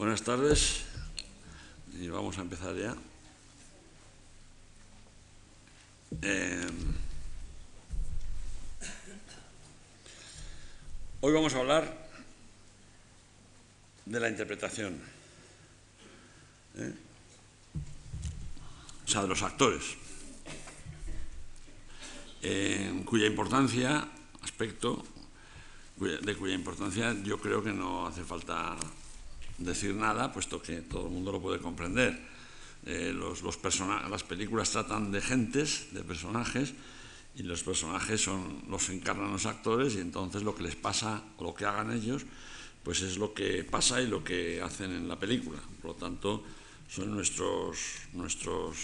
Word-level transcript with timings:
Buenas 0.00 0.22
tardes 0.22 0.80
y 1.92 2.08
vamos 2.08 2.38
a 2.38 2.40
empezar 2.40 2.74
ya. 2.74 2.96
Eh, 6.22 6.66
hoy 11.20 11.32
vamos 11.34 11.52
a 11.52 11.58
hablar 11.58 12.08
de 14.06 14.20
la 14.20 14.30
interpretación, 14.30 14.98
¿eh? 16.78 16.94
o 19.04 19.06
sea, 19.06 19.20
de 19.20 19.28
los 19.28 19.42
actores, 19.42 19.98
en 22.40 23.04
cuya 23.04 23.26
importancia, 23.26 24.08
aspecto, 24.40 25.04
de 25.98 26.36
cuya 26.36 26.54
importancia 26.54 27.14
yo 27.22 27.38
creo 27.38 27.62
que 27.62 27.74
no 27.74 28.06
hace 28.06 28.24
falta 28.24 28.78
decir 29.60 29.94
nada, 29.94 30.32
puesto 30.32 30.60
que 30.60 30.82
todo 30.82 31.06
el 31.06 31.12
mundo 31.12 31.32
lo 31.32 31.40
puede 31.40 31.60
comprender. 31.60 32.18
Eh, 32.86 33.12
los, 33.14 33.42
las 33.42 34.22
películas 34.24 34.70
tratan 34.70 35.12
de 35.12 35.20
gentes, 35.20 35.88
de 35.92 36.02
personajes, 36.02 36.74
y 37.36 37.42
los 37.42 37.62
personajes 37.62 38.22
son, 38.22 38.64
los 38.68 38.88
encarnan 38.88 39.32
los 39.32 39.46
actores, 39.46 39.94
y 39.94 40.00
entonces 40.00 40.42
lo 40.42 40.54
que 40.54 40.64
les 40.64 40.76
pasa 40.76 41.22
o 41.36 41.44
lo 41.44 41.54
que 41.54 41.64
hagan 41.64 41.92
ellos, 41.92 42.24
pues 42.82 43.02
es 43.02 43.18
lo 43.18 43.34
que 43.34 43.62
pasa 43.64 44.00
y 44.00 44.08
lo 44.08 44.24
que 44.24 44.60
hacen 44.62 44.90
en 44.90 45.08
la 45.08 45.18
película. 45.18 45.60
Por 45.82 45.92
lo 45.92 45.96
tanto, 45.96 46.42
son 46.88 47.12
nuestros, 47.12 47.78
nuestros 48.14 48.76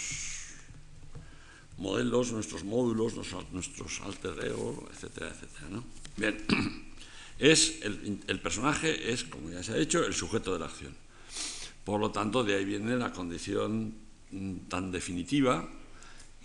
modelos, 1.77 2.31
nuestros 2.31 2.63
módulos, 2.63 3.13
nuestros 3.51 4.01
alter 4.01 4.45
ego, 4.45 4.87
etcétera, 4.93 5.29
etcétera. 5.29 5.67
¿no? 5.69 5.83
Bien. 6.15 6.37
es 7.39 7.79
el, 7.83 8.39
personaje 8.41 9.11
es, 9.11 9.23
como 9.23 9.49
ya 9.49 9.61
se 9.61 9.73
ha 9.73 9.75
dicho, 9.75 10.05
el 10.05 10.13
sujeto 10.13 10.53
de 10.53 10.59
la 10.59 10.65
acción. 10.65 10.95
Por 11.83 11.99
lo 11.99 12.11
tanto, 12.11 12.43
de 12.43 12.55
ahí 12.55 12.65
viene 12.65 12.97
la 12.97 13.13
condición 13.13 13.93
mm, 14.31 14.67
tan 14.67 14.91
definitiva 14.91 15.69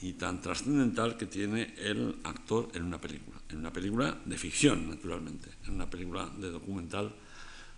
y 0.03 0.13
tan 0.15 0.41
trascendental 0.43 1.17
que 1.17 1.27
tiene 1.27 1.75
el 1.79 2.17
actor 2.25 2.69
en 2.75 2.85
una 2.85 3.01
película. 3.01 3.41
En 3.49 3.59
una 3.59 3.73
película 3.73 4.21
de 4.25 4.37
ficción, 4.37 4.91
naturalmente. 4.91 5.49
En 5.67 5.75
una 5.75 5.89
película 5.89 6.29
de 6.37 6.51
documental, 6.51 7.13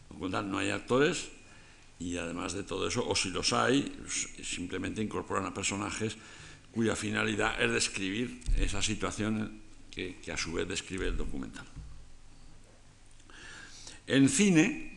documental 0.09 0.51
no 0.51 0.59
hay 0.59 0.71
actores 0.71 1.29
y 2.01 2.17
además 2.17 2.53
de 2.55 2.65
todo 2.65 2.89
eso, 2.89 3.07
o 3.07 3.15
si 3.15 3.31
los 3.31 3.53
hay, 3.53 3.95
simplemente 4.43 5.01
incorporan 5.01 5.47
a 5.47 5.55
personajes 5.55 6.17
cuya 6.73 6.97
finalidad 6.97 7.63
es 7.63 7.71
describir 7.71 8.41
esa 8.59 8.83
situación 8.83 9.63
que 9.93 10.33
a 10.33 10.37
su 10.37 10.53
vez 10.53 10.67
describe 10.67 11.07
el 11.07 11.17
documental. 11.17 11.65
En 14.07 14.29
cine, 14.29 14.93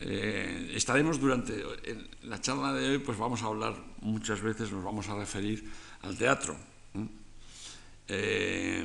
eh, 0.00 0.72
estaremos 0.74 1.18
durante 1.18 1.62
la 2.24 2.40
charla 2.40 2.74
de 2.74 2.90
hoy, 2.90 2.98
pues 2.98 3.16
vamos 3.16 3.42
a 3.42 3.46
hablar 3.46 3.74
muchas 4.02 4.42
veces, 4.42 4.70
nos 4.70 4.84
vamos 4.84 5.08
a 5.08 5.16
referir 5.16 5.64
al 6.02 6.18
teatro, 6.18 6.54
eh, 8.08 8.84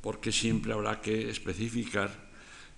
porque 0.00 0.30
siempre 0.30 0.72
habrá 0.72 1.00
que 1.00 1.28
especificar 1.28 2.30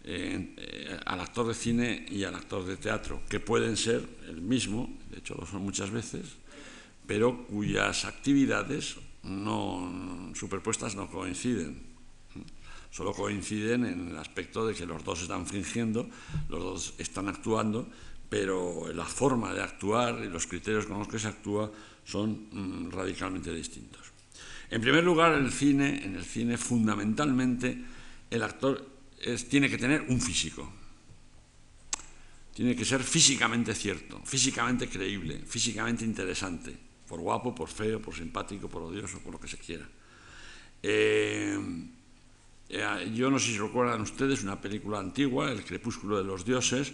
eh, 0.05 0.99
al 1.05 1.21
actor 1.21 1.49
de 1.49 1.55
cine 1.55 2.07
y 2.09 2.25
al 2.25 2.35
actor 2.35 2.65
de 2.65 2.79
teatro, 2.79 3.21
que 3.29 3.39
pueden 3.39 3.77
ser 3.77 4.09
el 4.29 4.41
mismo, 4.41 4.89
de 5.11 5.19
hecho 5.19 5.35
lo 5.35 5.45
son 5.45 5.63
muchas 5.63 5.91
veces, 5.91 6.25
pero 7.07 7.45
cuyas 7.47 8.07
actividades 8.07 8.97
no 9.23 10.33
superpuestas 10.35 10.97
no 10.97 11.11
coinciden 11.11 11.92
solo 12.93 13.15
coinciden 13.15 13.87
en 13.87 14.09
el 14.11 14.19
aspecto 14.19 14.67
de 14.67 14.75
que 14.75 14.85
los 14.85 15.03
dos 15.03 15.23
están 15.23 15.47
fingiendo, 15.47 16.09
los 16.49 16.63
dos 16.63 16.95
están 16.99 17.27
actuando, 17.27 17.89
pero 18.29 18.93
la 18.93 19.05
forma 19.05 19.53
de 19.53 19.63
actuar 19.63 20.23
y 20.23 20.29
los 20.29 20.47
criterios 20.47 20.85
con 20.85 20.99
los 20.99 21.09
que 21.09 21.19
se 21.19 21.29
actúa 21.29 21.73
son 22.05 22.49
mm, 22.53 22.91
radicalmente 22.91 23.53
distintos. 23.53 24.13
En 24.71 24.81
primer 24.81 25.05
lugar, 25.05 25.33
el 25.33 25.51
cine, 25.53 26.05
en 26.05 26.17
el 26.17 26.25
cine 26.25 26.57
fundamentalmente 26.57 27.77
el 28.31 28.43
actor 28.43 28.87
tiene 29.49 29.69
que 29.69 29.79
tener 29.79 30.03
un 30.09 30.21
físico. 30.21 30.71
Tiene 32.55 32.77
que 32.77 32.85
ser 32.85 33.03
físicamente 33.03 33.75
cierto, 33.75 34.21
físicamente 34.25 34.89
creíble, 34.89 35.41
físicamente 35.47 36.05
interesante, 36.05 36.77
por 37.09 37.21
guapo, 37.21 37.55
por 37.55 37.69
feo, 37.69 38.01
por 38.01 38.15
simpático, 38.15 38.69
por 38.69 38.83
odioso, 38.83 39.21
por 39.21 39.33
lo 39.33 39.41
que 39.41 39.49
se 39.49 39.57
quiera. 39.57 39.89
Eh, 40.83 41.59
eh, 42.73 43.13
yo 43.15 43.31
no 43.31 43.39
sé 43.39 43.53
si 43.53 43.59
recuerdan 43.59 44.01
ustedes 44.01 44.43
una 44.43 44.59
película 44.59 44.99
antigua, 44.99 45.53
El 45.53 45.63
crepúsculo 45.63 46.17
de 46.17 46.25
los 46.25 46.45
dioses, 46.45 46.93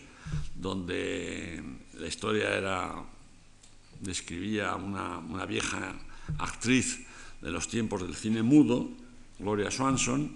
donde 0.57 1.63
la 1.95 2.07
historia 2.07 2.53
era 2.57 2.95
describía 4.01 4.75
una, 4.75 5.19
una 5.19 5.47
vieja 5.47 5.95
actriz 6.39 7.07
de 7.41 7.51
los 7.53 7.69
tiempos 7.69 8.03
del 8.03 8.17
cine 8.17 8.43
mudo, 8.43 8.91
Gloria 9.39 9.71
Swanson, 9.71 10.33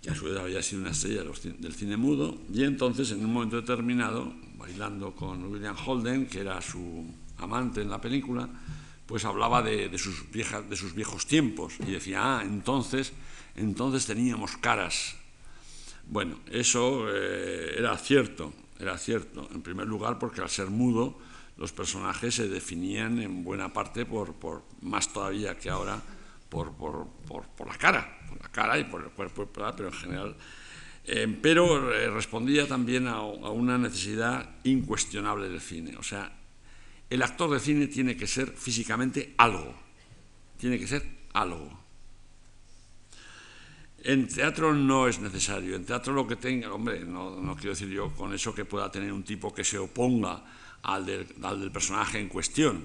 que 0.00 0.10
a 0.10 0.14
su 0.14 0.24
vez 0.24 0.38
había 0.38 0.62
sido 0.62 0.80
una 0.80 0.92
estrella 0.92 1.22
del 1.22 1.74
cine 1.74 1.98
mudo, 1.98 2.38
y 2.52 2.64
entonces 2.64 3.10
en 3.10 3.24
un 3.24 3.32
momento 3.34 3.56
determinado, 3.56 4.32
bailando 4.56 5.14
con 5.14 5.44
William 5.44 5.76
Holden, 5.84 6.26
que 6.26 6.40
era 6.40 6.62
su 6.62 7.04
amante 7.38 7.82
en 7.82 7.90
la 7.90 8.00
película, 8.00 8.48
pues 9.04 9.24
hablaba 9.26 9.62
de, 9.62 9.90
de 9.90 9.98
sus, 9.98 10.30
viejas, 10.30 10.68
de 10.68 10.76
sus 10.76 10.94
viejos 10.94 11.26
tiempos 11.26 11.74
y 11.86 11.92
decía, 11.92 12.38
ah, 12.38 12.42
entonces 12.42 13.12
entonces 13.56 14.06
teníamos 14.06 14.56
caras. 14.56 15.16
Bueno, 16.08 16.38
eso 16.50 17.06
eh, 17.08 17.74
era 17.76 17.96
cierto, 17.98 18.52
era 18.78 18.96
cierto, 18.98 19.48
en 19.52 19.62
primer 19.62 19.86
lugar 19.86 20.18
porque 20.18 20.40
al 20.40 20.50
ser 20.50 20.68
mudo 20.68 21.18
los 21.56 21.72
personajes 21.72 22.34
se 22.34 22.48
definían 22.48 23.18
en 23.18 23.42
buena 23.42 23.72
parte 23.72 24.04
por, 24.04 24.34
más 24.82 25.12
todavía 25.12 25.58
que 25.58 25.70
ahora 25.70 26.00
por, 26.48 26.72
la 27.66 27.78
cara, 27.78 28.18
por 28.28 28.40
la 28.40 28.48
cara 28.48 28.78
y 28.78 28.84
por 28.84 29.02
el 29.02 29.10
cuerpo, 29.10 29.48
pero 29.52 29.88
en 29.88 29.94
general. 29.94 30.36
Eh, 31.04 31.38
pero 31.40 31.92
eh, 31.92 32.10
respondía 32.10 32.66
también 32.66 33.06
a, 33.06 33.16
a 33.16 33.50
una 33.50 33.78
necesidad 33.78 34.56
incuestionable 34.64 35.48
del 35.48 35.60
cine. 35.60 35.96
O 35.96 36.02
sea, 36.02 36.32
el 37.08 37.22
actor 37.22 37.50
de 37.50 37.60
cine 37.60 37.86
tiene 37.86 38.16
que 38.16 38.26
ser 38.26 38.48
físicamente 38.48 39.34
algo, 39.38 39.74
tiene 40.58 40.78
que 40.78 40.86
ser 40.86 41.06
algo. 41.32 41.85
En 44.06 44.28
teatro 44.28 44.72
no 44.72 45.08
es 45.08 45.18
necesario. 45.18 45.74
En 45.74 45.84
teatro 45.84 46.14
lo 46.14 46.28
que 46.28 46.36
tenga, 46.36 46.72
hombre, 46.72 47.04
no, 47.04 47.56
quiero 47.56 47.70
decir 47.70 47.88
yo 47.88 48.12
con 48.14 48.32
eso 48.32 48.54
que 48.54 48.64
pueda 48.64 48.88
tener 48.88 49.12
un 49.12 49.24
tipo 49.24 49.52
que 49.52 49.64
se 49.64 49.78
oponga 49.78 50.44
al 50.84 51.04
del, 51.04 51.72
personaje 51.72 52.20
en 52.20 52.28
cuestión, 52.28 52.84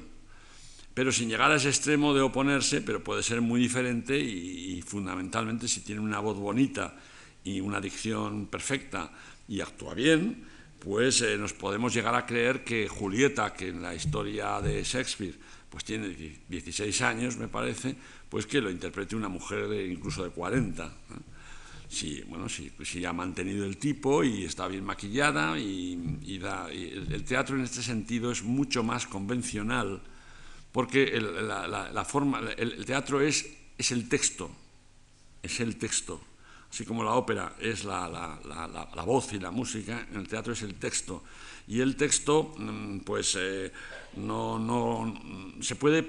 pero 0.95 1.11
sin 1.11 1.29
llegar 1.29 1.51
a 1.51 1.57
ese 1.57 1.69
extremo 1.69 2.15
de 2.15 2.21
oponerse, 2.21 2.81
pero 2.81 3.03
puede 3.03 3.21
ser 3.21 3.39
muy 3.39 3.61
diferente 3.61 4.17
y, 4.17 4.81
fundamentalmente 4.81 5.67
si 5.67 5.81
tiene 5.81 6.01
una 6.01 6.19
voz 6.19 6.37
bonita 6.37 6.95
y 7.43 7.61
una 7.61 7.79
dicción 7.79 8.47
perfecta 8.47 9.11
y 9.47 9.61
actúa 9.61 9.93
bien, 9.93 10.43
pues 10.79 11.21
eh, 11.21 11.37
nos 11.37 11.53
podemos 11.53 11.93
llegar 11.93 12.15
a 12.15 12.25
creer 12.25 12.63
que 12.63 12.87
Julieta, 12.87 13.53
que 13.53 13.67
en 13.67 13.83
la 13.83 13.93
historia 13.93 14.59
de 14.59 14.83
Shakespeare 14.83 15.37
pues 15.71 15.85
tiene 15.85 16.09
16 16.49 17.01
años, 17.01 17.37
me 17.37 17.47
parece, 17.47 17.95
pues 18.29 18.45
que 18.45 18.59
lo 18.59 18.69
interprete 18.69 19.15
una 19.15 19.29
mujer 19.29 19.69
de, 19.69 19.87
incluso 19.87 20.23
de 20.23 20.29
40. 20.29 20.93
Si, 21.87 22.21
bueno, 22.23 22.49
si, 22.49 22.71
si, 22.83 23.03
ha 23.05 23.13
mantenido 23.13 23.65
el 23.65 23.77
tipo 23.77 24.23
y 24.23 24.43
está 24.43 24.67
bien 24.67 24.83
maquillada 24.83 25.57
y, 25.57 26.19
el, 26.25 27.23
teatro 27.23 27.55
en 27.55 27.63
este 27.63 27.81
sentido 27.81 28.31
es 28.31 28.43
mucho 28.43 28.83
más 28.83 29.07
convencional 29.07 30.01
porque 30.71 31.03
el, 31.03 31.47
la, 31.47 32.05
forma, 32.05 32.41
el, 32.57 32.85
teatro 32.85 33.21
es, 33.21 33.49
es 33.77 33.91
el 33.91 34.07
texto, 34.09 34.51
es 35.41 35.59
el 35.61 35.77
texto. 35.77 36.21
Así 36.69 36.85
como 36.85 37.03
la 37.03 37.11
ópera 37.13 37.55
es 37.59 37.83
la, 37.83 38.39
voz 39.05 39.33
y 39.33 39.39
la 39.39 39.51
música, 39.51 40.07
el 40.13 40.27
teatro 40.27 40.53
es 40.53 40.61
el 40.61 40.75
texto. 40.75 41.23
Y 41.67 41.81
el 41.81 41.97
texto, 41.97 42.55
mm, 42.57 42.99
pues, 42.99 43.37
eh, 43.37 43.71
no, 44.15 44.59
no, 44.59 45.61
se, 45.61 45.75
puede, 45.75 46.07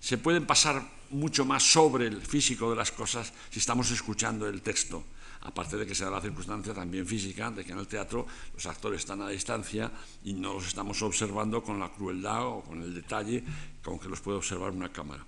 se 0.00 0.18
pueden 0.18 0.46
pasar 0.46 0.82
mucho 1.10 1.44
más 1.44 1.62
sobre 1.62 2.06
el 2.06 2.22
físico 2.22 2.70
de 2.70 2.76
las 2.76 2.92
cosas 2.92 3.32
si 3.50 3.58
estamos 3.58 3.90
escuchando 3.90 4.48
el 4.48 4.62
texto. 4.62 5.04
Aparte 5.44 5.76
de 5.76 5.84
que 5.84 5.94
se 5.94 6.04
da 6.04 6.10
la 6.10 6.20
circunstancia 6.20 6.72
también 6.72 7.04
física 7.04 7.50
de 7.50 7.64
que 7.64 7.72
en 7.72 7.78
el 7.78 7.88
teatro 7.88 8.26
los 8.54 8.64
actores 8.66 9.00
están 9.00 9.22
a 9.22 9.28
distancia 9.28 9.90
y 10.22 10.34
no 10.34 10.54
los 10.54 10.68
estamos 10.68 11.02
observando 11.02 11.64
con 11.64 11.80
la 11.80 11.90
crueldad 11.90 12.46
o 12.46 12.62
con 12.62 12.80
el 12.80 12.94
detalle 12.94 13.42
con 13.82 13.98
que 13.98 14.08
los 14.08 14.20
puede 14.20 14.38
observar 14.38 14.70
una 14.70 14.92
cámara. 14.92 15.26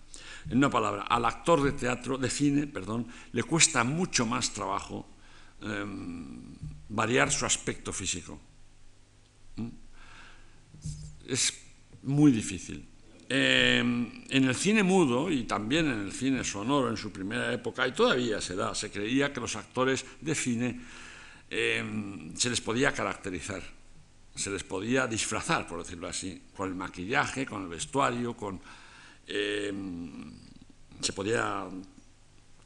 En 0.49 0.59
una 0.59 0.71
palabra, 0.71 1.03
al 1.03 1.25
actor 1.25 1.63
de 1.65 1.73
teatro, 1.73 2.17
de 2.17 2.31
cine, 2.31 2.69
perdón, 2.69 3.09
le 3.33 3.43
cuesta 3.43 3.83
mucho 3.83 4.25
más 4.25 4.53
trabajo 4.53 5.05
em, 5.61 6.55
variar 6.89 7.33
su 7.33 7.45
aspecto 7.45 7.93
físico. 7.93 8.39
¿Mm? 9.57 9.69
Es 11.27 11.64
muy 12.05 12.33
difícil. 12.33 12.87
Em, 13.29 14.25
en 14.29 14.45
el 14.45 14.55
cine 14.55 14.83
mudo 14.83 15.31
y 15.31 15.45
también 15.45 15.87
en 15.87 16.01
el 16.01 16.13
cine 16.13 16.45
sonoro 16.45 16.91
en 16.91 16.97
su 16.97 17.11
primera 17.11 17.53
época, 17.53 17.87
y 17.89 17.93
todavía 17.93 18.41
se 18.41 18.55
da, 18.55 18.75
se 18.75 18.91
creía 18.91 19.33
que 19.33 19.41
los 19.41 19.57
actores 19.57 20.05
de 20.21 20.35
cine 20.35 20.81
em, 21.51 22.37
se 22.37 22.51
les 22.51 22.61
podía 22.61 22.93
caracterizar. 22.93 23.63
se 24.35 24.51
les 24.51 24.65
podía 24.65 25.07
disfrazar, 25.07 25.65
por 25.65 25.79
decirlo 25.79 26.09
así, 26.09 26.43
con 26.57 26.69
el 26.69 26.75
maquillaje, 26.75 27.47
con 27.47 27.63
el 27.63 27.69
vestuario, 27.69 28.37
con... 28.37 28.61
Em, 29.29 30.33
se 31.01 31.13
podía 31.13 31.69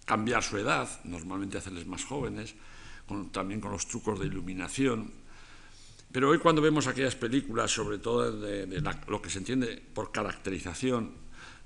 cambiar 0.06 0.42
su 0.42 0.56
edad, 0.56 0.88
normalmente 1.04 1.58
hacerles 1.58 1.86
más 1.86 2.04
jóvenes, 2.04 2.54
también 3.32 3.60
con 3.60 3.72
los 3.72 3.86
trucos 3.86 4.18
de 4.18 4.26
iluminación. 4.26 5.12
Pero 6.10 6.30
hoy 6.30 6.38
cuando 6.38 6.62
vemos 6.62 6.86
aquellas 6.86 7.16
películas, 7.16 7.70
sobre 7.70 7.98
todo 7.98 8.32
de, 8.32 8.82
lo 9.06 9.20
que 9.20 9.30
se 9.30 9.38
entiende 9.38 9.82
por 9.92 10.10
caracterización, 10.10 11.12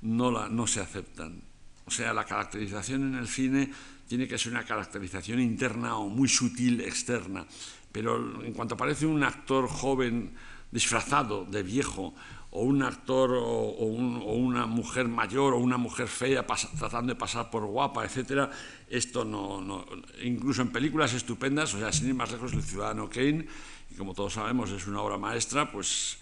no, 0.03 0.31
la, 0.31 0.49
no 0.49 0.67
se 0.67 0.81
aceptan. 0.81 1.43
O 1.85 1.91
sea, 1.91 2.13
la 2.13 2.25
caracterización 2.25 3.15
en 3.15 3.15
el 3.15 3.29
cine 3.29 3.71
tiene 4.09 4.27
que 4.27 4.39
ser 4.39 4.53
una 4.53 4.65
caracterización 4.65 5.41
interna 5.41 5.97
o 5.97 6.09
muy 6.09 6.29
sutil 6.29 6.81
externa. 6.81 7.47
Pero 7.93 8.43
en 8.45 8.53
cuanto 8.53 8.75
aparece 8.75 9.07
un 9.07 9.23
actor 9.23 9.69
joven 9.69 10.35
disfrazado 10.71 11.45
de 11.45 11.63
viejo 11.63 12.15
o 12.51 12.63
un 12.63 12.83
actor 12.83 13.31
o, 13.33 13.85
una 13.87 14.67
mujer 14.67 15.09
mayor 15.09 15.55
o 15.55 15.59
una 15.59 15.79
mujer 15.79 16.09
fea 16.09 16.45
tratando 16.45 17.15
de 17.15 17.19
pasar 17.19 17.51
por 17.51 17.65
guapa, 17.65 18.05
etcétera, 18.05 18.51
esto 18.89 19.25
no, 19.25 19.61
no, 19.63 19.87
incluso 20.23 20.61
en 20.61 20.69
películas 20.69 21.15
estupendas, 21.15 21.73
o 21.75 21.79
sea, 21.79 21.93
sin 21.93 22.09
ir 22.09 22.15
más 22.15 22.31
lejos, 22.31 22.53
El 22.53 22.63
Ciudadano 22.63 23.09
Kane, 23.09 23.47
y 23.93 23.97
como 23.97 24.15
todos 24.15 24.35
sabemos 24.35 24.71
es 24.71 24.87
una 24.87 25.03
obra 25.03 25.19
maestra, 25.19 25.71
pues 25.71 26.17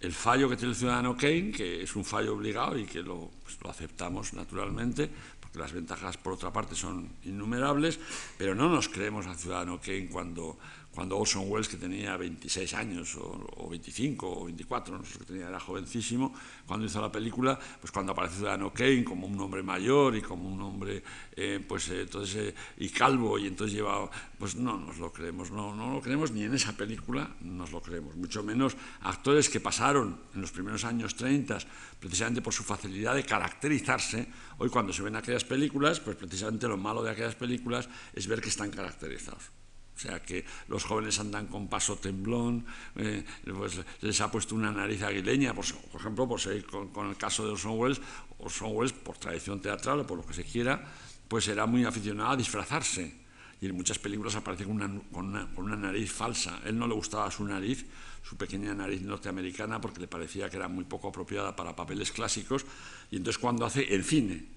el 0.00 0.12
fallo 0.12 0.48
que 0.48 0.56
tiene 0.56 0.72
el 0.72 0.78
Ciudadano 0.78 1.16
Kane, 1.16 1.50
que 1.50 1.82
es 1.82 1.96
un 1.96 2.04
fallo 2.04 2.34
obligado 2.34 2.78
y 2.78 2.84
que 2.84 3.02
lo, 3.02 3.30
pues, 3.42 3.58
lo 3.62 3.70
aceptamos 3.70 4.32
naturalmente, 4.34 5.10
porque 5.40 5.58
las 5.58 5.72
ventajas 5.72 6.16
por 6.18 6.34
otra 6.34 6.52
parte 6.52 6.76
son 6.76 7.08
innumerables, 7.24 7.98
pero 8.38 8.54
no 8.54 8.68
nos 8.68 8.88
creemos 8.88 9.26
al 9.26 9.36
Ciudadano 9.36 9.80
Kane 9.80 10.08
cuando 10.08 10.56
cuando 10.96 11.18
Orson 11.18 11.44
Welles, 11.46 11.68
que 11.68 11.76
tenía 11.76 12.16
26 12.16 12.72
años, 12.72 13.18
o, 13.20 13.68
25, 13.68 14.26
o 14.26 14.44
24, 14.46 14.96
no 14.96 15.04
sé 15.04 15.18
que 15.18 15.26
tenía, 15.26 15.46
era 15.46 15.60
jovencísimo, 15.60 16.32
cuando 16.66 16.86
hizo 16.86 17.02
la 17.02 17.12
película, 17.12 17.58
pues 17.78 17.92
cuando 17.92 18.12
aparece 18.12 18.36
Ciudadano 18.36 18.72
Kane 18.72 19.04
como 19.04 19.26
un 19.26 19.38
hombre 19.38 19.62
mayor 19.62 20.16
y 20.16 20.22
como 20.22 20.48
un 20.48 20.58
hombre, 20.62 21.02
eh, 21.36 21.62
pues 21.68 21.90
eh, 21.90 22.00
entonces, 22.00 22.36
eh, 22.36 22.54
y 22.78 22.88
calvo, 22.88 23.38
y 23.38 23.46
entonces 23.46 23.76
lleva, 23.76 24.10
pues 24.38 24.56
no 24.56 24.78
nos 24.78 24.96
lo 24.96 25.12
creemos, 25.12 25.50
no, 25.50 25.76
no 25.76 25.92
lo 25.92 26.00
creemos 26.00 26.30
ni 26.32 26.44
en 26.44 26.54
esa 26.54 26.74
película, 26.74 27.28
nos 27.42 27.72
lo 27.72 27.82
creemos, 27.82 28.16
mucho 28.16 28.42
menos 28.42 28.74
actores 29.02 29.50
que 29.50 29.60
pasaron 29.60 30.18
en 30.34 30.40
los 30.40 30.50
primeros 30.50 30.86
años 30.86 31.14
30, 31.14 31.58
precisamente 32.00 32.40
por 32.40 32.54
su 32.54 32.62
facilidad 32.62 33.14
de 33.14 33.22
caracterizarse, 33.22 34.28
hoy 34.56 34.70
cuando 34.70 34.94
se 34.94 35.02
ven 35.02 35.16
aquellas 35.16 35.44
películas, 35.44 36.00
pues 36.00 36.16
precisamente 36.16 36.66
lo 36.66 36.78
malo 36.78 37.02
de 37.02 37.10
aquellas 37.10 37.34
películas 37.34 37.86
es 38.14 38.26
ver 38.26 38.40
que 38.40 38.48
están 38.48 38.70
caracterizados. 38.70 39.55
O 39.96 39.98
sea 39.98 40.20
que 40.20 40.44
los 40.68 40.84
jóvenes 40.84 41.18
andan 41.20 41.46
con 41.46 41.68
paso 41.68 41.96
temblón, 41.96 42.66
eh, 42.96 43.24
pues 43.46 43.80
les 44.02 44.20
ha 44.20 44.30
puesto 44.30 44.54
una 44.54 44.70
nariz 44.70 45.02
aguileña, 45.02 45.54
por, 45.54 45.64
ejemplo, 45.64 46.28
por 46.28 46.38
seguir 46.38 46.66
con, 46.66 47.08
el 47.08 47.16
caso 47.16 47.46
de 47.46 47.52
Orson 47.52 47.78
Welles, 47.78 48.00
Orson 48.38 48.76
Welles, 48.76 48.92
por 48.92 49.16
tradición 49.16 49.62
teatral 49.62 50.00
o 50.00 50.06
por 50.06 50.18
lo 50.18 50.26
que 50.26 50.34
se 50.34 50.44
quiera, 50.44 50.84
pues 51.28 51.48
era 51.48 51.64
muy 51.64 51.84
aficionado 51.84 52.32
a 52.32 52.36
disfrazarse. 52.36 53.24
Y 53.58 53.66
en 53.66 53.74
muchas 53.74 53.98
películas 53.98 54.36
aparece 54.36 54.64
con 54.64 55.02
una, 55.12 55.76
nariz 55.76 56.12
falsa. 56.12 56.60
Él 56.66 56.78
no 56.78 56.86
le 56.86 56.92
gustaba 56.92 57.30
su 57.30 57.42
nariz, 57.42 57.86
su 58.22 58.36
pequeña 58.36 58.74
nariz 58.74 59.00
norteamericana, 59.00 59.80
porque 59.80 60.00
le 60.00 60.08
parecía 60.08 60.50
que 60.50 60.58
era 60.58 60.68
muy 60.68 60.84
poco 60.84 61.08
apropiada 61.08 61.56
para 61.56 61.74
papeles 61.74 62.12
clásicos. 62.12 62.66
Y 63.10 63.16
entonces 63.16 63.38
cuando 63.38 63.64
hace 63.64 63.94
el 63.94 64.04
cine, 64.04 64.55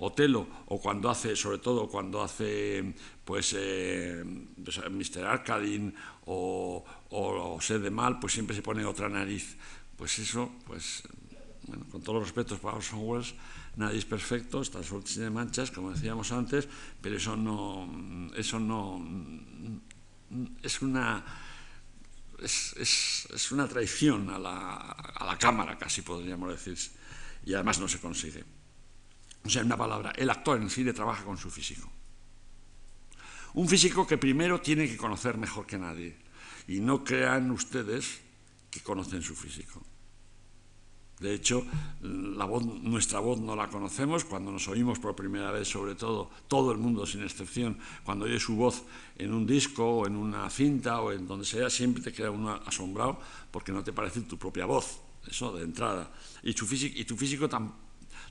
Otelo, 0.00 0.48
o 0.66 0.80
cuando 0.80 1.10
hace, 1.10 1.36
sobre 1.36 1.58
todo 1.58 1.86
cuando 1.86 2.22
hace 2.22 2.94
pues, 3.22 3.54
eh, 3.56 4.24
pues 4.64 4.80
Mr. 4.90 5.26
Arcadine 5.26 5.92
o, 6.24 6.82
o, 7.10 7.58
de 7.60 7.90
Mal, 7.90 8.18
pues 8.18 8.32
siempre 8.32 8.56
se 8.56 8.62
pone 8.62 8.84
otra 8.84 9.10
nariz. 9.10 9.56
Pues 9.98 10.18
eso, 10.18 10.52
pues, 10.66 11.02
con 11.92 12.00
todos 12.00 12.18
los 12.18 12.28
respetos 12.28 12.58
para 12.60 12.78
Orson 12.78 13.00
Welles, 13.02 13.34
nadie 13.76 13.98
es 13.98 14.06
perfecto, 14.06 14.62
está 14.62 14.82
suelto 14.82 15.20
de 15.20 15.28
manchas, 15.28 15.70
como 15.70 15.92
decíamos 15.92 16.32
antes, 16.32 16.66
pero 17.02 17.18
eso 17.18 17.36
no, 17.36 17.86
eso 18.34 18.58
no, 18.58 19.04
es 20.62 20.80
una... 20.80 21.24
Es, 22.40 22.74
es, 22.78 23.28
es 23.34 23.52
una 23.52 23.68
traición 23.68 24.30
a 24.30 24.38
la, 24.38 24.76
a 24.76 25.26
la 25.26 25.36
cámara, 25.36 25.76
casi 25.76 26.00
podríamos 26.00 26.48
decir, 26.48 26.78
y 27.44 27.52
además 27.52 27.78
no 27.78 27.86
se 27.86 28.00
consigue. 28.00 28.59
O 29.44 29.48
sea, 29.48 29.62
en 29.62 29.66
una 29.66 29.76
palabra, 29.76 30.12
el 30.16 30.28
actor 30.30 30.60
en 30.60 30.70
cine 30.70 30.92
trabaja 30.92 31.24
con 31.24 31.36
su 31.36 31.50
físico. 31.50 31.90
Un 33.54 33.68
físico 33.68 34.06
que 34.06 34.18
primero 34.18 34.60
tiene 34.60 34.88
que 34.88 34.96
conocer 34.96 35.36
mejor 35.36 35.66
que 35.66 35.78
nadie. 35.78 36.16
Y 36.68 36.80
no 36.80 37.02
crean 37.02 37.50
ustedes 37.50 38.20
que 38.70 38.80
conocen 38.80 39.22
su 39.22 39.34
físico. 39.34 39.82
De 41.18 41.34
hecho, 41.34 41.66
nuestra 42.00 43.20
voz 43.20 43.38
no 43.40 43.54
la 43.54 43.68
conocemos 43.68 44.24
cuando 44.24 44.50
nos 44.50 44.68
oímos 44.68 44.98
por 44.98 45.14
primera 45.14 45.50
vez, 45.50 45.68
sobre 45.68 45.94
todo, 45.94 46.30
todo 46.48 46.72
el 46.72 46.78
mundo 46.78 47.04
sin 47.04 47.22
excepción, 47.22 47.78
cuando 48.04 48.24
oye 48.24 48.40
su 48.40 48.56
voz 48.56 48.84
en 49.18 49.34
un 49.34 49.46
disco 49.46 49.84
o 49.84 50.06
en 50.06 50.16
una 50.16 50.48
cinta 50.48 51.02
o 51.02 51.12
en 51.12 51.26
donde 51.26 51.44
sea, 51.44 51.68
siempre 51.68 52.02
te 52.02 52.12
queda 52.12 52.30
uno 52.30 52.58
asombrado 52.64 53.20
porque 53.50 53.70
no 53.70 53.84
te 53.84 53.92
parece 53.92 54.22
tu 54.22 54.38
propia 54.38 54.64
voz, 54.64 55.00
eso 55.28 55.52
de 55.52 55.64
entrada. 55.64 56.10
Y 56.42 56.54
tu 56.54 56.64
físico, 56.64 56.98
y 56.98 57.04
tu 57.04 57.18
físico 57.18 57.50
tampoco 57.50 57.89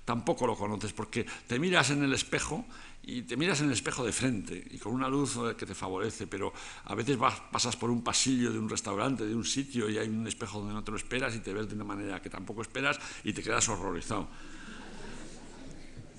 tampoco 0.10 0.48
lo 0.48 0.56
conoces, 0.56 0.92
porque 0.92 1.24
te 1.46 1.60
miras 1.60 1.92
en 1.92 2.02
el 2.02 2.12
espejo 2.14 2.66
y 3.04 3.22
te 3.22 3.38
miras 3.38 3.60
en 3.60 3.68
el 3.68 3.74
espejo 3.74 4.04
de 4.04 4.12
frente 4.12 4.58
y 4.72 4.80
con 4.80 4.92
una 4.92 5.08
luz 5.08 5.38
eh, 5.38 5.56
que 5.56 5.68
te 5.68 5.76
favorece, 5.76 6.26
pero 6.26 6.52
a 6.86 6.96
veces 6.96 7.16
vas, 7.16 7.40
pasas 7.52 7.76
por 7.76 7.92
un 7.92 8.04
pasillo 8.04 8.52
de 8.52 8.58
un 8.58 8.68
restaurante, 8.68 9.24
de 9.24 9.36
un 9.36 9.46
sitio 9.46 9.88
y 9.88 10.00
hay 10.00 10.08
un 10.10 10.26
espejo 10.26 10.58
donde 10.58 10.74
no 10.74 10.84
te 10.84 10.90
lo 10.90 10.98
esperas 10.98 11.36
y 11.36 11.42
te 11.42 11.54
ves 11.54 11.70
de 11.70 11.76
una 11.76 11.84
manera 11.84 12.20
que 12.24 12.30
tampoco 12.32 12.64
esperas 12.64 13.00
y 13.24 13.34
te 13.34 13.44
quedas 13.44 13.70
horrorizado. 13.70 14.28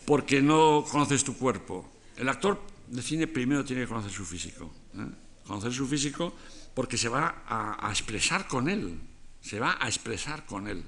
Porque 0.06 0.40
no 0.40 0.84
conoces 0.88 1.24
tu 1.24 1.36
cuerpo. 1.36 1.90
El 2.16 2.28
actor 2.28 2.62
de 2.86 3.02
cine 3.02 3.26
primero 3.26 3.64
tiene 3.64 3.82
que 3.82 3.88
conocer 3.88 4.12
su 4.12 4.24
físico. 4.24 4.70
¿eh? 4.94 5.04
Conocer 5.44 5.72
su 5.72 5.88
físico 5.88 6.32
porque 6.74 6.96
se 6.96 7.08
va 7.08 7.42
a 7.48 7.90
expresar 7.90 8.46
con 8.46 8.68
él. 8.68 9.00
Se 9.40 9.58
va 9.58 9.78
a 9.80 9.88
expresar 9.88 10.46
con 10.46 10.68
él 10.68 10.84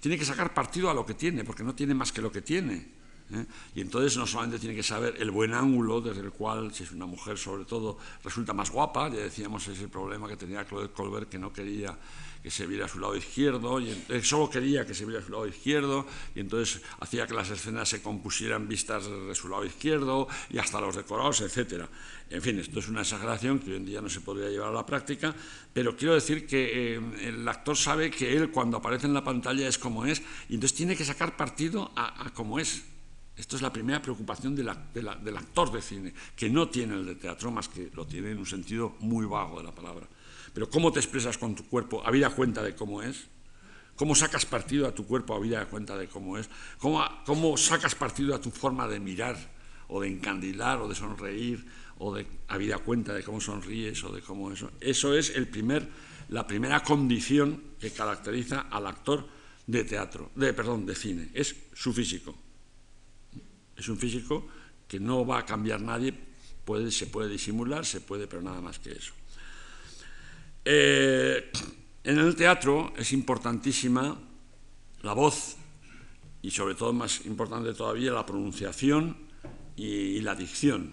tiene 0.00 0.18
que 0.18 0.24
sacar 0.24 0.54
partido 0.54 0.90
a 0.90 0.94
lo 0.94 1.04
que 1.04 1.14
tiene, 1.14 1.44
porque 1.44 1.62
no 1.62 1.74
tiene 1.74 1.94
más 1.94 2.12
que 2.12 2.22
lo 2.22 2.30
que 2.30 2.42
tiene. 2.42 2.88
¿eh? 3.32 3.46
Y 3.74 3.80
entonces 3.80 4.16
no 4.16 4.26
solamente 4.26 4.58
tiene 4.58 4.74
que 4.74 4.82
saber 4.82 5.16
el 5.18 5.30
buen 5.30 5.52
ángulo 5.52 6.00
desde 6.00 6.20
el 6.20 6.30
cual, 6.30 6.72
si 6.72 6.84
es 6.84 6.92
una 6.92 7.06
mujer 7.06 7.38
sobre 7.38 7.64
todo, 7.64 7.98
resulta 8.24 8.52
más 8.52 8.70
guapa, 8.70 9.08
ya 9.08 9.20
decíamos 9.20 9.66
ese 9.68 9.88
problema 9.88 10.28
que 10.28 10.36
tenía 10.36 10.64
Claude 10.64 10.90
Colbert, 10.90 11.28
que 11.28 11.38
no 11.38 11.52
quería 11.52 11.96
que 12.42 12.50
se 12.50 12.66
viera 12.66 12.86
a 12.86 12.88
su 12.88 12.98
lado 12.98 13.16
izquierdo, 13.16 13.80
y 13.80 13.94
solo 14.22 14.48
quería 14.48 14.86
que 14.86 14.94
se 14.94 15.04
viera 15.04 15.20
a 15.20 15.24
su 15.24 15.32
lado 15.32 15.46
izquierdo, 15.46 16.06
y 16.34 16.40
entonces 16.40 16.82
hacía 17.00 17.26
que 17.26 17.34
las 17.34 17.50
escenas 17.50 17.88
se 17.88 18.02
compusieran 18.02 18.68
vistas 18.68 19.06
de 19.08 19.34
su 19.34 19.48
lado 19.48 19.64
izquierdo, 19.64 20.28
y 20.50 20.58
hasta 20.58 20.80
los 20.80 20.96
decorados, 20.96 21.40
etc. 21.40 21.84
En 22.30 22.42
fin, 22.42 22.58
esto 22.58 22.78
es 22.78 22.88
una 22.88 23.00
exageración 23.00 23.58
que 23.58 23.70
hoy 23.70 23.76
en 23.76 23.86
día 23.86 24.00
no 24.00 24.08
se 24.08 24.20
podría 24.20 24.48
llevar 24.48 24.70
a 24.70 24.72
la 24.72 24.86
práctica, 24.86 25.34
pero 25.72 25.96
quiero 25.96 26.14
decir 26.14 26.46
que 26.46 26.96
eh, 26.96 27.00
el 27.22 27.46
actor 27.48 27.76
sabe 27.76 28.10
que 28.10 28.36
él 28.36 28.50
cuando 28.50 28.76
aparece 28.76 29.06
en 29.06 29.14
la 29.14 29.24
pantalla 29.24 29.66
es 29.66 29.78
como 29.78 30.06
es, 30.06 30.22
y 30.48 30.54
entonces 30.54 30.76
tiene 30.76 30.96
que 30.96 31.04
sacar 31.04 31.36
partido 31.36 31.92
a, 31.96 32.26
a 32.26 32.34
como 32.34 32.58
es. 32.58 32.84
Esto 33.38 33.54
es 33.54 33.62
la 33.62 33.72
primera 33.72 34.02
preocupación 34.02 34.56
del 34.56 34.68
actor 34.68 35.70
de 35.70 35.80
cine, 35.80 36.12
que 36.34 36.50
no 36.50 36.68
tiene 36.68 36.94
el 36.94 37.06
de 37.06 37.14
teatro, 37.14 37.52
más 37.52 37.68
que 37.68 37.88
lo 37.94 38.04
tiene 38.04 38.32
en 38.32 38.38
un 38.38 38.46
sentido 38.46 38.96
muy 38.98 39.26
vago 39.26 39.58
de 39.58 39.64
la 39.64 39.72
palabra. 39.72 40.08
Pero 40.58 40.70
¿cómo 40.70 40.90
te 40.90 40.98
expresas 40.98 41.38
con 41.38 41.54
tu 41.54 41.68
cuerpo 41.68 42.02
habida 42.04 42.30
cuenta 42.30 42.64
de 42.64 42.74
cómo 42.74 43.00
es? 43.00 43.28
¿Cómo 43.94 44.16
sacas 44.16 44.44
partido 44.44 44.88
a 44.88 44.92
tu 44.92 45.06
cuerpo 45.06 45.36
habida 45.36 45.64
cuenta 45.66 45.96
de 45.96 46.08
cómo 46.08 46.36
es? 46.36 46.50
¿Cómo, 46.78 47.00
¿Cómo 47.24 47.56
sacas 47.56 47.94
partido 47.94 48.34
a 48.34 48.40
tu 48.40 48.50
forma 48.50 48.88
de 48.88 48.98
mirar 48.98 49.36
o 49.86 50.00
de 50.00 50.08
encandilar 50.08 50.78
o 50.78 50.88
de 50.88 50.96
sonreír 50.96 51.64
o 51.98 52.12
de 52.12 52.26
habida 52.48 52.78
cuenta 52.78 53.14
de 53.14 53.22
cómo 53.22 53.40
sonríes 53.40 54.02
o 54.02 54.10
de 54.10 54.20
cómo 54.20 54.50
eso? 54.50 54.72
Eso 54.80 55.14
es 55.14 55.30
el 55.30 55.46
primer, 55.46 55.88
la 56.28 56.44
primera 56.44 56.82
condición 56.82 57.62
que 57.78 57.92
caracteriza 57.92 58.62
al 58.62 58.88
actor 58.88 59.28
de 59.64 59.84
teatro, 59.84 60.32
de, 60.34 60.52
perdón, 60.54 60.86
de 60.86 60.96
cine, 60.96 61.30
es 61.34 61.54
su 61.72 61.92
físico. 61.92 62.34
Es 63.76 63.88
un 63.88 63.96
físico 63.96 64.48
que 64.88 64.98
no 64.98 65.24
va 65.24 65.38
a 65.38 65.46
cambiar 65.46 65.80
nadie, 65.80 66.12
puede, 66.64 66.90
se 66.90 67.06
puede 67.06 67.28
disimular, 67.28 67.86
se 67.86 68.00
puede, 68.00 68.26
pero 68.26 68.42
nada 68.42 68.60
más 68.60 68.80
que 68.80 68.90
eso. 68.90 69.12
Eh, 70.70 71.50
en 72.04 72.18
el 72.18 72.36
teatro 72.36 72.92
es 72.94 73.14
importantísima 73.14 74.20
la 75.00 75.14
voz 75.14 75.56
y 76.42 76.50
sobre 76.50 76.74
todo 76.74 76.92
más 76.92 77.24
importante 77.24 77.72
todavía 77.72 78.12
la 78.12 78.26
pronunciación 78.26 79.16
y, 79.76 80.20
la 80.20 80.34
dicción, 80.34 80.92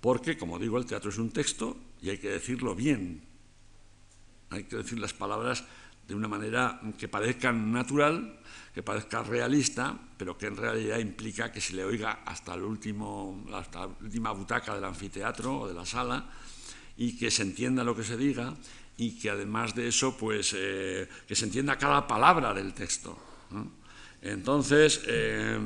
porque 0.00 0.38
como 0.38 0.56
digo 0.56 0.78
el 0.78 0.86
teatro 0.86 1.10
es 1.10 1.18
un 1.18 1.32
texto 1.32 1.76
y 2.00 2.10
hay 2.10 2.18
que 2.18 2.28
decirlo 2.28 2.76
bien, 2.76 3.24
hay 4.50 4.62
que 4.62 4.76
decir 4.76 5.00
las 5.00 5.14
palabras 5.14 5.64
de 6.06 6.14
una 6.14 6.28
manera 6.28 6.80
que 6.96 7.08
parezca 7.08 7.50
natural, 7.50 8.38
que 8.72 8.84
parezca 8.84 9.24
realista, 9.24 9.98
pero 10.16 10.38
que 10.38 10.46
en 10.46 10.56
realidad 10.56 11.00
implica 11.00 11.50
que 11.50 11.60
se 11.60 11.74
le 11.74 11.84
oiga 11.84 12.22
hasta, 12.24 12.54
el 12.54 12.62
último, 12.62 13.46
hasta 13.52 13.80
la 13.80 13.86
última 14.00 14.30
butaca 14.30 14.76
del 14.76 14.84
anfiteatro 14.84 15.62
o 15.62 15.66
de 15.66 15.74
la 15.74 15.84
sala 15.84 16.30
y 17.00 17.16
que 17.16 17.30
se 17.30 17.42
entienda 17.42 17.82
lo 17.82 17.96
que 17.96 18.04
se 18.04 18.18
diga 18.18 18.54
y 18.98 19.18
que 19.18 19.30
además 19.30 19.74
de 19.74 19.88
eso, 19.88 20.18
pues 20.18 20.54
eh, 20.54 21.08
que 21.26 21.34
se 21.34 21.46
entienda 21.46 21.78
cada 21.78 22.06
palabra 22.06 22.52
del 22.52 22.74
texto. 22.74 23.16
Entonces, 24.20 25.00
eh, 25.06 25.58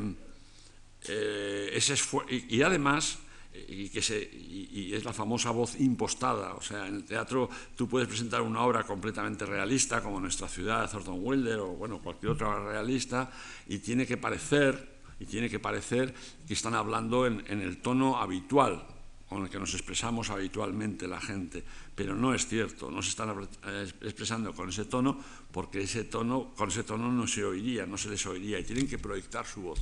eh, 1.08 1.70
ese 1.74 1.96
y, 2.30 2.62
además, 2.62 3.18
y, 3.66 3.88
que 3.88 4.00
se, 4.00 4.22
y, 4.22 4.94
es 4.94 5.04
la 5.04 5.12
famosa 5.12 5.50
voz 5.50 5.74
impostada, 5.80 6.54
o 6.54 6.62
sea, 6.62 6.86
en 6.86 6.94
el 6.94 7.04
teatro 7.04 7.50
tú 7.74 7.88
puedes 7.88 8.06
presentar 8.06 8.40
una 8.40 8.60
obra 8.60 8.84
completamente 8.84 9.44
realista, 9.44 10.00
como 10.00 10.20
Nuestra 10.20 10.46
ciudad 10.46 10.82
de 10.82 10.88
Thornton 10.92 11.18
Wilder 11.20 11.58
o 11.58 11.70
bueno, 11.70 12.00
cualquier 12.00 12.30
otra 12.30 12.46
obra 12.46 12.70
realista, 12.70 13.28
y 13.66 13.78
tiene 13.78 14.06
que 14.06 14.16
parecer, 14.16 15.00
y 15.18 15.26
tiene 15.26 15.50
que 15.50 15.58
parecer 15.58 16.14
que 16.46 16.54
están 16.54 16.74
hablando 16.74 17.26
en 17.26 17.42
el 17.60 17.78
tono 17.78 18.18
habitual, 18.18 18.93
con 19.34 19.42
el 19.42 19.50
que 19.50 19.58
nos 19.58 19.74
expresamos 19.74 20.30
habitualmente 20.30 21.08
la 21.08 21.20
gente, 21.20 21.64
pero 21.92 22.14
no 22.14 22.32
es 22.32 22.46
cierto, 22.46 22.88
no 22.88 23.02
se 23.02 23.08
están 23.08 23.34
eh, 23.66 23.90
expresando 24.02 24.52
con 24.54 24.68
ese 24.68 24.84
tono 24.84 25.18
porque 25.50 25.82
ese 25.82 26.04
tono, 26.04 26.54
con 26.54 26.68
ese 26.68 26.84
tono 26.84 27.10
no 27.10 27.26
se 27.26 27.44
oiría, 27.44 27.84
no 27.84 27.98
se 27.98 28.10
les 28.10 28.24
oiría 28.26 28.60
y 28.60 28.64
tienen 28.64 28.86
que 28.86 28.96
proyectar 28.96 29.44
su 29.44 29.62
voz. 29.62 29.80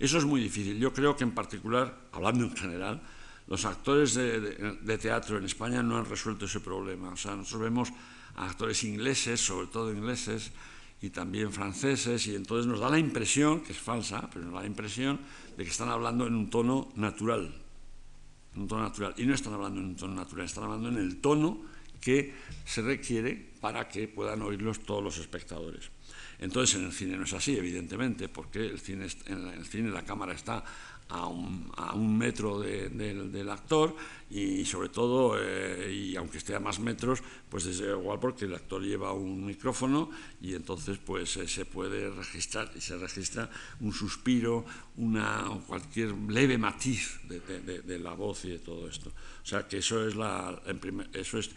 Eso 0.00 0.16
es 0.16 0.24
muy 0.24 0.40
difícil. 0.40 0.78
Yo 0.78 0.94
creo 0.94 1.14
que 1.14 1.24
en 1.24 1.32
particular, 1.32 2.08
hablando 2.12 2.44
en 2.44 2.56
general, 2.56 3.02
los 3.46 3.66
actores 3.66 4.14
de, 4.14 4.98
teatro 4.98 5.36
en 5.36 5.44
España 5.44 5.82
no 5.82 5.98
han 5.98 6.06
resuelto 6.06 6.46
ese 6.46 6.60
problema. 6.60 7.10
O 7.10 7.16
sea, 7.18 7.36
nosotros 7.36 7.60
vemos 7.60 7.92
a 8.36 8.48
actores 8.48 8.82
ingleses, 8.84 9.38
sobre 9.38 9.66
todo 9.66 9.92
ingleses, 9.92 10.50
y 11.02 11.10
también 11.10 11.52
franceses, 11.52 12.26
y 12.26 12.34
entonces 12.34 12.66
nos 12.66 12.80
da 12.80 12.88
la 12.88 12.98
impresión, 12.98 13.60
que 13.60 13.72
es 13.72 13.78
falsa, 13.78 14.30
pero 14.32 14.46
nos 14.46 14.54
da 14.54 14.60
la 14.60 14.66
impresión 14.66 15.20
de 15.58 15.64
que 15.64 15.70
están 15.70 15.90
hablando 15.90 16.26
en 16.26 16.34
un 16.34 16.48
tono 16.48 16.88
natural, 16.96 17.63
un 18.56 18.68
tono 18.68 18.82
natural. 18.82 19.14
Y 19.16 19.26
no 19.26 19.34
están 19.34 19.54
hablando 19.54 19.80
en 19.80 19.86
un 19.86 19.96
tono 19.96 20.14
natural, 20.14 20.46
están 20.46 20.64
hablando 20.64 20.88
en 20.88 20.96
el 20.96 21.20
tono 21.20 21.62
que 22.00 22.34
se 22.64 22.82
requiere 22.82 23.34
para 23.60 23.88
que 23.88 24.08
puedan 24.08 24.42
oírlos 24.42 24.80
todos 24.80 25.02
los 25.02 25.18
espectadores. 25.18 25.90
Entonces 26.38 26.76
en 26.76 26.84
el 26.86 26.92
cine 26.92 27.16
no 27.16 27.24
es 27.24 27.32
así, 27.32 27.56
evidentemente, 27.56 28.28
porque 28.28 28.66
el 28.66 28.78
cine, 28.78 29.06
en 29.26 29.48
el 29.48 29.64
cine 29.64 29.90
la 29.90 30.04
cámara 30.04 30.34
está 30.34 30.64
a 31.08 31.26
un, 31.26 32.18
metro 32.18 32.60
del 32.60 33.50
actor 33.50 33.94
y 34.30 34.64
sobre 34.64 34.88
todo, 34.88 35.36
eh, 35.38 35.92
y 35.92 36.16
aunque 36.16 36.38
esté 36.38 36.54
a 36.54 36.60
más 36.60 36.80
metros, 36.80 37.22
pues 37.48 37.66
es 37.66 37.80
igual 37.80 38.18
porque 38.18 38.46
el 38.46 38.54
actor 38.54 38.82
lleva 38.82 39.12
un 39.12 39.44
micrófono 39.44 40.10
y 40.40 40.54
entonces 40.54 40.98
pues 40.98 41.36
eh, 41.36 41.46
se 41.46 41.66
puede 41.66 42.10
registrar 42.10 42.70
y 42.74 42.80
se 42.80 42.96
registra 42.96 43.50
un 43.80 43.92
suspiro, 43.92 44.64
una, 44.96 45.44
cualquier 45.66 46.14
leve 46.28 46.58
matiz 46.58 47.20
de, 47.28 47.98
la 47.98 48.14
voz 48.14 48.44
y 48.46 48.50
de 48.50 48.58
todo 48.58 48.88
esto. 48.88 49.10
O 49.10 49.46
sea 49.46 49.68
que 49.68 49.78
eso 49.78 50.06
es, 50.06 50.16
la, 50.16 50.60
eso 51.12 51.38
es, 51.38 51.50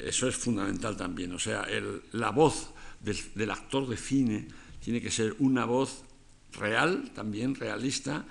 eso 0.00 0.26
es 0.26 0.36
fundamental 0.36 0.96
también. 0.96 1.32
O 1.32 1.38
sea, 1.38 1.66
la 2.12 2.30
voz 2.30 2.72
del 3.00 3.50
actor 3.50 3.86
de 3.86 3.96
cine 3.96 4.48
tiene 4.82 5.00
que 5.00 5.10
ser 5.10 5.36
una 5.38 5.64
voz 5.64 6.02
real, 6.52 7.10
también 7.14 7.54
realista, 7.54 8.24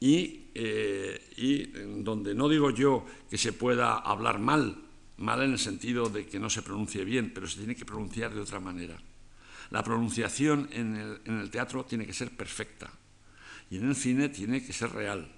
y, 0.00 0.48
eh, 0.54 1.20
y 1.36 1.66
donde 2.02 2.34
no 2.34 2.48
digo 2.48 2.70
yo 2.70 3.04
que 3.28 3.38
se 3.38 3.52
pueda 3.52 3.98
hablar 3.98 4.38
mal, 4.38 4.76
mal 5.18 5.42
en 5.42 5.52
el 5.52 5.58
sentido 5.58 6.08
de 6.08 6.26
que 6.26 6.40
no 6.40 6.48
se 6.50 6.62
pronuncie 6.62 7.04
bien, 7.04 7.32
pero 7.32 7.46
se 7.46 7.58
tiene 7.58 7.76
que 7.76 7.84
pronunciar 7.84 8.34
de 8.34 8.40
otra 8.40 8.58
manera. 8.58 8.98
La 9.70 9.84
pronunciación 9.84 10.68
en 10.72 10.96
el, 10.96 11.20
en 11.26 11.40
el 11.40 11.50
teatro 11.50 11.84
tiene 11.84 12.06
que 12.06 12.14
ser 12.14 12.30
perfecta 12.30 12.90
y 13.70 13.76
en 13.76 13.88
el 13.88 13.94
cine 13.94 14.30
tiene 14.30 14.64
que 14.64 14.72
ser 14.72 14.90
real. 14.90 15.30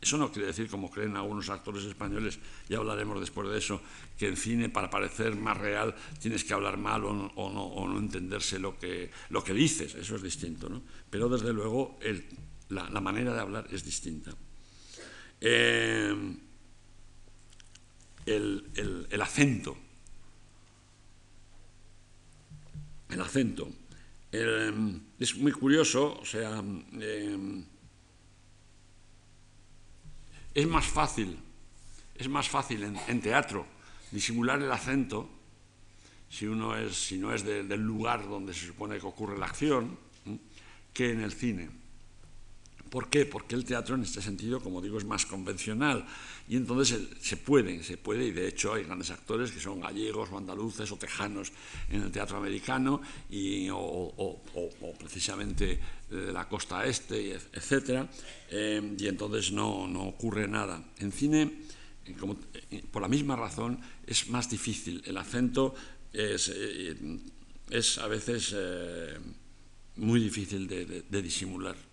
Eso 0.00 0.16
no 0.16 0.30
quiere 0.30 0.46
decir, 0.46 0.68
como 0.68 0.90
creen 0.90 1.16
algunos 1.16 1.48
actores 1.50 1.84
españoles, 1.84 2.38
ya 2.68 2.78
hablaremos 2.78 3.18
después 3.18 3.48
de 3.48 3.58
eso, 3.58 3.80
que 4.16 4.28
en 4.28 4.36
cine 4.36 4.68
para 4.68 4.88
parecer 4.88 5.34
más 5.34 5.56
real 5.56 5.94
tienes 6.20 6.44
que 6.44 6.54
hablar 6.54 6.76
mal 6.76 7.04
o 7.04 7.12
no, 7.12 7.26
o 7.26 7.88
no, 7.88 7.98
entenderse 7.98 8.60
lo 8.60 8.78
que, 8.78 9.10
lo 9.30 9.42
que 9.42 9.52
dices, 9.52 9.96
eso 9.96 10.14
es 10.14 10.22
distinto. 10.22 10.68
¿no? 10.68 10.82
Pero 11.10 11.28
desde 11.28 11.52
luego 11.52 11.98
el, 12.00 12.24
la, 12.68 13.00
manera 13.00 13.32
de 13.32 13.40
hablar 13.40 13.66
es 13.70 13.84
distinta. 13.84 14.32
Eh, 15.40 16.36
el, 18.26 19.22
acento. 19.22 19.76
El 23.08 23.20
acento. 23.20 23.68
es 24.30 25.36
muy 25.36 25.52
curioso, 25.52 26.18
o 26.20 26.24
sea, 26.24 26.62
eh, 27.00 27.64
es 30.54 30.66
más 30.66 30.86
fácil, 30.86 31.38
es 32.14 32.28
más 32.28 32.48
fácil 32.48 32.82
en, 32.82 33.20
teatro 33.20 33.66
disimular 34.10 34.60
el 34.60 34.72
acento 34.72 35.28
si 36.28 36.46
uno 36.46 36.76
es, 36.76 36.96
si 36.96 37.16
no 37.18 37.32
es 37.32 37.44
del 37.44 37.80
lugar 37.80 38.28
donde 38.28 38.52
se 38.52 38.66
supone 38.66 38.98
que 38.98 39.06
ocurre 39.06 39.38
la 39.38 39.46
acción, 39.46 39.98
que 40.92 41.12
en 41.12 41.20
el 41.20 41.32
cine. 41.32 41.70
¿Por 42.90 43.08
qué? 43.08 43.26
Porque 43.26 43.54
el 43.54 43.64
teatro 43.64 43.94
en 43.94 44.02
este 44.02 44.22
sentido, 44.22 44.60
como 44.60 44.80
digo, 44.80 44.98
es 44.98 45.04
más 45.04 45.26
convencional 45.26 46.04
y 46.48 46.56
entonces 46.56 46.98
se 47.20 47.36
puede, 47.36 47.82
se 47.82 47.98
puede 47.98 48.26
y 48.26 48.30
de 48.30 48.48
hecho 48.48 48.72
hay 48.72 48.84
grandes 48.84 49.10
actores 49.10 49.52
que 49.52 49.60
son 49.60 49.80
gallegos 49.80 50.30
o 50.32 50.38
andaluces 50.38 50.90
o 50.90 50.96
tejanos 50.96 51.52
en 51.90 52.02
el 52.02 52.10
teatro 52.10 52.38
americano 52.38 53.02
y, 53.28 53.68
o, 53.70 54.42
precisamente 54.98 55.78
de 56.10 56.32
la 56.32 56.48
costa 56.48 56.86
este, 56.86 57.34
etc. 57.34 58.08
Eh, 58.50 58.96
y 58.98 59.06
entonces 59.06 59.52
no, 59.52 59.84
ocurre 60.08 60.48
nada. 60.48 60.82
En 60.98 61.12
cine, 61.12 61.42
eh, 62.06 62.14
eh, 62.70 62.82
por 62.90 63.02
la 63.02 63.08
misma 63.08 63.36
razón, 63.36 63.80
es 64.06 64.28
más 64.28 64.48
difícil. 64.48 65.02
El 65.04 65.18
acento 65.18 65.74
es, 66.12 66.50
a 67.98 68.06
veces 68.06 68.56
muy 69.96 70.20
difícil 70.20 70.66
de 70.66 71.22
disimular. 71.22 71.87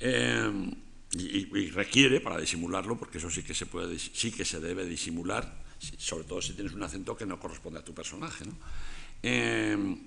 Em, 0.00 0.72
y, 1.12 1.70
requiere 1.70 2.20
para 2.20 2.38
disimularlo, 2.38 2.96
porque 2.96 3.18
eso 3.18 3.30
sí 3.30 3.42
que 3.42 3.52
se 3.52 3.66
puede, 3.66 3.98
sí 3.98 4.30
que 4.32 4.44
se 4.44 4.60
debe 4.60 4.86
disimular, 4.86 5.62
sobre 5.98 6.24
todo 6.24 6.40
si 6.40 6.54
tienes 6.54 6.72
un 6.72 6.82
acento 6.82 7.16
que 7.16 7.26
no 7.26 7.38
corresponde 7.38 7.80
a 7.80 7.84
tu 7.84 7.92
personaje, 7.92 8.44
em, 9.22 9.98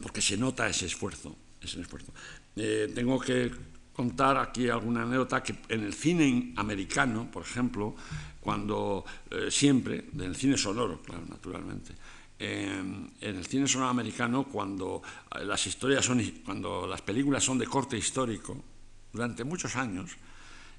porque 0.00 0.22
se 0.22 0.36
nota 0.36 0.68
ese 0.68 0.86
esfuerzo. 0.86 1.36
Ese 1.60 1.80
esfuerzo. 1.80 2.12
Eh, 2.56 2.92
tengo 2.94 3.18
que 3.18 3.50
contar 3.92 4.36
aquí 4.36 4.68
alguna 4.68 5.02
anécdota 5.02 5.42
que 5.42 5.56
en 5.68 5.84
el 5.84 5.94
cine 5.94 6.52
americano, 6.56 7.30
por 7.30 7.42
ejemplo, 7.42 7.94
cuando 8.40 9.04
eh, 9.30 9.50
siempre, 9.50 10.10
en 10.12 10.20
el 10.20 10.36
cine 10.36 10.56
sonoro, 10.56 11.00
claro, 11.02 11.24
naturalmente, 11.28 11.94
em, 12.38 13.08
en 13.20 13.36
el 13.36 13.46
cine 13.46 13.66
sonoro 13.66 13.90
americano, 13.90 14.44
cuando 14.44 15.02
eh, 15.34 15.44
las 15.44 15.66
historias 15.66 16.04
son, 16.04 16.20
cuando 16.44 16.86
las 16.86 17.02
películas 17.02 17.42
son 17.42 17.58
de 17.58 17.66
corte 17.66 17.96
histórico, 17.96 18.73
durante 19.14 19.44
muchos 19.44 19.76
años, 19.76 20.18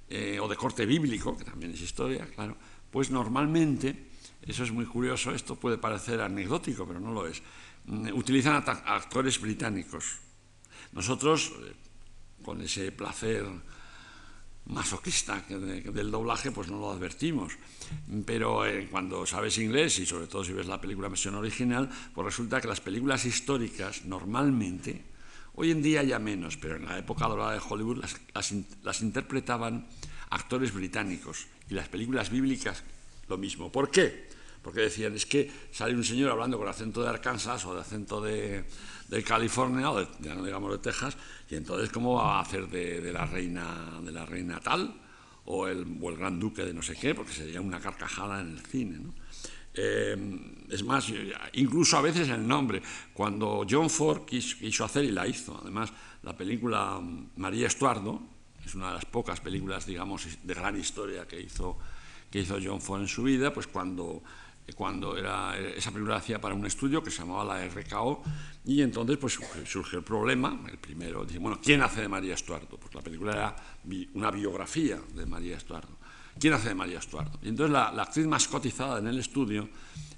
eh, 0.10 0.38
o 0.40 0.48
de 0.48 0.60
corte 0.60 0.86
bíblico, 0.86 1.38
que 1.38 1.46
también 1.46 1.72
es 1.72 1.82
historia, 1.82 2.28
claro, 2.28 2.58
pues 2.92 3.10
normalmente, 3.10 4.12
eso 4.44 4.64
es 4.64 4.72
muy 4.72 4.86
curioso, 4.86 5.32
esto 5.32 5.56
puede 5.56 5.78
parecer 5.78 6.20
anecdótico, 6.20 6.86
pero 6.86 7.00
no 7.00 7.12
lo 7.12 7.26
es, 7.26 7.42
mm, 7.86 8.12
utilizan 8.14 8.62
actores 8.86 9.40
británicos. 9.40 10.20
Nosotros, 10.92 11.54
eh, 11.64 11.74
con 12.44 12.62
ese 12.62 12.92
placer 12.92 13.48
masoquista 14.66 15.46
del 15.48 16.12
doblaje, 16.12 16.52
pues 16.52 16.68
no 16.68 16.80
lo 16.80 16.92
advertimos. 16.92 17.54
Pero 18.26 18.66
eh, 18.66 18.88
cuando 18.90 19.26
sabes 19.26 19.58
inglés, 19.60 20.00
y 20.00 20.06
sobre 20.06 20.28
todo 20.28 20.44
si 20.44 20.54
ves 20.54 20.66
la 20.66 20.82
película 20.82 21.08
versión 21.08 21.36
original, 21.36 21.90
pues 22.14 22.26
resulta 22.26 22.60
que 22.60 22.68
las 22.68 22.82
películas 22.82 23.26
históricas 23.26 24.06
normalmente 24.06 25.15
Hoy 25.58 25.72
en 25.72 25.82
día 25.82 26.04
ya 26.04 26.20
menos, 26.20 26.58
pero 26.58 26.76
en 26.76 26.86
la 26.86 26.98
época 26.98 27.28
dorada 27.28 27.54
de 27.54 27.62
Hollywood 27.66 28.04
las, 28.84 29.02
interpretaban 29.02 29.88
actores 30.30 30.74
británicos 30.74 31.48
y 31.70 31.76
las 31.76 31.88
películas 31.88 32.30
bíblicas 32.30 32.84
lo 33.30 33.38
mismo. 33.38 33.72
¿Por 33.72 33.90
qué? 33.90 34.28
Porque 34.62 34.82
decían, 34.82 35.16
es 35.16 35.26
que 35.26 35.50
sale 35.72 35.96
un 35.96 36.04
señor 36.04 36.32
hablando 36.32 36.58
con 36.58 36.68
acento 36.68 37.02
de 37.02 37.08
Arkansas 37.08 37.64
o 37.66 37.74
de 37.74 37.82
acento 37.82 38.20
de, 38.20 38.66
California 39.26 39.92
o 39.92 40.02
de, 40.02 40.08
digamos 40.20 40.72
de 40.72 40.78
Texas, 40.80 41.16
y 41.50 41.56
entonces 41.56 41.90
cómo 41.90 42.16
va 42.16 42.40
a 42.40 42.42
hacer 42.42 42.68
de, 42.68 43.14
la 43.14 43.26
reina 43.26 44.02
de 44.04 44.12
la 44.12 44.26
reina 44.26 44.60
tal 44.60 44.94
o 45.46 45.68
el, 45.68 45.86
o 46.02 46.10
el 46.10 46.18
gran 46.18 46.38
duque 46.38 46.66
de 46.66 46.74
no 46.74 46.82
sé 46.82 46.98
qué, 46.98 47.16
porque 47.16 47.32
sería 47.32 47.62
una 47.62 47.80
carcajada 47.80 48.42
en 48.42 48.58
el 48.58 48.60
cine. 48.60 49.00
¿no? 49.00 49.14
Eh, 49.78 50.16
es 50.70 50.84
más, 50.84 51.12
incluso 51.54 51.98
a 51.98 52.02
veces 52.02 52.30
el 52.30 52.48
nombre. 52.48 52.82
Cuando 53.14 53.66
John 53.70 53.90
Ford 53.90 54.26
quiso, 54.26 54.86
hacer, 54.86 55.04
y 55.04 55.12
la 55.12 55.28
hizo, 55.28 55.60
además, 55.62 55.92
la 56.24 56.36
película 56.36 57.00
María 57.36 57.68
Estuardo, 57.68 58.22
es 58.66 58.74
una 58.74 58.88
de 58.88 58.94
las 58.96 59.06
pocas 59.06 59.40
películas, 59.42 59.86
digamos, 59.86 60.28
de 60.42 60.54
gran 60.54 60.78
historia 60.80 61.28
que 61.28 61.40
hizo, 61.40 61.78
que 62.32 62.40
hizo 62.40 62.58
John 62.64 62.82
Ford 62.82 63.02
en 63.02 63.08
su 63.08 63.24
vida, 63.24 63.54
pues 63.54 63.68
cuando, 63.68 64.24
cuando 64.76 65.16
era, 65.16 65.56
esa 65.58 65.92
película 65.92 66.16
hacía 66.16 66.42
para 66.42 66.56
un 66.56 66.66
estudio 66.66 67.04
que 67.04 67.12
se 67.12 67.20
llamaba 67.20 67.46
la 67.46 67.68
RKO, 67.68 68.24
y 68.66 68.82
entonces 68.82 69.18
pues 69.18 69.38
surgió 69.66 70.00
el 70.00 70.06
problema, 70.06 70.60
el 70.68 70.80
primero, 70.80 71.26
dice, 71.26 71.38
bueno, 71.38 71.60
¿quién 71.62 71.84
hace 71.84 72.02
de 72.02 72.08
María 72.08 72.34
Estuardo? 72.34 72.78
Pues 72.78 72.96
la 72.96 73.02
película 73.02 73.34
era 73.34 73.56
una 74.16 74.32
biografía 74.32 75.00
de 75.14 75.26
María 75.28 75.58
Estuardo. 75.58 75.96
¿Quién 76.40 76.54
hace 76.54 76.70
de 76.70 76.76
María 76.76 77.00
Estuardo? 77.00 77.40
Y 77.42 77.50
entonces 77.50 77.72
la, 77.72 77.90
actriz 77.90 78.28
más 78.28 78.48
cotizada 78.48 79.00
en 79.00 79.08
el 79.08 79.20
estudio 79.20 79.70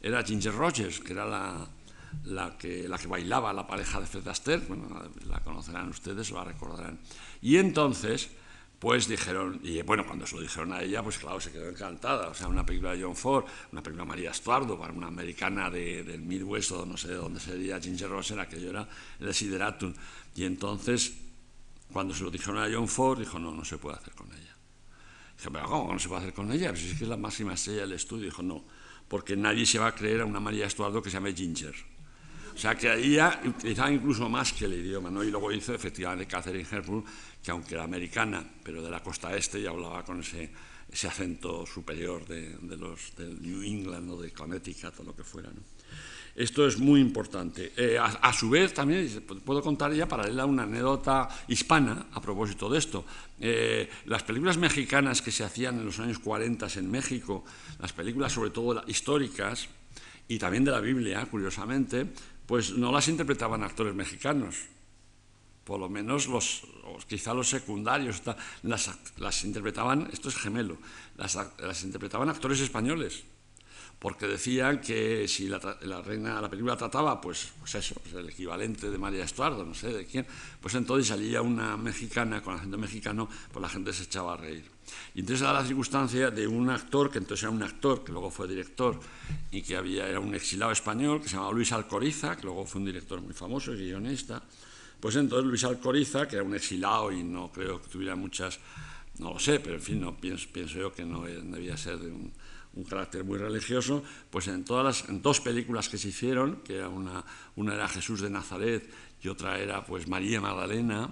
era 0.01 0.23
Ginger 0.23 0.53
Rogers, 0.53 0.99
que 0.99 1.13
era 1.13 1.25
la, 1.25 2.57
que, 2.57 2.87
la 2.87 2.97
que 2.97 3.07
bailaba 3.07 3.53
la 3.53 3.65
pareja 3.65 3.99
de 3.99 4.05
Fred 4.05 4.27
Astaire, 4.27 4.63
bueno, 4.67 4.87
la 5.27 5.39
conocerán 5.41 5.89
ustedes, 5.89 6.31
la 6.31 6.43
recordarán. 6.43 6.99
Y 7.41 7.57
entonces 7.57 8.29
pues 8.79 9.07
dijeron, 9.07 9.59
y 9.63 9.81
bueno, 9.81 10.05
cuando 10.05 10.27
se 10.27 10.35
lo 10.35 10.41
dijeron 10.41 10.71
a 10.71 10.81
ella, 10.81 11.01
pues 11.01 11.17
claro, 11.17 11.41
se 11.41 11.51
quedó 11.51 11.69
encantada. 11.69 12.27
O 12.27 12.33
sea, 12.33 12.47
una 12.47 12.65
película 12.65 12.93
de 12.93 13.03
John 13.03 13.15
Ford, 13.15 13.45
una 13.71 13.81
película 13.81 14.03
de 14.03 14.09
María 14.09 14.31
Estuardo, 14.31 14.77
para 14.77 14.93
una 14.93 15.07
americana 15.07 15.69
del 15.71 16.21
Midwest, 16.21 16.71
o 16.73 16.85
no 16.85 16.95
sé 16.95 17.09
de 17.09 17.15
dónde 17.15 17.39
sería 17.39 17.79
Ginger 17.79 18.09
Rogers, 18.09 18.39
aquello 18.39 18.69
era 18.69 18.87
el 19.19 19.25
Desideratum. 19.25 19.93
Y 20.35 20.43
entonces, 20.43 21.13
cuando 21.91 22.13
se 22.13 22.23
lo 22.23 22.29
dijeron 22.29 22.59
a 22.59 22.69
John 22.71 22.87
Ford, 22.87 23.19
dijo, 23.19 23.39
no, 23.39 23.51
no 23.51 23.65
se 23.65 23.79
puede 23.79 23.97
hacer 23.97 24.13
con 24.13 24.31
ella. 24.31 24.46
Dije, 25.37 25.51
pero 25.51 25.65
¿cómo 25.65 25.93
no 25.93 25.99
se 25.99 26.07
puede 26.07 26.21
hacer 26.21 26.33
con 26.33 26.51
ella? 26.51 26.69
Pues 26.69 26.83
es 26.83 26.97
que 26.97 27.03
es 27.03 27.09
la 27.09 27.17
máxima 27.17 27.53
estrella 27.53 27.81
del 27.81 27.93
estudio. 27.93 28.25
Dijo, 28.25 28.41
no, 28.41 28.65
porque 29.07 29.35
nadie 29.35 29.65
se 29.65 29.79
va 29.79 29.87
a 29.87 29.95
creer 29.95 30.21
a 30.21 30.25
una 30.25 30.39
María 30.39 30.65
Estuardo 30.65 31.01
que 31.01 31.09
se 31.09 31.15
llame 31.17 31.33
Ginger. 31.33 31.75
O 32.53 32.59
sea, 32.59 32.73
que 32.75 33.07
ya 33.07 33.39
utilizaba 33.45 33.91
incluso 33.91 34.27
más 34.27 34.51
que 34.51 34.65
el 34.65 34.73
idioma, 34.73 35.11
¿no? 35.11 35.23
Y 35.23 35.29
luego 35.29 35.51
hizo 35.51 35.75
efectivamente 35.75 36.25
Catherine 36.25 36.67
Hepburn, 36.69 37.05
que 37.43 37.51
aunque 37.51 37.75
era 37.75 37.83
americana, 37.83 38.43
pero 38.63 38.81
de 38.81 38.89
la 38.89 39.03
costa 39.03 39.35
este, 39.35 39.61
ya 39.61 39.69
hablaba 39.69 40.03
con 40.03 40.21
ese, 40.21 40.49
ese 40.91 41.07
acento 41.07 41.67
superior 41.67 42.25
de, 42.25 42.57
los 42.75 43.15
del 43.15 43.39
New 43.39 43.61
England 43.61 44.09
o 44.09 44.19
de 44.19 44.31
Connecticut 44.31 44.99
o 44.99 45.03
lo 45.03 45.15
que 45.15 45.23
fuera, 45.23 45.51
¿no? 45.51 45.61
Esto 46.37 46.67
es 46.67 46.77
muy 46.77 47.01
importante. 47.01 47.73
Eh, 47.75 47.97
a, 47.97 48.31
su 48.31 48.51
vez, 48.51 48.71
también 48.71 49.25
puedo 49.43 49.63
contar 49.63 49.91
ya 49.91 50.07
paralela 50.07 50.45
una 50.45 50.63
anécdota 50.63 51.27
hispana 51.47 52.05
a 52.13 52.21
propósito 52.21 52.69
de 52.69 52.77
esto. 52.77 53.03
Eh, 53.41 53.89
las 54.05 54.21
películas 54.21 54.55
mexicanas 54.57 55.23
que 55.23 55.31
se 55.31 55.43
hacían 55.43 55.79
en 55.79 55.85
los 55.85 55.97
años 55.97 56.19
40 56.19 56.67
en 56.75 56.91
México, 56.91 57.43
las 57.79 57.91
películas 57.91 58.33
sobre 58.33 58.51
todo 58.51 58.83
históricas 58.85 59.67
y 60.27 60.37
también 60.37 60.63
de 60.63 60.69
la 60.69 60.79
Biblia, 60.79 61.25
curiosamente, 61.25 62.05
pues 62.45 62.77
no 62.77 62.91
las 62.91 63.07
interpretaban 63.07 63.63
actores 63.63 63.95
mexicanos, 63.95 64.57
por 65.63 65.79
lo 65.79 65.89
menos 65.89 66.27
los, 66.27 66.61
quizá 67.07 67.33
los 67.33 67.49
secundarios, 67.49 68.21
las, 68.61 69.43
interpretaban, 69.43 70.07
esto 70.13 70.29
es 70.29 70.35
gemelo, 70.35 70.77
las, 71.17 71.83
interpretaban 71.83 72.29
actores 72.29 72.59
españoles, 72.59 73.23
porque 73.99 74.27
decían 74.27 74.79
que 74.79 75.27
si 75.27 75.47
la, 75.47 75.59
reina, 76.01 76.39
la 76.39 76.49
película 76.49 76.77
trataba, 76.77 77.19
pues, 77.19 77.51
pues 77.59 77.75
eso, 77.75 77.95
pues 77.95 78.13
el 78.13 78.29
equivalente 78.29 78.91
de 78.91 78.97
María 78.97 79.23
Estuardo, 79.23 79.65
no 79.65 79.73
sé 79.73 79.91
de 79.91 80.05
quién, 80.05 80.25
pues 80.61 80.75
entonces 80.75 81.07
salía 81.07 81.41
una 81.41 81.75
mexicana 81.77 82.43
con 82.43 82.55
acento 82.55 82.77
mexicano, 82.77 83.27
pues 83.51 83.61
la 83.61 83.69
gente 83.69 83.91
se 83.93 84.03
echaba 84.03 84.33
a 84.33 84.37
reír. 84.37 84.65
Y 85.15 85.21
entonces 85.21 85.41
da 85.41 85.51
la 85.51 85.65
circunstancia 85.65 86.29
de 86.29 86.47
un 86.47 86.69
actor, 86.69 87.09
que 87.09 87.17
entonces 87.17 87.43
era 87.43 87.51
un 87.51 87.63
actor, 87.63 88.03
que 88.03 88.11
luego 88.11 88.29
fue 88.29 88.47
director, 88.47 88.99
y 89.49 89.63
que 89.63 89.75
había, 89.75 90.07
era 90.07 90.19
un 90.19 90.35
exilado 90.35 90.71
español, 90.71 91.19
que 91.19 91.27
se 91.27 91.35
llamaba 91.35 91.53
Luis 91.53 91.71
Alcoriza, 91.71 92.37
que 92.37 92.43
luego 92.43 92.65
fue 92.65 92.79
un 92.79 92.85
director 92.85 93.19
muy 93.19 93.33
famoso 93.33 93.73
y 93.73 93.77
guionista. 93.77 94.43
Pues 94.99 95.15
entonces 95.15 95.47
Luis 95.47 95.63
Alcoriza, 95.63 96.27
que 96.27 96.35
era 96.35 96.45
un 96.45 96.55
exilado 96.55 97.11
y 97.11 97.23
no 97.23 97.51
creo 97.51 97.81
que 97.81 97.89
tuviera 97.89 98.15
muchas, 98.15 98.59
no 99.17 99.33
lo 99.33 99.39
sé, 99.39 99.59
pero 99.59 99.75
en 99.75 99.81
fin, 99.81 99.99
no, 99.99 100.15
pienso, 100.15 100.47
pienso 100.53 100.77
yo 100.77 100.93
que 100.93 101.03
no 101.03 101.23
debía 101.23 101.75
ser 101.77 101.97
de 101.97 102.11
un, 102.11 102.31
carácter 102.83 103.23
muy 103.23 103.37
religioso, 103.37 104.03
pues 104.29 104.47
en, 104.47 104.63
todas 104.65 105.07
las, 105.07 105.21
dos 105.21 105.41
películas 105.41 105.89
que 105.89 105.97
se 105.97 106.09
hicieron, 106.09 106.57
que 106.63 106.77
era 106.77 106.89
una, 106.89 107.23
una 107.55 107.75
era 107.75 107.87
Jesús 107.87 108.21
de 108.21 108.29
Nazaret 108.29 108.89
y 109.21 109.27
otra 109.27 109.59
era 109.59 109.85
pues 109.85 110.07
María 110.07 110.41
Magdalena, 110.41 111.09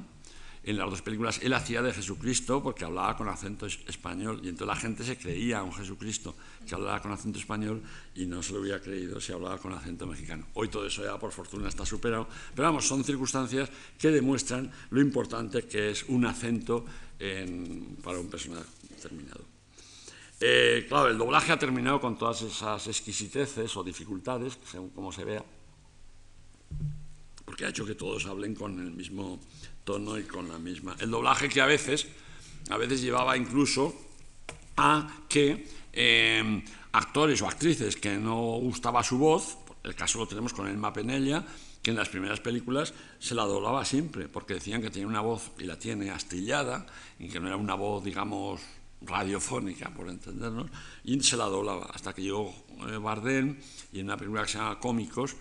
en 0.65 0.77
las 0.77 0.89
dos 0.89 1.01
películas 1.03 1.39
él 1.43 1.53
hacía 1.53 1.83
de 1.83 1.93
Jesucristo 1.93 2.61
porque 2.61 2.85
hablaba 2.85 3.15
con 3.15 3.29
acento 3.29 3.67
español 3.67 4.41
y 4.43 4.49
entonces 4.49 4.67
la 4.67 4.75
gente 4.75 5.03
se 5.03 5.15
creía 5.15 5.59
a 5.59 5.63
un 5.63 5.71
Jesucristo 5.71 6.35
que 6.67 6.73
hablaba 6.73 7.01
con 7.01 7.11
acento 7.11 7.37
español 7.37 7.83
y 8.15 8.25
no 8.25 8.41
se 8.41 8.53
lo 8.53 8.61
hubiera 8.61 8.81
creído 8.81 9.21
si 9.21 9.31
hablaba 9.31 9.59
con 9.59 9.73
acento 9.73 10.07
mexicano. 10.07 10.47
Hoy 10.55 10.67
todo 10.69 10.87
eso 10.87 11.03
ya 11.03 11.19
por 11.19 11.31
fortuna 11.31 11.69
está 11.69 11.85
superado, 11.85 12.27
pero 12.55 12.67
vamos, 12.67 12.87
son 12.87 13.03
circunstancias 13.03 13.69
que 13.97 14.09
demuestran 14.09 14.71
lo 14.89 15.01
importante 15.01 15.65
que 15.65 15.91
es 15.91 16.03
un 16.07 16.25
acento 16.25 16.83
para 18.03 18.19
un 18.19 18.27
personaje 18.27 18.65
determinado. 18.89 19.54
Eh, 20.39 20.85
claro, 20.89 21.09
el 21.09 21.17
doblaje 21.17 21.51
ha 21.51 21.59
terminado 21.59 22.01
con 22.01 22.17
todas 22.17 22.41
esas 22.41 22.87
exquisiteces 22.87 23.75
o 23.77 23.83
dificultades, 23.83 24.57
según 24.69 24.89
como 24.89 25.11
se 25.11 25.23
vea, 25.23 25.43
porque 27.45 27.65
ha 27.65 27.69
hecho 27.69 27.85
que 27.85 27.95
todos 27.95 28.25
hablen 28.25 28.53
con 28.53 28.79
el 28.79 28.91
mismo 28.91 29.39
tono 29.83 30.17
y 30.17 30.23
con 30.23 30.49
la 30.49 30.59
misma. 30.59 30.95
El 30.99 31.11
doblaje 31.11 31.47
que 31.47 31.61
a 31.61 31.65
veces, 31.65 32.07
a 32.69 32.77
veces 32.77 33.01
llevaba 33.01 33.37
incluso 33.37 33.95
a 34.75 35.23
que 35.29 35.67
em, 35.93 36.63
actores 36.91 37.41
o 37.41 37.47
actrices 37.47 37.95
que 37.95 38.17
no 38.17 38.59
gustaba 38.59 39.03
su 39.03 39.17
voz, 39.17 39.57
el 39.83 39.95
caso 39.95 40.17
lo 40.17 40.27
tenemos 40.27 40.51
con 40.51 40.67
Elma 40.67 40.91
Penella, 40.91 41.45
que 41.81 41.91
en 41.91 41.97
las 41.97 42.09
primeras 42.09 42.41
películas 42.41 42.93
se 43.19 43.35
la 43.35 43.43
doblaba 43.43 43.85
siempre, 43.85 44.27
porque 44.27 44.55
decían 44.55 44.81
que 44.81 44.89
tenía 44.89 45.07
una 45.07 45.21
voz, 45.21 45.51
y 45.59 45.65
la 45.65 45.77
tiene, 45.77 46.09
astillada, 46.09 46.87
y 47.19 47.29
que 47.29 47.39
no 47.39 47.47
era 47.47 47.57
una 47.57 47.75
voz, 47.75 48.03
digamos, 48.03 48.59
radiofónica, 49.01 49.93
por 49.93 50.09
entendernos, 50.09 50.69
y 51.03 51.19
se 51.21 51.37
la 51.37 51.45
doblaba, 51.45 51.85
hasta 51.93 52.13
que 52.13 52.23
llegó 52.23 52.53
eh, 52.89 52.97
Bardem, 52.97 53.57
y 53.91 53.99
en 53.99 54.05
una 54.05 54.17
película 54.17 54.43
que 54.43 54.49
se 54.49 54.57
llama 54.57 54.79
Cómicos, 54.79 55.35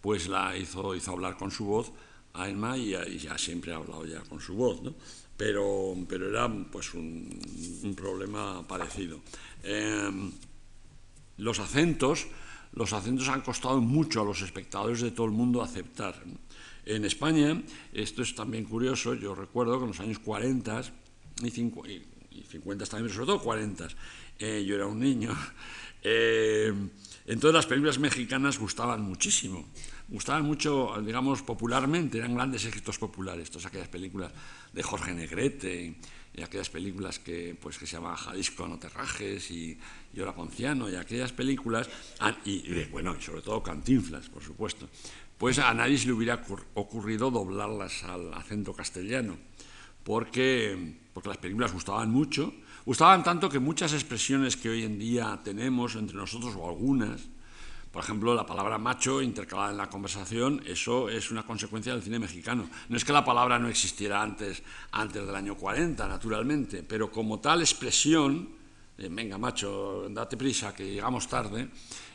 pues 0.00 0.28
la 0.28 0.56
hizo, 0.56 0.94
hizo 0.94 1.12
hablar 1.12 1.36
con 1.36 1.50
su 1.50 1.64
voz, 1.64 1.92
a 2.34 2.48
Emma 2.48 2.76
y, 2.76 2.90
ya 3.18 3.36
siempre 3.36 3.72
ha 3.72 3.76
hablado 3.76 4.06
ya 4.06 4.20
con 4.20 4.40
su 4.40 4.54
voz, 4.54 4.82
¿no? 4.82 4.94
pero, 5.38 5.96
pero 6.08 6.28
era 6.28 6.48
pues 6.70 6.92
un, 6.94 7.94
problema 7.96 8.66
parecido. 8.66 9.20
Em, 9.62 10.32
los 11.38 11.60
acentos, 11.60 12.26
los 12.72 12.92
acentos 12.92 13.28
han 13.28 13.40
costado 13.40 13.80
mucho 13.80 14.20
a 14.20 14.24
los 14.24 14.42
espectadores 14.42 15.00
de 15.00 15.12
todo 15.12 15.26
el 15.26 15.32
mundo 15.32 15.62
aceptar. 15.62 16.22
En 16.84 17.04
España, 17.04 17.62
esto 17.92 18.22
es 18.22 18.34
también 18.34 18.64
curioso, 18.64 19.14
yo 19.14 19.34
recuerdo 19.34 19.78
que 19.78 19.84
en 19.84 19.88
los 19.88 20.00
años 20.00 20.18
40 20.18 20.82
y, 21.44 21.50
50 21.50 22.17
también, 22.42 22.88
pero 22.88 23.14
sobre 23.14 23.26
todo 23.26 23.40
40, 23.40 23.88
eh, 24.38 24.64
yo 24.66 24.74
era 24.74 24.86
un 24.86 25.00
niño, 25.00 25.36
eh, 26.02 26.72
entonces 27.26 27.54
las 27.54 27.66
películas 27.66 27.98
mexicanas 27.98 28.58
gustaban 28.58 29.02
muchísimo. 29.02 29.68
Gustaban 30.08 30.44
mucho, 30.44 30.94
digamos, 31.04 31.42
popularmente, 31.42 32.16
eran 32.16 32.34
grandes 32.34 32.64
éxitos 32.64 32.98
populares, 32.98 33.50
todas 33.50 33.66
aquellas 33.66 33.88
películas 33.88 34.32
de 34.72 34.82
Jorge 34.82 35.12
Negrete 35.12 35.94
y, 36.34 36.42
aquellas 36.42 36.70
películas 36.70 37.18
que, 37.18 37.58
pues, 37.60 37.78
que 37.78 37.86
se 37.86 37.96
llamaban 37.96 38.16
Jalisco 38.16 38.66
no 38.68 38.78
terrajes 38.78 39.50
y, 39.50 39.76
y 40.14 40.20
Ponciano 40.34 40.88
y 40.88 40.94
aquellas 40.94 41.32
películas, 41.32 41.90
y, 42.44 42.84
bueno, 42.92 43.16
y 43.18 43.22
sobre 43.22 43.42
todo 43.42 43.60
Cantinflas, 43.60 44.28
por 44.28 44.42
supuesto, 44.42 44.88
pues 45.36 45.58
a 45.58 45.74
nadie 45.74 45.98
se 45.98 46.06
le 46.06 46.12
hubiera 46.12 46.42
ocurrido 46.74 47.30
doblarlas 47.30 48.04
al 48.04 48.32
acento 48.34 48.72
castellano, 48.72 49.36
porque, 50.08 50.96
porque 51.12 51.28
las 51.28 51.36
películas 51.36 51.70
gustaban 51.70 52.10
mucho, 52.10 52.54
gustaban 52.86 53.22
tanto 53.22 53.50
que 53.50 53.58
muchas 53.58 53.92
expresiones 53.92 54.56
que 54.56 54.70
hoy 54.70 54.82
en 54.82 54.98
día 54.98 55.38
tenemos 55.44 55.96
entre 55.96 56.16
nosotros 56.16 56.56
o 56.56 56.66
algunas, 56.66 57.28
por 57.92 58.02
ejemplo, 58.04 58.34
la 58.34 58.46
palabra 58.46 58.78
macho 58.78 59.20
intercalada 59.20 59.70
en 59.70 59.76
la 59.76 59.90
conversación, 59.90 60.62
eso 60.64 61.10
es 61.10 61.30
una 61.30 61.42
consecuencia 61.42 61.92
del 61.92 62.02
cine 62.02 62.18
mexicano. 62.18 62.70
No 62.88 62.96
es 62.96 63.04
que 63.04 63.12
la 63.12 63.22
palabra 63.22 63.58
no 63.58 63.68
existiera 63.68 64.22
antes, 64.22 64.62
antes 64.92 65.26
del 65.26 65.36
año 65.36 65.56
40, 65.56 66.08
naturalmente, 66.08 66.82
pero 66.82 67.12
como 67.12 67.38
tal 67.38 67.60
expresión, 67.60 68.48
venga 68.96 69.36
macho, 69.36 70.08
date 70.08 70.38
prisa, 70.38 70.74
que 70.74 70.90
llegamos 70.90 71.28
tarde, 71.28 71.68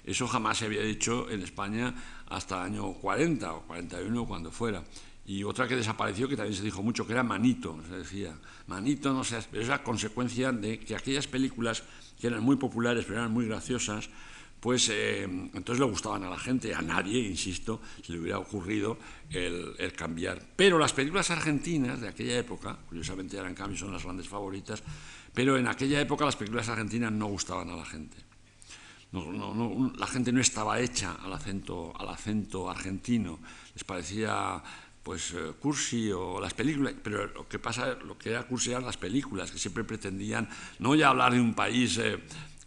eso 0.03 0.27
jamás 0.27 0.57
se 0.57 0.65
había 0.65 0.81
dicho 0.81 1.29
en 1.29 1.43
España 1.43 1.93
hasta 2.29 2.55
el 2.55 2.73
año 2.73 2.91
40 2.93 3.53
o 3.53 3.61
41, 3.67 4.25
cuando 4.25 4.49
fuera. 4.49 4.83
Y 5.25 5.43
otra 5.43 5.67
que 5.67 5.75
desapareció, 5.75 6.27
que 6.27 6.35
también 6.35 6.55
se 6.55 6.63
dijo 6.63 6.83
mucho, 6.83 7.07
que 7.07 7.13
era 7.13 7.23
manito, 7.23 7.79
se 7.87 7.97
decía, 7.97 8.35
manito 8.67 9.13
no 9.13 9.23
sé, 9.23 9.39
pero 9.49 9.63
es 9.63 9.69
la 9.69 9.81
consecuencia 9.81 10.51
de 10.51 10.79
que 10.79 10.95
aquellas 10.95 11.27
películas 11.27 11.83
que 12.19 12.27
eran 12.27 12.43
muy 12.43 12.57
populares, 12.57 13.05
pero 13.05 13.19
eran 13.19 13.31
muy 13.31 13.45
graciosas, 13.45 14.09
pues 14.63 14.87
eh, 14.89 15.23
entonces 15.23 15.79
le 15.79 15.85
gustaban 15.85 16.23
a 16.23 16.29
la 16.29 16.37
gente, 16.37 16.73
a 16.73 16.81
nadie, 16.81 17.19
insisto, 17.19 17.81
se 18.01 18.13
le 18.13 18.19
hubiera 18.19 18.39
ocurrido 18.39 18.97
el, 19.29 19.91
cambiar. 19.93 20.41
Pero 20.55 20.79
las 20.79 20.93
películas 20.93 21.31
argentinas 21.31 21.99
de 21.99 22.07
aquella 22.07 22.37
época, 22.37 22.77
curiosamente 22.87 23.37
ahora 23.37 23.49
en 23.49 23.55
cambio 23.55 23.77
son 23.77 23.91
las 23.91 24.03
grandes 24.03 24.29
favoritas, 24.29 24.81
pero 25.33 25.57
en 25.57 25.67
aquella 25.67 25.99
época 25.99 26.23
las 26.23 26.37
películas 26.37 26.69
argentinas 26.69 27.11
no 27.11 27.27
gustaban 27.27 27.69
a 27.71 27.75
la 27.75 27.85
gente. 27.85 28.15
la 29.11 30.07
gente 30.07 30.31
no 30.31 30.39
estaba 30.39 30.79
hecha 30.79 31.17
al 31.21 31.33
acento, 31.33 31.93
al 31.99 32.07
acento 32.07 32.69
argentino, 32.69 33.39
les 33.73 33.83
parecía 33.83 34.63
pues 35.03 35.33
eh, 35.33 35.51
cursi 35.59 36.11
o 36.11 36.39
las 36.39 36.53
películas, 36.53 36.95
pero 37.03 37.27
lo 37.27 37.47
que 37.47 37.59
pasa, 37.59 37.95
lo 38.05 38.17
que 38.17 38.29
era 38.29 38.47
cursi 38.47 38.71
eran 38.71 38.85
las 38.85 38.97
películas, 38.97 39.51
que 39.51 39.59
siempre 39.59 39.83
pretendían 39.83 40.49
no 40.79 40.95
ya 40.95 41.09
hablar 41.09 41.33
de 41.33 41.41
un 41.41 41.53
país... 41.53 41.97
Eh, 41.97 42.19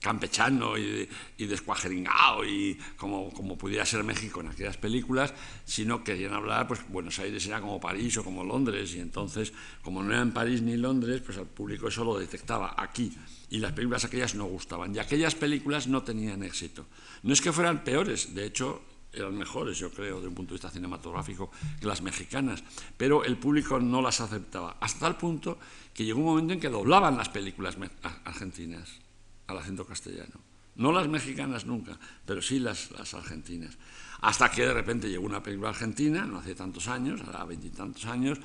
campechano 0.06 0.78
y, 0.78 1.08
y 1.36 1.46
descuajeringado 1.46 2.44
y 2.44 2.78
como, 2.96 3.32
como 3.32 3.58
pudiera 3.58 3.84
ser 3.84 4.04
México 4.04 4.40
en 4.40 4.48
aquellas 4.48 4.76
películas, 4.76 5.34
sino 5.64 6.04
querían 6.04 6.32
hablar, 6.32 6.68
pues 6.68 6.88
Buenos 6.88 7.18
Aires 7.18 7.44
era 7.46 7.60
como 7.60 7.80
París 7.80 8.16
o 8.18 8.22
como 8.22 8.44
Londres, 8.44 8.94
y 8.94 9.00
entonces, 9.00 9.52
como 9.82 10.04
no 10.04 10.12
era 10.12 10.22
en 10.22 10.32
París 10.32 10.62
ni 10.62 10.76
Londres, 10.76 11.22
pues 11.24 11.38
al 11.38 11.46
público 11.46 11.88
eso 11.88 12.04
lo 12.04 12.18
detectaba 12.18 12.74
aquí, 12.76 13.16
y 13.50 13.58
las 13.58 13.72
películas 13.72 14.04
aquellas 14.04 14.36
no 14.36 14.44
gustaban, 14.44 14.94
y 14.94 15.00
aquellas 15.00 15.34
películas 15.34 15.88
no 15.88 16.04
tenían 16.04 16.44
éxito. 16.44 16.86
No 17.24 17.32
es 17.32 17.40
que 17.40 17.52
fueran 17.52 17.82
peores, 17.82 18.32
de 18.32 18.44
hecho, 18.44 18.82
eran 19.16 19.36
mejores, 19.36 19.78
yo 19.78 19.90
creo, 19.90 20.16
desde 20.16 20.28
un 20.28 20.34
punto 20.34 20.50
de 20.50 20.56
vista 20.56 20.70
cinematográfico, 20.70 21.50
que 21.80 21.86
las 21.86 22.02
mexicanas, 22.02 22.62
pero 22.96 23.24
el 23.24 23.36
público 23.36 23.80
no 23.80 24.02
las 24.02 24.20
aceptaba, 24.20 24.76
hasta 24.80 25.00
tal 25.00 25.16
punto 25.16 25.58
que 25.94 26.04
llegó 26.04 26.20
un 26.20 26.26
momento 26.26 26.52
en 26.52 26.60
que 26.60 26.68
doblaban 26.68 27.16
las 27.16 27.28
películas 27.28 27.76
argentinas 28.24 29.00
al 29.46 29.58
acento 29.58 29.86
castellano. 29.86 30.40
No 30.76 30.92
las 30.92 31.08
mexicanas 31.08 31.64
nunca, 31.64 31.98
pero 32.26 32.42
sí 32.42 32.58
las, 32.58 32.90
las 32.90 33.14
argentinas. 33.14 33.78
Hasta 34.20 34.50
que 34.50 34.62
de 34.62 34.74
repente 34.74 35.08
llegó 35.08 35.24
una 35.24 35.42
película 35.42 35.70
argentina, 35.70 36.26
no 36.26 36.38
hace 36.38 36.54
tantos 36.54 36.88
años, 36.88 37.22
ahora 37.22 37.44
veintitantos 37.44 38.04
años, 38.04 38.38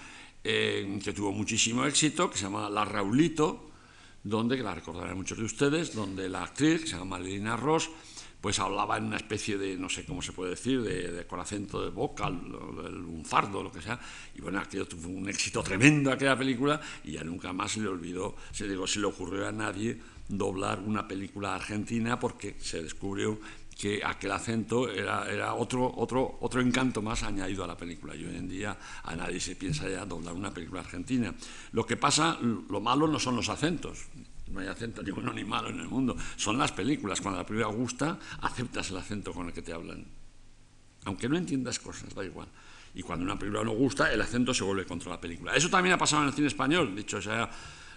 eh, 0.44 1.00
que 1.04 1.12
tuvo 1.14 1.32
muchísimo 1.34 1.86
éxito, 1.86 2.30
que 2.30 2.38
se 2.38 2.44
llama 2.44 2.70
La 2.70 2.86
Raulito, 2.86 3.70
donde, 4.24 4.56
que 4.56 4.64
la 4.64 4.76
recordarán 4.76 5.18
muchos 5.18 5.38
de 5.38 5.44
ustedes, 5.44 5.94
donde 5.94 6.30
la 6.30 6.44
actriz, 6.44 6.82
que 6.82 6.88
se 6.88 6.94
llama 6.94 7.18
Marilina 7.18 7.58
Ross, 7.58 7.90
pues 8.42 8.60
hablaba 8.60 8.98
en 8.98 9.06
una 9.06 9.18
especie 9.18 9.58
de, 9.58 9.78
no 9.78 9.88
sé 9.88 10.04
cómo 10.04 10.22
se 10.22 10.34
puede 10.34 10.52
decir, 10.52 10.82
de, 10.82 11.26
con 11.28 11.40
acento 11.40 11.82
de 11.82 11.92
vocal, 11.92 12.34
un 12.34 13.24
fardo, 13.24 13.62
lo 13.62 13.72
que 13.72 13.82
sea, 13.82 14.00
y 14.36 14.42
bueno, 14.42 14.60
aquello 14.60 14.88
tuvo 14.88 15.10
un 15.10 15.30
éxito 15.30 15.62
tremendo 15.62 16.12
aquella 16.12 16.36
película, 16.36 16.82
y 17.04 17.12
ya 17.14 17.24
nunca 17.24 17.54
más 17.54 17.74
se 17.74 17.82
le 17.82 17.88
olvidó, 17.88 18.36
se, 18.52 18.68
digo, 18.68 18.88
se 18.88 19.00
le 19.00 19.06
ocurrió 19.06 19.48
a 19.48 19.52
nadie 19.52 20.00
doblar 20.28 20.80
una 20.80 21.08
película 21.08 21.56
argentina 21.56 22.20
porque 22.20 22.56
se 22.60 22.82
descubrió 22.82 23.40
que 23.78 24.02
aquel 24.04 24.32
acento 24.32 24.90
era, 24.90 25.30
era 25.30 25.54
otro, 25.56 25.92
otro, 25.98 26.38
otro 26.42 26.62
encanto 26.62 27.02
más 27.02 27.24
añadido 27.24 27.64
a 27.64 27.68
la 27.68 27.76
película. 27.76 28.16
Y 28.16 28.24
hoy 28.26 28.36
en 28.36 28.48
día 28.48 28.78
a 29.04 29.16
nadie 29.16 29.40
se 29.40 29.56
piensa 29.56 29.90
ya 29.90 30.06
doblar 30.06 30.36
una 30.36 30.54
película 30.54 30.82
argentina. 30.82 31.34
Lo 31.72 31.86
que 31.86 31.98
pasa, 31.98 32.38
lo 32.42 32.80
malo 32.80 33.08
no 33.08 33.18
son 33.18 33.36
los 33.36 33.50
acentos, 33.50 34.06
no 34.52 34.60
hay 34.60 34.68
acento 34.68 35.02
ni 35.02 35.12
bueno 35.12 35.34
ni 35.34 35.44
malo 35.44 35.70
en 35.70 35.80
el 35.80 35.88
mundo, 35.88 36.16
son 36.36 36.58
las 36.58 36.72
películas. 36.72 37.22
Cuando 37.22 37.40
la 37.40 37.46
película 37.46 37.74
gusta, 37.74 38.20
aceptas 38.42 38.90
el 38.92 38.98
acento 38.98 39.34
con 39.34 39.48
el 39.48 39.54
que 39.54 39.62
te 39.62 39.74
hablan. 39.74 40.06
Aunque 41.06 41.28
no 41.28 41.38
entiendas 41.38 41.80
cosas, 41.80 42.14
da 42.14 42.24
igual. 42.24 42.48
Y 42.94 43.02
cuando 43.02 43.24
una 43.24 43.40
película 43.40 43.64
no 43.64 43.72
gusta, 43.72 44.12
el 44.12 44.22
acento 44.22 44.54
se 44.54 44.64
vuelve 44.64 44.86
contra 44.86 45.10
la 45.12 45.22
película. 45.22 45.56
Eso 45.56 45.70
también 45.70 45.94
ha 45.94 45.98
pasado 45.98 46.24
en 46.24 46.28
el 46.28 46.34
cine 46.34 46.48
español, 46.48 46.96
dicho 46.96 47.22
sea 47.22 47.50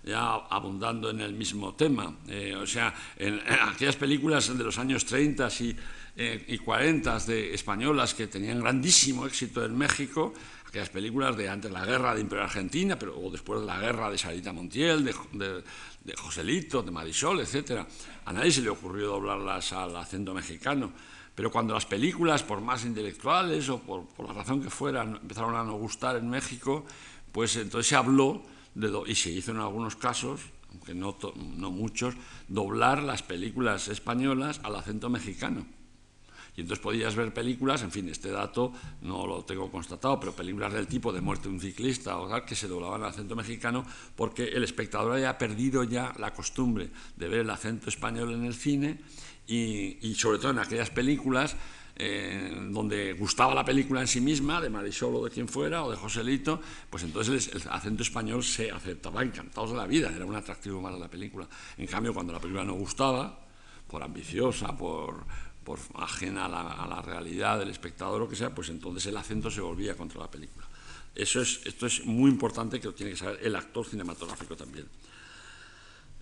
ya 0.05 0.35
abundando 0.51 1.11
en 1.11 1.21
el 1.21 1.33
mismo 1.33 1.75
tema. 1.75 2.15
Eh, 2.29 2.55
o 2.55 2.67
sea, 2.67 2.95
en, 3.17 3.41
aquellas 3.69 3.97
películas 3.97 4.57
de 4.57 4.63
los 4.63 4.79
años 4.79 5.05
30 5.07 5.49
y, 5.61 5.77
eh, 6.17 6.45
y 6.49 6.59
40 6.59 7.19
de 7.21 7.55
españolas 7.55 8.15
que 8.15 8.27
tenían 8.27 8.61
grandísimo 8.61 9.27
éxito 9.27 9.65
en 9.65 9.77
México, 9.77 10.35
aquellas 10.75 10.91
películas 10.91 11.37
de 11.37 11.49
antes 11.49 11.71
de 11.71 11.79
la 11.79 11.87
guerra 11.87 12.17
de 12.17 12.21
Imperio 12.21 12.43
Argentina, 12.43 12.99
pero 12.99 13.17
o 13.17 13.31
después 13.31 13.61
de 13.61 13.67
la 13.67 13.79
guerra 13.79 14.11
de 14.11 14.19
Sarita 14.19 14.53
Montiel, 14.53 15.05
de, 15.05 15.63
de, 16.03 16.17
Joselito, 16.17 16.83
de 16.83 16.91
Marisol, 16.91 17.39
etc. 17.39 17.87
A 18.25 18.33
nadie 18.33 18.51
se 18.51 18.61
le 18.61 18.71
ocurrió 18.71 19.07
doblarlas 19.07 19.73
al 19.73 19.95
acento 19.95 20.35
mexicano. 20.35 20.91
Pero 21.33 21.53
cuando 21.53 21.75
las 21.75 21.87
películas, 21.87 22.43
por 22.43 22.61
más 22.61 22.85
intelectuales 22.85 23.69
o 23.69 23.79
por, 23.79 24.07
por 24.07 24.27
la 24.27 24.33
razón 24.33 24.61
que 24.61 24.69
fueran, 24.69 25.15
empezaron 25.23 25.55
a 25.55 25.63
no 25.63 25.75
gustar 25.75 26.17
en 26.17 26.29
México, 26.29 26.85
pues 27.31 27.55
entonces 27.55 27.87
se 27.87 27.95
habló 27.95 28.43
y 29.07 29.15
se 29.15 29.31
hizo 29.31 29.53
en 29.53 29.59
algunos 29.59 29.95
casos, 29.95 30.41
aunque 30.73 30.93
no, 30.93 31.17
no 31.57 31.71
muchos, 31.71 32.17
doblar 32.49 33.01
las 33.01 33.23
películas 33.23 33.87
españolas 33.87 34.61
al 34.65 34.75
acento 34.75 35.09
mexicano. 35.09 35.67
Y 36.57 36.61
entonces 36.61 36.83
podías 36.83 37.17
ver 37.17 37.35
películas, 37.35 37.83
en 37.83 37.91
fin, 37.91 38.09
este 38.09 38.31
dato 38.31 38.73
no 39.03 39.27
lo 39.27 39.45
tengo 39.45 39.71
constatado, 39.71 40.21
pero 40.21 40.33
películas 40.33 40.73
del 40.73 40.87
tipo 40.87 41.13
de 41.13 41.21
muerte 41.21 41.49
de 41.49 41.55
un 41.55 41.61
ciclista 41.61 42.17
o 42.19 42.29
tal, 42.29 42.45
que 42.45 42.55
se 42.55 42.69
doblaban 42.69 43.03
al 43.03 43.11
acento 43.11 43.35
mexicano 43.35 43.85
porque 44.15 44.45
el 44.45 44.63
espectador 44.63 45.13
había 45.13 45.37
perdido 45.37 45.83
ya 45.83 46.13
la 46.19 46.33
costumbre 46.33 46.91
de 47.17 47.29
ver 47.29 47.41
el 47.41 47.51
acento 47.51 47.89
español 47.89 48.33
en 48.35 48.45
el 48.45 48.55
cine 48.55 49.01
y, 49.47 50.15
sobre 50.15 50.39
todo 50.39 50.53
en 50.53 50.59
aquellas 50.59 50.91
películas 50.91 51.57
eh, 51.97 52.69
donde 52.71 53.13
gustaba 53.13 53.55
la 53.55 53.65
película 53.65 54.01
en 54.01 54.09
sí 54.09 54.21
misma, 54.21 54.61
de 54.61 54.71
Marisol 54.71 55.17
o 55.17 55.25
de 55.25 55.31
quien 55.31 55.49
fuera, 55.49 55.85
o 55.85 55.91
de 55.91 55.97
Joselito, 55.97 56.61
pues 56.89 57.03
entonces 57.03 57.51
el, 57.53 57.63
acento 57.71 58.03
español 58.03 58.43
se 58.43 58.71
aceptaba 58.71 59.23
encantados 59.23 59.73
de 59.73 59.77
la 59.77 59.87
vida, 59.87 60.11
era 60.15 60.25
un 60.25 60.35
atractivo 60.35 60.81
más 60.81 60.95
de 60.95 61.01
la 61.01 61.09
película. 61.09 61.49
En 61.77 61.87
cambio, 61.87 62.15
cuando 62.15 62.33
la 62.33 62.41
película 62.41 62.65
no 62.65 62.75
gustaba, 62.75 63.41
por 63.87 64.03
ambiciosa, 64.03 64.77
por, 64.77 65.25
por 65.65 65.79
ajena 65.95 66.45
a 66.45 66.87
la, 66.87 67.03
realidad 67.03 67.59
del 67.59 67.71
espectador 67.71 68.23
o 68.23 68.29
que 68.29 68.37
sea, 68.37 68.55
pues 68.55 68.69
entonces 68.69 69.07
el 69.07 69.17
acento 69.17 69.51
se 69.51 69.61
volvía 69.61 69.97
contra 69.97 70.21
la 70.21 70.31
película. 70.31 70.67
Eso 71.15 71.41
es, 71.41 71.61
esto 71.65 71.87
es 71.87 72.05
muy 72.05 72.31
importante 72.31 72.81
que 72.81 72.87
lo 72.87 72.95
tiene 72.95 73.13
que 73.13 73.19
saber 73.19 73.41
el 73.43 73.57
actor 73.57 73.87
cinematográfico 73.87 74.57
también. 74.57 74.87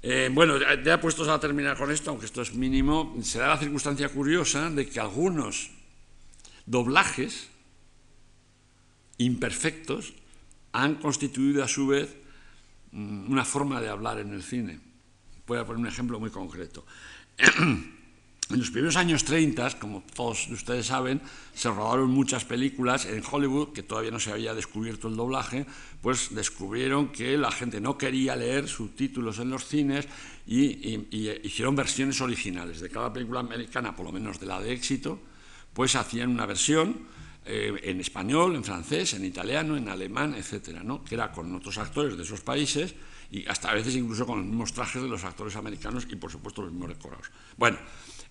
Eh, 0.03 0.31
bueno, 0.33 0.55
ya 0.83 1.01
puestos 1.01 1.29
a 1.29 1.39
terminar 1.39 1.77
con 1.77 1.91
esto, 1.91 2.11
aunque 2.11 2.27
esto 2.27 2.43
es 2.43 2.55
mínimo, 2.55 3.17
se 3.23 3.39
da 3.39 3.49
la 3.49 3.59
circunstancia 3.59 4.09
curiosa 4.09 4.71
de 4.71 4.89
que 4.89 5.01
algunos 5.01 5.71
doblajes 6.67 7.49
imperfectos 9.19 10.15
han 10.73 10.97
constituido 10.97 11.63
a 11.63 11.69
su 11.69 11.87
vez 11.87 12.17
mm, 12.93 13.31
una 13.31 13.45
forma 13.45 13.81
de 13.81 13.89
hablar 13.89 14.19
en 14.19 14.33
el 14.33 14.43
cine. 14.43 14.81
Voy 15.47 15.59
a 15.59 15.65
poner 15.65 15.81
un 15.81 15.87
ejemplo 15.87 16.19
muy 16.19 16.31
concreto. 16.31 16.85
En 18.53 18.59
los 18.59 18.71
primeros 18.71 18.97
años 18.97 19.25
30, 19.25 19.79
como 19.79 20.03
todos 20.15 20.49
ustedes 20.49 20.85
saben, 20.85 21.23
se 21.55 21.71
rodaron 21.71 22.11
muchas 22.11 22.45
películas 22.45 23.07
en 23.07 23.23
Hollywood, 23.25 23.73
que 23.73 23.83
todavía 23.83 24.11
no 24.11 24.21
se 24.21 24.31
había 24.31 24.53
descubierto 24.53 25.09
el 25.09 25.17
doblaje, 25.17 25.65
pues 26.03 26.35
descubrieron 26.35 27.09
que 27.09 27.39
la 27.39 27.51
gente 27.51 27.81
no 27.81 27.97
quería 27.97 28.37
leer 28.37 28.69
subtítulos 28.69 29.39
en 29.39 29.49
los 29.49 29.65
cines 29.67 30.07
y, 30.47 31.07
hicieron 31.43 31.75
versiones 31.75 32.21
originales. 32.21 32.81
De 32.81 32.91
cada 32.91 33.11
película 33.11 33.41
americana, 33.41 33.97
por 33.97 34.05
lo 34.05 34.13
menos 34.13 34.39
de 34.39 34.45
la 34.45 34.61
de 34.61 34.73
éxito, 34.73 35.19
pues 35.73 35.97
hacían 35.97 36.29
una 36.29 36.45
versión 36.45 37.07
eh, 37.47 37.75
en 37.85 38.01
español, 38.01 38.55
en 38.55 38.65
francés, 38.65 39.15
en 39.15 39.25
italiano, 39.25 39.79
en 39.79 39.89
alemán, 39.89 40.35
etcétera, 40.35 40.83
¿no? 40.83 41.03
que 41.03 41.15
era 41.15 41.33
con 41.33 41.55
otros 41.55 41.79
actores 41.79 42.19
de 42.19 42.23
esos 42.23 42.43
países 42.43 42.95
y 43.31 43.49
hasta 43.49 43.71
a 43.71 43.75
veces 43.75 43.97
incluso 43.97 44.27
con 44.27 44.41
los 44.41 44.47
mismos 44.47 44.75
trajes 44.75 45.01
de 45.01 45.09
los 45.09 45.25
actores 45.25 45.57
americanos 45.57 46.07
y 46.11 46.17
por 46.17 46.31
supuesto 46.31 46.61
los 46.61 46.71
mismos 46.71 46.91
decorados. 46.91 47.31
Bueno, 47.57 47.79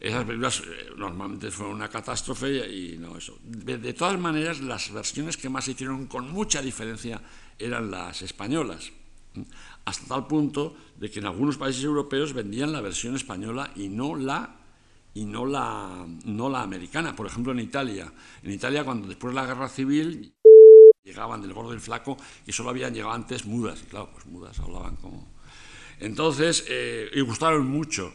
esas 0.01 0.25
películas 0.25 0.61
eh, 0.61 0.89
normalmente 0.97 1.51
fueron 1.51 1.75
una 1.75 1.87
catástrofe 1.87 2.67
y 2.67 2.97
no 2.97 3.17
eso. 3.17 3.37
De, 3.43 3.93
todas 3.93 4.19
maneras, 4.19 4.59
las 4.59 4.91
versiones 4.91 5.37
que 5.37 5.47
más 5.47 5.65
se 5.65 5.71
hicieron 5.71 6.07
con 6.07 6.31
mucha 6.31 6.61
diferencia 6.61 7.21
eran 7.59 7.91
las 7.91 8.23
españolas, 8.23 8.91
hasta 9.85 10.07
tal 10.07 10.25
punto 10.25 10.75
de 10.97 11.11
que 11.11 11.19
en 11.19 11.27
algunos 11.27 11.57
países 11.57 11.83
europeos 11.83 12.33
vendían 12.33 12.71
la 12.71 12.81
versión 12.81 13.15
española 13.15 13.71
y 13.75 13.89
no 13.89 14.15
la 14.15 14.57
y 15.13 15.25
no 15.25 15.45
la, 15.45 16.07
no 16.25 16.49
la 16.49 16.61
americana. 16.63 17.15
Por 17.15 17.27
ejemplo, 17.27 17.51
en 17.51 17.59
Italia. 17.59 18.11
En 18.41 18.51
Italia, 18.51 18.83
cuando 18.83 19.07
después 19.07 19.35
de 19.35 19.41
la 19.41 19.45
guerra 19.45 19.67
civil 19.67 20.33
llegaban 21.03 21.41
del 21.41 21.53
gordo 21.53 21.75
y 21.75 21.79
flaco 21.79 22.17
y 22.47 22.51
solo 22.51 22.69
habían 22.69 22.93
llegado 22.93 23.13
antes 23.13 23.45
mudas. 23.45 23.81
Y 23.83 23.85
claro, 23.85 24.09
pues 24.13 24.25
mudas 24.25 24.57
hablaban 24.59 24.95
como... 24.95 25.27
Entonces, 25.99 26.65
eh, 26.69 27.11
y 27.13 27.21
gustaron 27.21 27.67
mucho. 27.67 28.13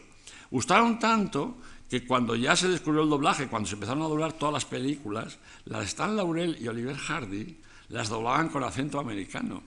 Gustaron 0.49 0.97
tanto 0.97 1.57
que 1.89 2.05
cuando 2.05 2.35
ya 2.35 2.55
se 2.55 2.67
descubrió 2.67 3.03
el 3.03 3.09
doblaje, 3.09 3.47
cuando 3.47 3.67
se 3.67 3.75
empezaron 3.75 4.03
a 4.03 4.07
doblar 4.07 4.33
todas 4.33 4.53
las 4.53 4.65
películas, 4.65 5.39
las 5.65 5.85
Stan 5.85 6.15
Laurel 6.15 6.57
y 6.59 6.67
Oliver 6.67 6.95
Hardy 6.95 7.57
las 7.89 8.09
doblaban 8.09 8.49
con 8.49 8.63
acento 8.63 8.99
americano. 8.99 9.63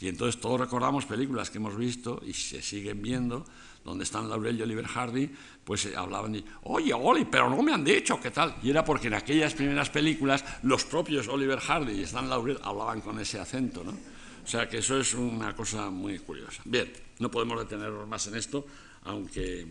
Y 0.00 0.08
entonces 0.08 0.40
todos 0.40 0.60
recordamos 0.60 1.06
películas 1.06 1.50
que 1.50 1.58
hemos 1.58 1.76
visto 1.76 2.20
y 2.26 2.34
se 2.34 2.60
siguen 2.60 3.00
viendo, 3.00 3.46
donde 3.84 4.04
están 4.04 4.28
Laurel 4.28 4.58
y 4.58 4.62
Oliver 4.62 4.86
Hardy, 4.86 5.30
pues 5.64 5.86
eh, 5.86 5.96
hablaban 5.96 6.34
y, 6.34 6.44
oye, 6.64 6.92
Oli, 6.92 7.24
pero 7.26 7.48
no 7.48 7.62
me 7.62 7.72
han 7.72 7.84
dicho 7.84 8.20
qué 8.20 8.30
tal. 8.30 8.56
Y 8.62 8.70
era 8.70 8.84
porque 8.84 9.06
en 9.06 9.14
aquellas 9.14 9.54
primeras 9.54 9.90
películas 9.90 10.44
los 10.62 10.84
propios 10.84 11.28
Oliver 11.28 11.60
Hardy 11.60 11.92
y 11.92 12.02
Stan 12.02 12.28
Laurel 12.28 12.58
hablaban 12.62 13.00
con 13.00 13.18
ese 13.20 13.38
acento, 13.38 13.84
¿no? 13.84 13.92
O 13.92 14.46
sea 14.46 14.68
que 14.68 14.78
eso 14.78 14.98
es 14.98 15.14
una 15.14 15.54
cosa 15.54 15.88
muy 15.88 16.18
curiosa. 16.18 16.60
Bien, 16.66 16.92
no 17.18 17.30
podemos 17.30 17.58
detenernos 17.58 18.06
más 18.06 18.26
en 18.26 18.34
esto, 18.34 18.66
aunque 19.04 19.66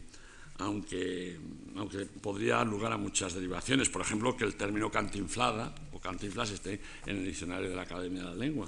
aunque, 0.64 1.38
aunque 1.76 2.06
podría 2.06 2.56
dar 2.56 2.68
lugar 2.68 2.92
a 2.92 2.98
muchas 2.98 3.34
derivaciones. 3.34 3.90
Por 3.90 4.02
ejemplo, 4.02 4.36
que 4.36 4.46
el 4.46 4.56
término 4.56 4.90
cantinflada 4.90 5.74
o 5.92 6.00
cantinflas 6.00 6.52
esté 6.52 6.82
en 7.06 7.18
el 7.18 7.26
diccionario 7.26 7.70
de 7.70 7.76
la 7.76 7.84
Academia 7.84 8.24
de 8.24 8.30
la 8.30 8.36
Lengua. 8.36 8.68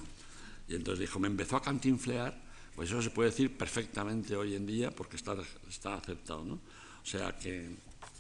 Y 0.68 0.76
entonces 0.76 1.00
dijo, 1.00 1.20
me 1.20 1.28
empezó 1.28 1.58
a 1.58 1.62
cantinflear, 1.62 2.36
pues 2.76 2.90
eso 2.90 3.02
se 3.02 3.10
puede 3.10 3.30
decir 3.30 3.58
perfectamente 3.58 4.36
hoy 4.36 4.56
en 4.56 4.66
día 4.66 4.92
porque 4.92 5.16
está, 5.16 5.36
está 5.70 5.96
aceptado. 5.96 6.44
¿no? 6.44 6.56
O 6.56 7.06
sea 7.06 7.38
que, 7.38 7.70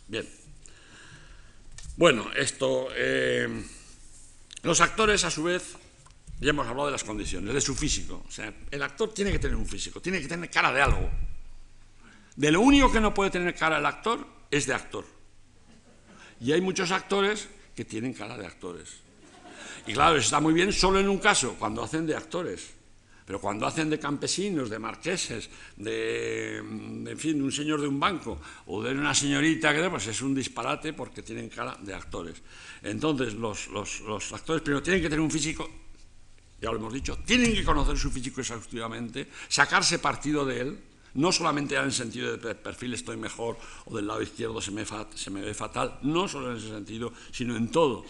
bien. 0.07 0.27
Bueno, 1.97 2.31
esto. 2.35 2.87
Eh, 2.95 3.47
los 4.63 4.81
actores, 4.81 5.23
a 5.23 5.29
su 5.29 5.43
vez, 5.43 5.75
ya 6.39 6.49
hemos 6.49 6.67
hablado 6.67 6.87
de 6.87 6.91
las 6.93 7.03
condiciones, 7.03 7.53
de 7.53 7.61
su 7.61 7.75
físico. 7.75 8.23
O 8.27 8.31
sea, 8.31 8.53
el 8.71 8.81
actor 8.81 9.13
tiene 9.13 9.31
que 9.31 9.39
tener 9.39 9.55
un 9.55 9.67
físico, 9.67 10.01
tiene 10.01 10.19
que 10.19 10.27
tener 10.27 10.49
cara 10.49 10.71
de 10.73 10.81
algo 10.81 11.09
De 12.35 12.51
lo 12.51 12.61
único 12.61 12.91
que 12.91 12.99
no 12.99 13.13
puede 13.13 13.31
tener 13.31 13.55
cara 13.55 13.77
el 13.77 13.85
actor 13.85 14.25
es 14.51 14.65
de 14.65 14.73
actor. 14.73 15.05
Y 16.41 16.51
hay 16.51 16.61
muchos 16.61 16.91
actores 16.91 17.47
que 17.75 17.85
tienen 17.85 18.13
cara 18.13 18.37
de 18.37 18.45
actores. 18.45 18.97
Y 19.87 19.93
claro, 19.93 20.17
está 20.17 20.39
muy 20.39 20.53
bien 20.53 20.73
solo 20.73 20.99
en 20.99 21.07
un 21.07 21.19
caso, 21.19 21.55
cuando 21.57 21.83
hacen 21.83 22.05
de 22.05 22.15
actores. 22.15 22.73
Pero 23.25 23.41
cuando 23.41 23.65
hacen 23.65 23.89
de 23.89 23.97
campesinos, 23.97 24.69
de 24.69 24.77
marqueses, 24.77 25.49
de, 25.77 26.57
en 26.57 27.17
fin, 27.17 27.37
de 27.37 27.43
un 27.43 27.51
señor 27.51 27.81
de 27.81 27.87
un 27.87 27.99
banco 27.99 28.39
o 28.67 28.83
de 28.83 28.91
una 28.91 29.15
señorita, 29.15 29.73
pues 29.89 30.07
es 30.07 30.21
un 30.21 30.35
disparate 30.35 30.93
porque 30.93 31.23
tienen 31.23 31.49
cara 31.49 31.75
de 31.81 31.93
actores. 31.93 32.41
Entonces, 32.83 33.33
los, 33.33 33.67
los 33.69 34.31
actores 34.31 34.61
primero 34.61 34.83
tienen 34.83 35.01
que 35.01 35.09
tener 35.09 35.21
un 35.21 35.31
físico, 35.31 35.67
ya 36.61 36.69
lo 36.69 36.77
hemos 36.77 36.93
dicho, 36.93 37.17
tienen 37.25 37.53
que 37.53 37.63
conocer 37.63 37.97
su 37.97 38.11
físico 38.11 38.41
exhaustivamente, 38.41 39.27
sacarse 39.47 39.97
partido 39.97 40.45
de 40.45 40.61
él, 40.61 40.79
no 41.15 41.31
solamente 41.31 41.75
en 41.75 41.85
el 41.85 41.93
sentido 41.93 42.37
de 42.37 42.55
perfil 42.55 42.93
estoy 42.93 43.17
mejor 43.17 43.57
o 43.85 43.95
del 43.95 44.07
lado 44.07 44.21
izquierdo 44.21 44.61
se 44.61 44.71
me, 44.71 45.41
ve 45.41 45.53
fatal, 45.53 45.99
no 46.03 46.27
solo 46.27 46.51
en 46.51 46.57
ese 46.57 46.69
sentido, 46.69 47.11
sino 47.31 47.55
en 47.55 47.71
todo. 47.71 48.05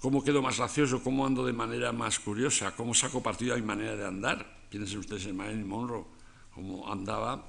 ¿Cómo 0.00 0.24
quedo 0.24 0.42
más 0.42 0.58
gracioso? 0.58 1.02
¿Cómo 1.02 1.26
ando 1.26 1.44
de 1.44 1.52
manera 1.52 1.92
más 1.92 2.18
curiosa? 2.18 2.74
¿Cómo 2.74 2.94
saco 2.94 3.22
partido 3.22 3.54
a 3.54 3.56
mi 3.56 3.62
manera 3.62 3.96
de 3.96 4.06
andar? 4.06 4.60
Piensen 4.70 4.98
ustedes 4.98 5.26
en 5.26 5.36
Marilyn 5.36 5.66
Monroe, 5.66 6.04
cómo 6.54 6.90
andaba 6.90 7.44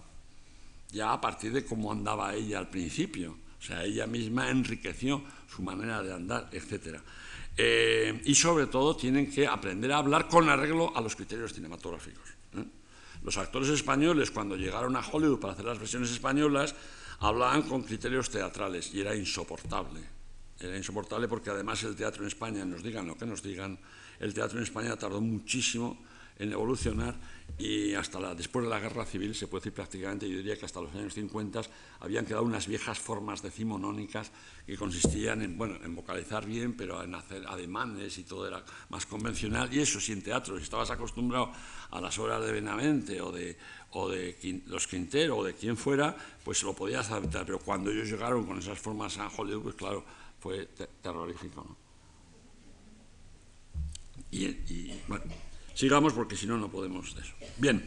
ya 0.92 1.14
a 1.14 1.22
partir 1.22 1.54
de 1.54 1.66
cómo 1.66 1.92
andaba 1.92 2.36
ella 2.36 2.60
al 2.60 2.70
principio. 2.70 3.38
O 3.60 3.64
sea, 3.64 3.84
ella 3.84 4.06
misma 4.06 4.50
enriqueció 4.50 5.24
su 5.48 5.62
manera 5.62 6.04
de 6.04 6.14
andar, 6.14 6.50
etc. 6.52 7.00
Eh, 7.58 8.22
y 8.26 8.36
sobre 8.36 8.68
todo 8.68 8.96
tienen 8.96 9.32
que 9.32 9.48
aprender 9.48 9.92
a 9.92 9.98
hablar 9.98 10.28
con 10.28 10.50
arreglo 10.50 10.96
a 10.96 11.02
los 11.02 11.16
criterios 11.16 11.54
cinematográficos. 11.54 12.30
¿eh? 12.58 12.81
Los 13.24 13.38
actores 13.38 13.70
españoles, 13.70 14.32
cuando 14.32 14.56
llegaron 14.56 14.96
a 14.96 15.08
Hollywood 15.08 15.40
para 15.40 15.54
hacer 15.54 15.66
las 15.66 15.80
versiones 15.80 16.12
españolas, 16.12 16.76
hablaban 17.20 17.64
con 17.64 17.84
criterios 17.84 18.30
teatrales 18.30 18.94
y 18.94 19.02
era 19.02 19.16
insoportable. 19.16 20.02
Era 20.60 20.78
insoportable 20.78 21.28
porque 21.28 21.50
además 21.50 21.84
el 21.84 21.96
teatro 21.96 22.24
en 22.24 22.28
España, 22.28 22.66
nos 22.66 22.84
digan 22.84 23.08
lo 23.08 23.18
que 23.18 23.26
nos 23.26 23.42
digan, 23.42 23.80
el 24.20 24.34
teatro 24.34 24.58
en 24.58 24.64
España 24.64 24.96
tardó 24.98 25.22
muchísimo 25.22 25.98
en 26.42 26.52
evolucionar 26.52 27.16
y 27.58 27.94
hasta 27.94 28.34
después 28.34 28.66
de 28.66 28.72
la 28.72 28.80
guerra 28.80 29.06
civil, 29.06 29.36
se 29.36 29.48
puede 29.48 29.62
decir 29.62 29.74
prácticamente, 29.74 30.28
yo 30.28 30.38
diría 30.38 30.58
que 30.58 30.66
hasta 30.66 30.82
los 30.82 30.94
años 30.96 31.14
50 31.14 31.62
habían 32.00 32.26
quedado 32.26 32.44
unas 32.44 32.66
viejas 32.66 32.98
formas 32.98 33.44
decimonónicas 33.44 34.32
que 34.66 34.76
consistían 34.76 35.44
en, 35.44 35.58
bueno, 35.58 35.76
en 35.84 35.96
vocalizar 35.96 36.44
bien, 36.46 36.76
pero 36.76 37.04
en 37.04 37.14
hacer 37.14 37.46
ademanes 37.46 38.18
y 38.18 38.24
todo 38.24 38.48
era 38.48 38.66
más 38.90 39.06
convencional. 39.06 39.72
Y 39.72 39.82
eso, 39.82 40.00
si 40.00 40.14
en 40.14 40.24
teatro 40.24 40.58
si 40.58 40.64
estabas 40.64 40.90
acostumbrado 40.90 41.52
a 41.92 42.02
las 42.02 42.18
obras 42.18 42.44
de 42.44 42.52
Benavente 42.52 43.22
o 43.22 43.32
de, 43.32 43.56
o 43.92 44.10
los 44.66 44.88
Quintero 44.88 45.38
o 45.38 45.44
de 45.44 45.54
quien 45.54 45.78
fuera, 45.78 46.16
pues 46.44 46.64
lo 46.64 46.74
podías 46.74 47.12
adaptar. 47.12 47.46
Pero 47.46 47.60
cuando 47.60 47.92
ellos 47.92 48.10
llegaron 48.10 48.48
con 48.48 48.58
esas 48.58 48.80
formas 48.80 49.20
a 49.20 49.28
Hollywood, 49.28 49.64
pues 49.64 49.76
claro, 49.76 50.04
fue 50.40 50.68
terrorífico. 51.04 51.78
y 54.32 55.00
bueno. 55.08 55.51
Sigamos 55.74 56.14
porque 56.14 56.36
si 56.36 56.48
no, 56.48 56.58
no 56.58 56.70
podemos 56.70 57.16
eso. 57.16 57.34
Bien, 57.58 57.84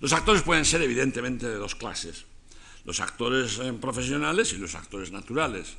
los 0.00 0.12
actores 0.12 0.42
pueden 0.42 0.64
ser 0.64 0.82
evidentemente 0.82 1.48
de 1.48 1.54
dos 1.54 1.74
clases. 1.74 2.24
Los 2.84 3.00
actores 3.00 3.58
eh, 3.58 3.72
profesionales 3.72 4.52
y 4.52 4.58
los 4.58 4.74
actores 4.74 5.12
naturales. 5.12 5.76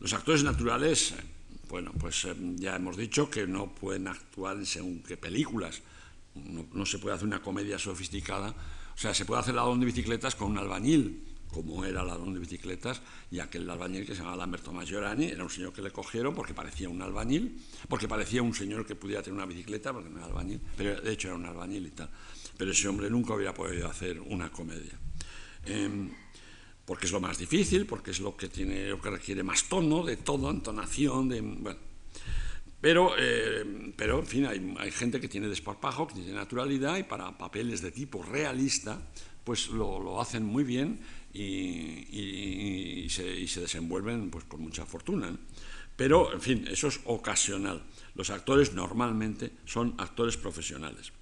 Los 0.00 0.14
actores 0.14 0.42
naturales, 0.42 1.12
eh, 1.12 1.16
bueno, 1.68 1.92
pues 2.00 2.24
eh, 2.24 2.34
ya 2.56 2.76
hemos 2.76 2.96
dicho 2.96 3.30
que 3.30 3.46
no 3.46 3.74
pueden 3.74 4.08
actuar 4.08 4.64
según 4.64 5.02
qué 5.02 5.18
películas. 5.18 5.82
No, 6.34 6.66
no, 6.72 6.86
se 6.86 6.98
puede 6.98 7.16
hacer 7.16 7.26
una 7.26 7.42
comedia 7.42 7.78
sofisticada. 7.78 8.54
O 8.94 8.98
sea, 8.98 9.12
se 9.12 9.26
puede 9.26 9.42
hacer 9.42 9.54
la 9.54 9.66
de 9.66 9.84
bicicletas 9.84 10.34
con 10.34 10.52
un 10.52 10.58
albañil, 10.58 11.27
como 11.52 11.84
era 11.84 12.04
ladrón 12.04 12.34
de 12.34 12.40
bicicletas, 12.40 13.00
y 13.30 13.40
aquel 13.40 13.68
albañil 13.68 14.06
que 14.06 14.14
se 14.14 14.20
llamaba 14.20 14.36
Lamberto 14.36 14.72
Maggiorani, 14.72 15.26
era 15.26 15.42
un 15.42 15.50
señor 15.50 15.72
que 15.72 15.82
le 15.82 15.90
cogieron 15.90 16.34
porque 16.34 16.54
parecía 16.54 16.88
un 16.88 17.00
albañil, 17.00 17.58
porque 17.88 18.06
parecía 18.06 18.42
un 18.42 18.54
señor 18.54 18.86
que 18.86 18.94
pudiera 18.94 19.22
tener 19.22 19.36
una 19.36 19.46
bicicleta, 19.46 19.92
porque 19.92 20.08
no 20.08 20.18
era 20.18 20.26
albañil, 20.26 20.60
pero 20.76 21.00
de 21.00 21.12
hecho 21.12 21.28
era 21.28 21.36
un 21.36 21.46
albañil 21.46 21.86
y 21.86 21.90
tal. 21.90 22.10
Pero 22.56 22.72
ese 22.72 22.88
hombre 22.88 23.08
nunca 23.08 23.34
hubiera 23.34 23.54
podido 23.54 23.88
hacer 23.88 24.20
una 24.20 24.50
comedia. 24.50 24.98
Em, 25.64 26.10
porque 26.84 27.06
es 27.06 27.12
lo 27.12 27.20
más 27.20 27.38
difícil, 27.38 27.86
porque 27.86 28.10
es 28.10 28.20
lo 28.20 28.36
que, 28.36 28.48
tiene, 28.48 28.88
lo 28.88 29.00
que 29.00 29.10
requiere 29.10 29.42
más 29.42 29.68
tono, 29.68 30.04
de 30.04 30.16
todo, 30.16 30.50
entonación, 30.50 31.28
de... 31.28 31.40
Bueno. 31.40 31.78
Pero, 32.80 33.12
eh, 33.18 33.92
pero, 33.96 34.20
en 34.20 34.26
fin, 34.26 34.46
hay, 34.46 34.90
gente 34.92 35.20
que 35.20 35.28
tiene 35.28 35.48
desparpajo, 35.48 36.06
que 36.06 36.14
tiene 36.14 36.32
naturalidad, 36.32 36.96
y 36.96 37.02
para 37.02 37.36
papeles 37.36 37.82
de 37.82 37.90
tipo 37.90 38.22
realista, 38.22 39.02
pues 39.42 39.68
lo 39.68 40.20
hacen 40.20 40.44
muy 40.44 40.62
bien 40.62 41.00
y, 41.32 43.06
se, 43.10 43.60
desenvuelven 43.60 44.30
pues, 44.30 44.44
con 44.44 44.60
mucha 44.60 44.86
fortuna. 44.86 45.36
Pero, 45.96 46.32
en 46.32 46.40
fin, 46.40 46.64
eso 46.68 46.88
es 46.88 47.00
ocasional. 47.04 47.82
Los 48.14 48.30
actores 48.30 48.72
normalmente 48.72 49.50
son 49.64 49.94
actores 49.98 50.36
profesionales. 50.36 51.12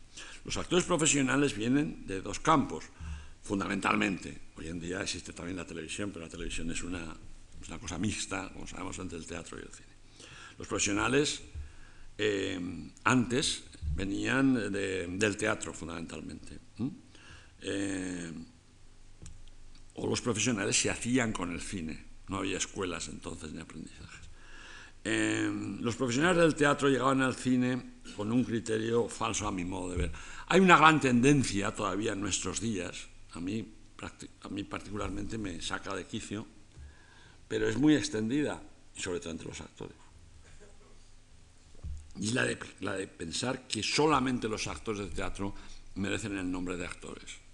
Los 0.45 0.57
actores 0.57 0.85
profesionales 0.85 1.57
vienen 1.57 2.07
de 2.07 2.21
dos 2.21 2.41
campos, 2.41 2.85
fundamentalmente. 3.43 4.39
Hoy 4.57 4.69
en 4.69 4.81
día 4.81 5.01
existe 5.03 5.33
también 5.33 5.57
la 5.57 5.67
televisión, 5.67 6.11
pero 6.13 6.25
la 6.27 6.31
televisión 6.31 6.71
es 6.71 6.83
una, 6.83 7.17
una 7.67 7.79
cosa 7.79 7.99
mixta, 7.99 8.51
como 8.53 8.67
sabemos, 8.67 8.99
entre 8.99 9.19
el 9.19 9.27
teatro 9.27 9.59
y 9.59 9.63
el 9.63 9.73
cine. 9.73 9.97
Los 10.59 10.69
profesionales 10.69 11.43
eh, 12.19 12.61
antes 13.05 13.65
venían 13.95 14.73
del 14.73 15.37
teatro, 15.37 15.73
fundamentalmente. 15.73 16.59
Eh, 17.61 18.33
o 19.97 20.07
los 20.07 20.21
profesionales 20.21 20.79
se 20.79 20.91
hacían 20.91 21.33
con 21.33 21.53
el 21.53 21.61
cine. 21.61 22.05
No 22.29 22.39
había 22.39 22.59
escuelas 22.59 23.09
entonces 23.09 23.53
ni 23.53 23.61
aprendizajes. 23.61 24.27
Eh, 25.05 25.51
los 25.81 25.95
profesionales 25.95 26.43
del 26.43 26.55
teatro 26.55 26.89
llegaban 26.89 27.23
al 27.23 27.35
cine 27.35 28.01
con 28.17 28.33
un 28.33 28.45
criterio 28.45 29.09
falso 29.09 29.47
a 29.47 29.53
mi 29.53 29.65
modo 29.65 29.91
de 29.91 29.97
ver. 29.97 30.13
Hay 30.49 30.61
una 30.61 30.77
gran 30.77 31.01
tendencia 31.01 31.75
todavía 31.75 32.13
en 32.13 32.21
nuestros 32.21 32.61
días, 32.61 33.09
a 33.33 33.41
mí, 33.41 33.75
a 34.43 34.49
mí 34.49 34.65
particularmente 34.65 35.39
me 35.39 35.61
saca 35.61 35.95
de 35.95 36.07
quicio, 36.07 36.47
pero 37.47 37.69
es 37.69 37.79
muy 37.79 37.95
extendida, 37.95 38.61
sobre 38.97 39.21
todo 39.21 39.31
entre 39.31 39.49
los 39.49 39.61
actores. 39.61 39.97
Y 42.19 42.33
la 42.33 42.45
de, 42.45 42.59
la 42.81 42.95
de 42.95 43.07
pensar 43.07 43.69
que 43.69 43.83
solamente 43.83 44.49
los 44.49 44.67
actores 44.67 45.09
de 45.09 45.15
teatro 45.15 45.55
merecen 45.95 46.37
el 46.37 46.51
nombre 46.51 46.77
de 46.77 46.87
actores 46.87 47.46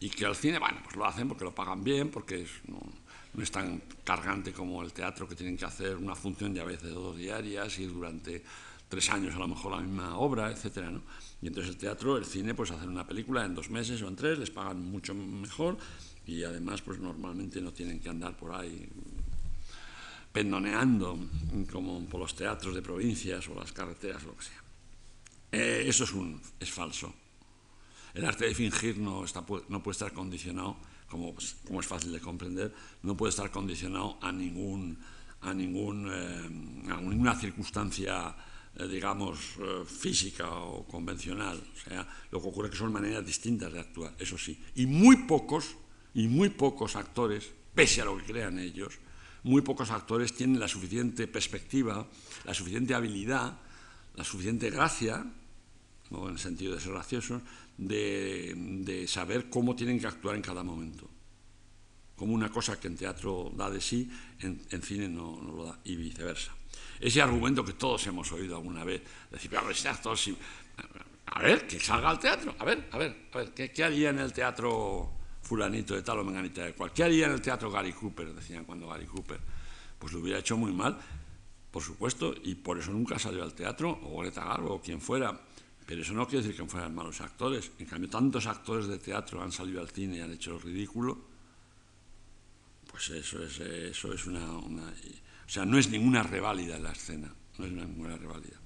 y 0.00 0.10
que 0.10 0.26
al 0.26 0.36
cine, 0.36 0.58
bueno, 0.58 0.78
pues 0.84 0.96
lo 0.96 1.06
hacen 1.06 1.28
porque 1.28 1.44
lo 1.44 1.54
pagan 1.54 1.82
bien, 1.82 2.10
porque 2.10 2.46
no, 2.68 2.80
es 3.42 3.50
tan 3.50 3.82
cargante 4.04 4.52
como 4.52 4.82
el 4.82 4.92
teatro, 4.92 5.28
que 5.28 5.34
tienen 5.34 5.56
que 5.56 5.64
hacer 5.64 5.96
una 5.96 6.14
función 6.14 6.52
de 6.54 6.60
a 6.60 6.64
veces 6.64 6.92
dos 6.92 7.16
diarias 7.16 7.78
y 7.78 7.86
durante 7.86 8.44
tres 8.88 9.10
años 9.10 9.34
a 9.34 9.38
lo 9.38 9.48
mejor 9.48 9.72
la 9.72 9.80
misma 9.80 10.16
obra, 10.18 10.50
etcétera, 10.50 10.90
¿no? 10.90 11.02
Y 11.42 11.48
entonces 11.48 11.72
el 11.72 11.78
teatro, 11.78 12.16
el 12.16 12.24
cine, 12.24 12.54
pues 12.54 12.70
hacen 12.70 12.88
una 12.88 13.06
película 13.06 13.44
en 13.44 13.54
dos 13.54 13.70
meses 13.70 14.00
o 14.02 14.08
en 14.08 14.16
tres, 14.16 14.38
les 14.38 14.50
pagan 14.50 14.80
mucho 14.82 15.14
mejor 15.14 15.76
y 16.26 16.42
además 16.44 16.82
pues 16.82 16.98
normalmente 16.98 17.60
no 17.60 17.72
tienen 17.72 18.00
que 18.00 18.08
andar 18.08 18.36
por 18.36 18.54
ahí 18.54 18.88
pendoneando 20.32 21.18
como 21.72 22.04
por 22.06 22.20
los 22.20 22.34
teatros 22.34 22.74
de 22.74 22.82
provincias 22.82 23.48
o 23.48 23.54
las 23.54 23.72
carreteras 23.72 24.22
o 24.24 24.28
lo 24.28 24.36
que 24.36 24.44
sea. 24.44 24.62
Eh, 25.52 25.84
eso 25.86 26.04
es, 26.04 26.12
un, 26.12 26.40
es 26.60 26.70
falso. 26.70 27.14
El 28.16 28.24
arte 28.24 28.46
de 28.46 28.54
fingir 28.54 28.96
no, 28.96 29.26
está, 29.26 29.44
no 29.68 29.82
puede 29.82 29.92
estar 29.92 30.10
condicionado, 30.14 30.78
como, 31.06 31.36
es 31.38 31.86
fácil 31.86 32.12
de 32.12 32.18
comprender, 32.18 32.72
no 33.02 33.14
puede 33.14 33.28
estar 33.28 33.50
condicionado 33.50 34.16
a, 34.22 34.32
ningún, 34.32 34.98
a, 35.42 35.52
ningún, 35.52 36.08
eh, 36.10 36.92
a 36.92 36.98
ninguna 36.98 37.34
circunstancia, 37.38 38.34
eh, 38.74 38.88
digamos, 38.88 39.38
eh, 39.60 39.84
física 39.84 40.48
o 40.50 40.86
convencional. 40.86 41.60
O 41.60 41.78
sea, 41.78 42.08
lo 42.30 42.40
que 42.40 42.48
ocurre 42.48 42.68
es 42.68 42.72
que 42.72 42.78
son 42.78 42.90
maneras 42.90 43.24
distintas 43.24 43.70
de 43.70 43.80
actuar, 43.80 44.14
eso 44.18 44.38
sí. 44.38 44.64
Y 44.76 44.86
muy 44.86 45.26
pocos, 45.28 45.76
y 46.14 46.26
muy 46.26 46.48
pocos 46.48 46.96
actores, 46.96 47.52
pese 47.74 48.00
a 48.00 48.06
lo 48.06 48.16
que 48.16 48.24
crean 48.24 48.58
ellos, 48.58 48.98
muy 49.42 49.60
pocos 49.60 49.90
actores 49.90 50.32
tienen 50.32 50.58
la 50.58 50.68
suficiente 50.68 51.28
perspectiva, 51.28 52.08
la 52.46 52.54
suficiente 52.54 52.94
habilidad, 52.94 53.60
la 54.14 54.24
suficiente 54.24 54.70
gracia, 54.70 55.26
en 56.10 56.30
el 56.30 56.38
sentido 56.38 56.74
de 56.74 56.80
ser 56.80 56.92
graciosos, 56.92 57.42
de, 57.78 59.04
saber 59.08 59.48
cómo 59.48 59.76
tienen 59.76 60.00
que 60.00 60.06
actuar 60.06 60.36
en 60.36 60.42
cada 60.42 60.62
momento. 60.62 61.08
Como 62.16 62.32
una 62.32 62.50
cosa 62.50 62.80
que 62.80 62.88
en 62.88 62.96
teatro 62.96 63.52
da 63.54 63.70
de 63.70 63.80
sí, 63.80 64.10
en, 64.40 64.82
cine 64.82 65.08
no, 65.08 65.40
lo 65.42 65.64
da, 65.64 65.78
y 65.84 65.96
viceversa. 65.96 66.54
Ese 66.98 67.20
argumento 67.20 67.64
que 67.64 67.74
todos 67.74 68.06
hemos 68.06 68.30
oído 68.32 68.56
alguna 68.56 68.84
vez, 68.84 69.02
decir, 69.30 69.50
pero 69.50 69.70
ese 69.70 69.88
actor, 69.88 70.16
a 71.26 71.42
ver, 71.42 71.66
que 71.66 71.78
salga 71.78 72.08
al 72.08 72.18
teatro, 72.18 72.54
a 72.58 72.64
ver, 72.64 72.88
a 72.90 72.98
ver, 72.98 73.28
a 73.32 73.38
ver, 73.38 73.52
¿qué, 73.52 73.84
haría 73.84 74.10
en 74.10 74.18
el 74.18 74.32
teatro 74.32 75.12
fulanito 75.42 75.94
de 75.94 76.02
tal 76.02 76.20
o 76.20 76.24
menganita 76.24 76.64
de 76.64 76.72
cual? 76.72 76.92
¿Qué 76.92 77.04
haría 77.04 77.26
en 77.26 77.32
el 77.32 77.42
teatro 77.42 77.70
Gary 77.70 77.92
Cooper? 77.92 78.32
Decían 78.32 78.64
cuando 78.64 78.88
Gary 78.88 79.06
Cooper. 79.06 79.38
Pues 79.98 80.12
lo 80.12 80.20
hubiera 80.20 80.38
hecho 80.38 80.56
muy 80.56 80.72
mal, 80.72 80.98
por 81.70 81.82
supuesto, 81.82 82.34
y 82.44 82.54
por 82.54 82.78
eso 82.78 82.92
nunca 82.92 83.18
salió 83.18 83.42
al 83.42 83.54
teatro, 83.54 83.98
o 84.02 84.20
Greta 84.20 84.44
Garbo, 84.44 84.74
o 84.74 84.80
quien 84.80 85.00
fuera 85.00 85.38
Pero 85.86 86.02
eso 86.02 86.12
no 86.12 86.26
quiere 86.26 86.44
decir 86.44 86.60
que 86.60 86.68
fueran 86.68 86.94
malos 86.94 87.20
actores. 87.20 87.70
En 87.78 87.86
cambio, 87.86 88.10
tantos 88.10 88.46
actores 88.46 88.88
de 88.88 88.98
teatro 88.98 89.40
han 89.40 89.52
salido 89.52 89.80
al 89.80 89.88
cine 89.88 90.16
y 90.16 90.20
han 90.20 90.32
hecho 90.32 90.56
el 90.56 90.60
ridículo. 90.60 91.16
Pues 92.90 93.10
eso 93.10 93.42
es, 93.42 93.60
eso 93.60 94.12
es 94.12 94.26
una, 94.26 94.44
O 94.52 94.68
sea, 95.46 95.64
no 95.64 95.78
es 95.78 95.88
ninguna 95.88 96.24
reválida 96.24 96.78
la 96.78 96.90
escena. 96.90 97.32
No 97.58 97.64
es 97.64 97.72
ninguna 97.72 98.16
reválida. 98.16 98.56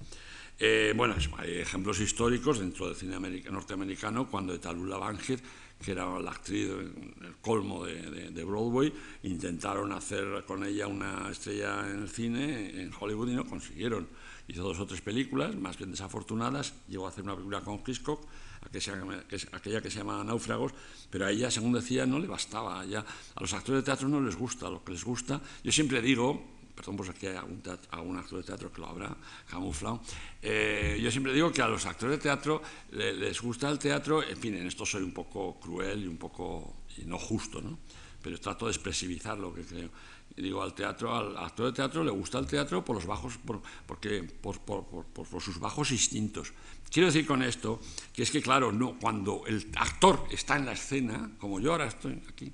Eh, 0.57 0.93
bueno, 0.95 1.15
hay 1.37 1.57
ejemplos 1.59 1.99
históricos 1.99 2.59
dentro 2.59 2.87
del 2.87 2.95
cine 2.95 3.17
norteamericano, 3.49 4.27
cuando 4.29 4.53
de 4.53 4.59
Talula 4.59 4.97
Bankhead, 4.97 5.39
que 5.81 5.91
era 5.91 6.19
la 6.19 6.31
actriz 6.31 6.69
en 6.69 7.25
el 7.25 7.35
colmo 7.41 7.85
de, 7.85 8.43
Broadway, 8.43 8.93
intentaron 9.23 9.91
hacer 9.91 10.43
con 10.45 10.63
ella 10.63 10.87
una 10.87 11.29
estrella 11.29 11.89
en 11.89 12.03
el 12.03 12.09
cine 12.09 12.81
en 12.81 12.91
Hollywood 12.97 13.29
y 13.29 13.35
no 13.35 13.45
consiguieron. 13.45 14.07
Hizo 14.47 14.63
dos 14.63 14.79
o 14.79 14.85
tres 14.85 15.01
películas, 15.01 15.55
más 15.55 15.77
bien 15.77 15.91
desafortunadas, 15.91 16.73
llegó 16.87 17.05
a 17.05 17.09
hacer 17.09 17.23
una 17.23 17.35
película 17.35 17.61
con 17.61 17.81
Hitchcock, 17.85 18.25
aquella 18.61 19.81
que 19.81 19.89
se 19.89 19.97
llama 19.97 20.23
Náufragos, 20.23 20.73
pero 21.09 21.25
a 21.25 21.31
ella, 21.31 21.49
según 21.49 21.73
decía, 21.73 22.05
no 22.05 22.19
le 22.19 22.27
bastaba. 22.27 22.85
Ya, 22.85 22.99
a 23.35 23.41
los 23.41 23.53
actores 23.53 23.81
de 23.81 23.85
teatro 23.85 24.07
no 24.07 24.21
les 24.21 24.35
gusta, 24.35 24.69
lo 24.69 24.83
que 24.83 24.91
les 24.91 25.03
gusta, 25.03 25.41
yo 25.63 25.71
siempre 25.71 26.01
digo, 26.01 26.60
perdón 26.81 26.97
por 26.97 27.05
si 27.05 27.27
hay 27.27 27.35
algún, 27.35 28.17
actor 28.17 28.39
de 28.39 28.43
teatro 28.43 28.71
que 28.73 28.81
lo 28.81 28.87
habrá 28.87 29.15
camuflado, 29.47 30.01
eh, 30.41 30.99
yo 31.01 31.11
siempre 31.11 31.31
digo 31.31 31.51
que 31.51 31.61
a 31.61 31.67
los 31.67 31.85
actores 31.85 32.17
de 32.17 32.23
teatro 32.23 32.61
les, 32.91 33.39
gusta 33.39 33.69
el 33.69 33.77
teatro, 33.77 34.23
en 34.23 34.37
fin, 34.37 34.55
en 34.55 34.65
esto 34.65 34.83
soy 34.83 35.03
un 35.03 35.13
poco 35.13 35.59
cruel 35.59 36.03
y 36.03 36.07
un 36.07 36.17
poco 36.17 36.81
y 36.97 37.05
no 37.05 37.19
justo, 37.19 37.61
¿no? 37.61 37.77
pero 38.21 38.39
trato 38.39 38.65
de 38.65 38.71
expresivizar 38.71 39.37
lo 39.37 39.53
que 39.53 39.63
creo. 39.63 39.89
Digo, 40.35 40.63
al 40.63 40.73
teatro, 40.73 41.15
al 41.15 41.37
actor 41.37 41.67
de 41.67 41.73
teatro 41.73 42.03
le 42.03 42.11
gusta 42.11 42.39
el 42.39 42.47
teatro 42.47 42.83
por 42.85 42.95
los 42.95 43.05
bajos, 43.05 43.37
por, 43.37 43.61
porque, 43.85 44.23
por, 44.23 44.59
por, 44.61 45.41
sus 45.41 45.59
bajos 45.59 45.91
instintos. 45.91 46.53
Quiero 46.89 47.07
decir 47.07 47.25
con 47.27 47.43
esto 47.43 47.79
que 48.13 48.23
es 48.23 48.31
que, 48.31 48.41
claro, 48.41 48.71
no, 48.71 48.97
cuando 48.99 49.43
el 49.45 49.69
actor 49.75 50.25
está 50.31 50.55
en 50.55 50.65
la 50.65 50.73
escena, 50.73 51.31
como 51.37 51.59
yo 51.59 51.73
ahora 51.73 51.87
estoy 51.87 52.21
aquí, 52.29 52.51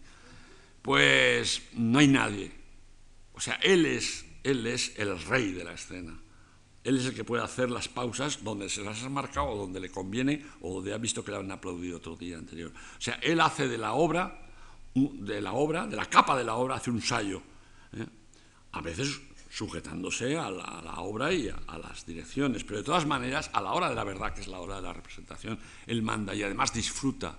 pues 0.82 1.62
no 1.74 2.00
hay 2.00 2.08
nadie 2.08 2.57
o 3.38 3.40
sea, 3.40 3.54
él 3.62 3.86
es, 3.86 4.26
él 4.44 4.66
es 4.66 4.98
el 4.98 5.22
rey 5.22 5.52
de 5.52 5.64
la 5.64 5.74
escena. 5.74 6.20
Él 6.84 6.98
es 6.98 7.06
el 7.06 7.14
que 7.14 7.24
puede 7.24 7.44
hacer 7.44 7.70
las 7.70 7.88
pausas 7.88 8.44
donde 8.44 8.68
se 8.68 8.82
las 8.82 9.04
ha 9.04 9.10
marcado 9.10 9.56
donde 9.56 9.80
le 9.80 9.92
conviene 9.92 10.44
o 10.62 10.74
donde 10.74 10.92
ha 10.92 10.98
visto 10.98 11.24
que 11.24 11.30
le 11.30 11.38
han 11.38 11.52
aplaudido 11.52 11.98
otro 11.98 12.16
día 12.16 12.38
anterior. 12.38 12.72
O 12.72 13.02
sea, 13.02 13.20
él 13.22 13.40
hace 13.40 13.68
de 13.68 13.78
la 13.78 13.94
obra, 13.94 14.48
de 14.96 15.40
la 15.40 15.54
obra, 15.54 15.86
de 15.86 15.96
la 15.96 16.06
capa 16.06 16.36
de 16.36 16.46
la 16.46 16.56
obra, 16.56 16.76
hace 16.76 16.90
un 16.90 16.96
ensayo. 16.96 17.44
¿eh? 17.94 18.06
A 18.72 18.82
veces 18.82 19.22
sujetándose 19.52 20.36
a 20.36 20.50
la, 20.50 20.96
obra 21.02 21.32
y 21.32 21.50
a, 21.50 21.78
las 21.78 22.06
direcciones, 22.06 22.64
pero 22.64 22.80
de 22.80 22.84
todas 22.84 23.06
maneras, 23.06 23.52
a 23.54 23.62
la 23.62 23.74
hora 23.74 23.90
de 23.90 23.96
la 23.96 24.04
verdad, 24.04 24.34
que 24.34 24.42
es 24.42 24.48
la 24.48 24.60
hora 24.60 24.78
de 24.78 24.82
la 24.82 24.94
representación, 24.94 25.60
él 25.86 26.02
manda 26.02 26.34
y 26.34 26.42
además 26.42 26.74
disfruta, 26.74 27.36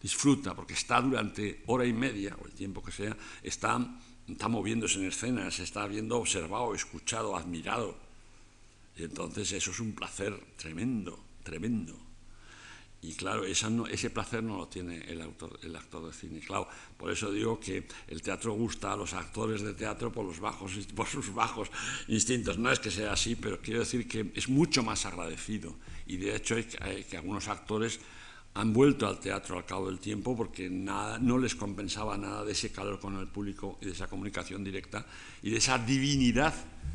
disfruta, 0.00 0.54
porque 0.54 0.74
está 0.74 1.00
durante 1.00 1.62
hora 1.66 1.84
y 1.84 1.92
media, 1.92 2.36
o 2.40 2.46
el 2.46 2.52
tiempo 2.52 2.82
que 2.82 2.92
sea, 2.92 3.16
está 3.42 3.78
está 4.28 4.48
moviéndose 4.48 4.98
en 4.98 5.06
escena, 5.06 5.50
se 5.50 5.62
está 5.62 5.86
viendo 5.86 6.18
observado, 6.18 6.74
escuchado, 6.74 7.36
admirado. 7.36 7.96
Y 8.96 9.04
entonces 9.04 9.52
eso 9.52 9.70
es 9.70 9.80
un 9.80 9.92
placer 9.92 10.38
tremendo, 10.56 11.18
tremendo. 11.42 12.06
Y 13.02 13.14
claro, 13.14 13.44
ese 13.44 14.10
placer 14.10 14.42
no 14.42 14.56
lo 14.56 14.68
tiene 14.68 14.98
el, 15.06 15.20
autor, 15.20 15.60
el 15.62 15.76
actor 15.76 16.06
de 16.06 16.12
cine. 16.12 16.40
Claro, 16.40 16.66
por 16.96 17.12
eso 17.12 17.30
digo 17.30 17.60
que 17.60 17.86
el 18.08 18.22
teatro 18.22 18.54
gusta 18.54 18.92
a 18.92 18.96
los 18.96 19.12
actores 19.12 19.62
de 19.62 19.74
teatro 19.74 20.10
por, 20.10 20.24
los 20.24 20.40
bajos, 20.40 20.72
por 20.96 21.06
sus 21.06 21.32
bajos 21.32 21.70
instintos. 22.08 22.58
No 22.58 22.72
es 22.72 22.80
que 22.80 22.90
sea 22.90 23.12
así, 23.12 23.36
pero 23.36 23.60
quiero 23.60 23.80
decir 23.80 24.08
que 24.08 24.32
es 24.34 24.48
mucho 24.48 24.82
más 24.82 25.06
agradecido. 25.06 25.76
Y 26.06 26.16
de 26.16 26.34
hecho 26.34 26.56
hay 26.80 27.04
que 27.04 27.16
algunos 27.16 27.48
actores 27.48 28.00
han 28.56 28.72
vuelto 28.72 29.06
al 29.06 29.20
teatro 29.20 29.58
al 29.58 29.66
cabo 29.66 29.88
del 29.88 29.98
tiempo 29.98 30.34
porque 30.34 30.70
nada, 30.70 31.18
no 31.18 31.36
les 31.36 31.54
compensaba 31.54 32.16
nada 32.16 32.42
de 32.42 32.52
ese 32.52 32.72
calor 32.72 32.98
con 32.98 33.16
el 33.16 33.28
público 33.28 33.78
y 33.82 33.86
de 33.86 33.92
esa 33.92 34.08
comunicación 34.08 34.64
directa 34.64 35.04
y 35.42 35.50
de 35.50 35.58
esa 35.58 35.78
divinidad 35.78 36.54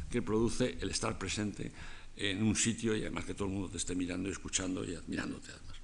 que 0.10 0.24
produce 0.24 0.78
el 0.82 0.89
estar 0.89 1.17
presente 1.19 1.71
en 2.17 2.41
un 2.41 2.56
sitio 2.56 2.95
y 2.95 3.02
además 3.02 3.26
que 3.26 3.36
todo 3.36 3.47
el 3.47 3.54
mundo 3.54 3.69
te 3.69 3.78
esté 3.78 3.93
mirando 3.93 4.28
y 4.28 4.32
escuchando 4.32 4.84
y 4.84 4.95
admirándote 4.95 5.52
además. 5.52 5.78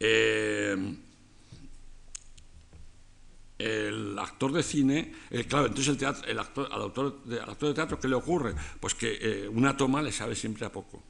Eh, 0.00 0.96
el 3.56 4.18
actor 4.18 4.52
de 4.52 4.64
cine, 4.64 5.14
eh, 5.30 5.44
claro, 5.44 5.66
entonces 5.66 5.92
el, 5.92 5.96
teatro, 5.96 6.28
el 6.28 6.38
actor, 6.40 6.68
al, 6.72 6.82
actor 6.82 7.68
de 7.68 7.74
teatro, 7.74 8.00
¿qué 8.00 8.08
le 8.08 8.16
ocurre? 8.16 8.52
Pues 8.80 8.96
que 8.96 9.16
eh, 9.20 9.48
una 9.48 9.76
toma 9.76 10.02
le 10.02 10.10
sabe 10.10 10.34
siempre 10.34 10.66
a 10.66 10.72
poco. 10.72 11.04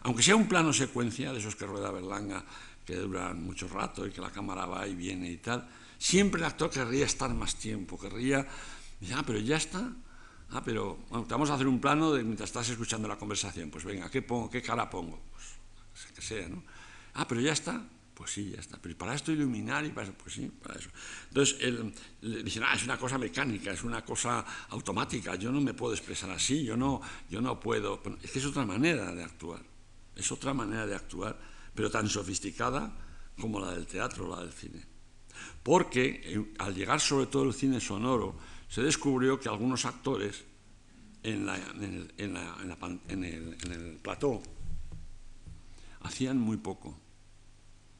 Aunque 0.00 0.22
sea 0.22 0.34
un 0.34 0.48
plano 0.48 0.72
secuencia, 0.72 1.32
de 1.32 1.40
esos 1.40 1.56
que 1.56 1.66
rueda 1.66 1.90
Berlanga 1.90 2.44
que 2.86 2.94
duran 2.94 3.42
mucho 3.42 3.66
rato 3.68 4.06
y 4.06 4.12
que 4.12 4.20
la 4.20 4.30
cámara 4.30 4.64
va 4.64 4.86
y 4.86 4.94
viene 4.94 5.28
y 5.28 5.38
tal, 5.38 5.68
siempre 5.98 6.40
el 6.40 6.46
actor 6.46 6.70
querría 6.70 7.04
estar 7.04 7.34
más 7.34 7.56
tiempo, 7.56 7.98
querría, 7.98 8.46
ah, 9.12 9.22
pero 9.26 9.40
ya 9.40 9.56
está, 9.56 9.92
ah, 10.50 10.62
pero 10.64 10.98
te 11.10 11.34
vamos 11.34 11.50
a 11.50 11.54
hacer 11.54 11.66
un 11.66 11.80
plano 11.80 12.12
de 12.12 12.22
mientras 12.22 12.50
estás 12.50 12.68
escuchando 12.68 13.08
la 13.08 13.16
conversación, 13.16 13.70
pues 13.70 13.84
venga, 13.84 14.08
¿qué 14.08 14.22
pongo? 14.22 14.48
¿Qué 14.48 14.62
cara 14.62 14.88
pongo? 14.88 15.20
Pues 15.32 16.12
que 16.14 16.22
sea, 16.22 16.48
¿no? 16.48 16.62
Ah, 17.14 17.26
pero 17.26 17.40
ya 17.40 17.52
está, 17.52 17.82
pues 18.14 18.30
sí, 18.30 18.50
ya 18.50 18.60
está. 18.60 18.78
Pero 18.80 18.96
para 18.96 19.14
esto 19.14 19.32
iluminar 19.32 19.84
y 19.84 19.90
para 19.90 20.06
eso, 20.06 20.16
pues 20.16 20.34
sí, 20.34 20.50
para 20.62 20.78
eso. 20.78 20.90
Entonces, 21.28 21.56
él, 21.60 21.92
le 22.20 22.64
ah, 22.64 22.74
es 22.74 22.84
una 22.84 22.98
cosa 22.98 23.18
mecánica, 23.18 23.72
es 23.72 23.82
una 23.82 24.04
cosa 24.04 24.44
automática, 24.68 25.34
yo 25.34 25.50
no 25.50 25.60
me 25.60 25.74
puedo 25.74 25.92
expresar 25.92 26.30
así, 26.30 26.64
yo 26.64 26.76
no, 26.76 27.00
yo 27.28 27.40
no 27.40 27.58
puedo. 27.58 28.00
es 28.22 28.30
que 28.30 28.38
es 28.38 28.44
otra 28.44 28.64
manera 28.64 29.12
de 29.12 29.24
actuar, 29.24 29.62
es 30.14 30.30
otra 30.30 30.54
manera 30.54 30.86
de 30.86 30.94
actuar 30.94 31.55
pero 31.76 31.90
tan 31.90 32.08
sofisticada 32.08 32.90
como 33.38 33.60
la 33.60 33.72
del 33.72 33.86
teatro, 33.86 34.26
la 34.26 34.42
del 34.42 34.52
cine. 34.52 34.82
Porque 35.62 36.22
eh, 36.24 36.54
al 36.58 36.74
llegar 36.74 37.00
sobre 37.00 37.26
todo 37.26 37.44
el 37.44 37.54
cine 37.54 37.78
sonoro, 37.80 38.34
se 38.68 38.82
descubrió 38.82 39.38
que 39.38 39.48
algunos 39.48 39.84
actores 39.84 40.44
en, 41.22 41.48
el, 42.18 43.98
plató 44.02 44.42
hacían 46.00 46.40
muy 46.40 46.56
poco. 46.56 46.98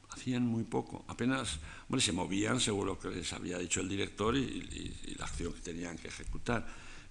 Hacían 0.09 0.47
muy 0.47 0.63
poco. 0.63 1.05
Apenas, 1.07 1.59
bueno, 1.87 2.01
se 2.01 2.11
movían 2.11 2.59
seguro 2.59 2.97
que 2.97 3.09
les 3.09 3.31
había 3.33 3.59
dicho 3.59 3.81
el 3.81 3.89
director 3.89 4.35
y, 4.35 5.15
la 5.19 5.25
acción 5.25 5.53
que 5.53 5.61
tenían 5.61 5.97
que 5.97 6.07
ejecutar. 6.07 6.65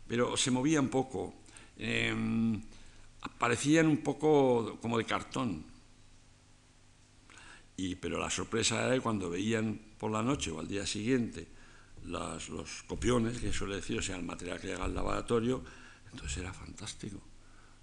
Pero 0.09 0.37
se 0.37 0.51
movían 0.51 0.89
poco. 0.89 1.35
Em, 1.79 2.61
parecían 3.39 3.87
un 3.87 3.99
poco 3.99 4.79
como 4.81 4.99
de 4.99 5.05
cartón 5.05 5.76
pero 8.01 8.19
la 8.19 8.31
sorpresa 8.31 8.87
era 8.87 9.01
cuando 9.01 9.31
veían 9.31 9.79
por 9.99 10.11
la 10.11 10.23
noche 10.23 10.51
o 10.51 10.61
al 10.61 10.69
día 10.69 10.87
siguiente 10.87 11.47
los 12.05 12.85
copiones, 12.87 13.39
que 13.39 13.53
suele 13.53 13.77
decir, 13.77 13.99
o 13.99 14.03
sea, 14.03 14.17
el 14.17 14.23
material 14.23 14.61
que 14.61 14.69
llega 14.69 14.85
al 14.85 14.95
laboratorio, 14.95 15.63
entonces 16.13 16.39
era 16.39 16.53
fantástico, 16.53 17.21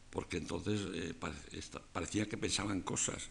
porque 0.09 0.37
entonces 0.37 0.81
eh, 0.93 1.13
parecía 1.91 2.27
que 2.27 2.37
pensaban 2.37 2.81
cosas 2.81 3.29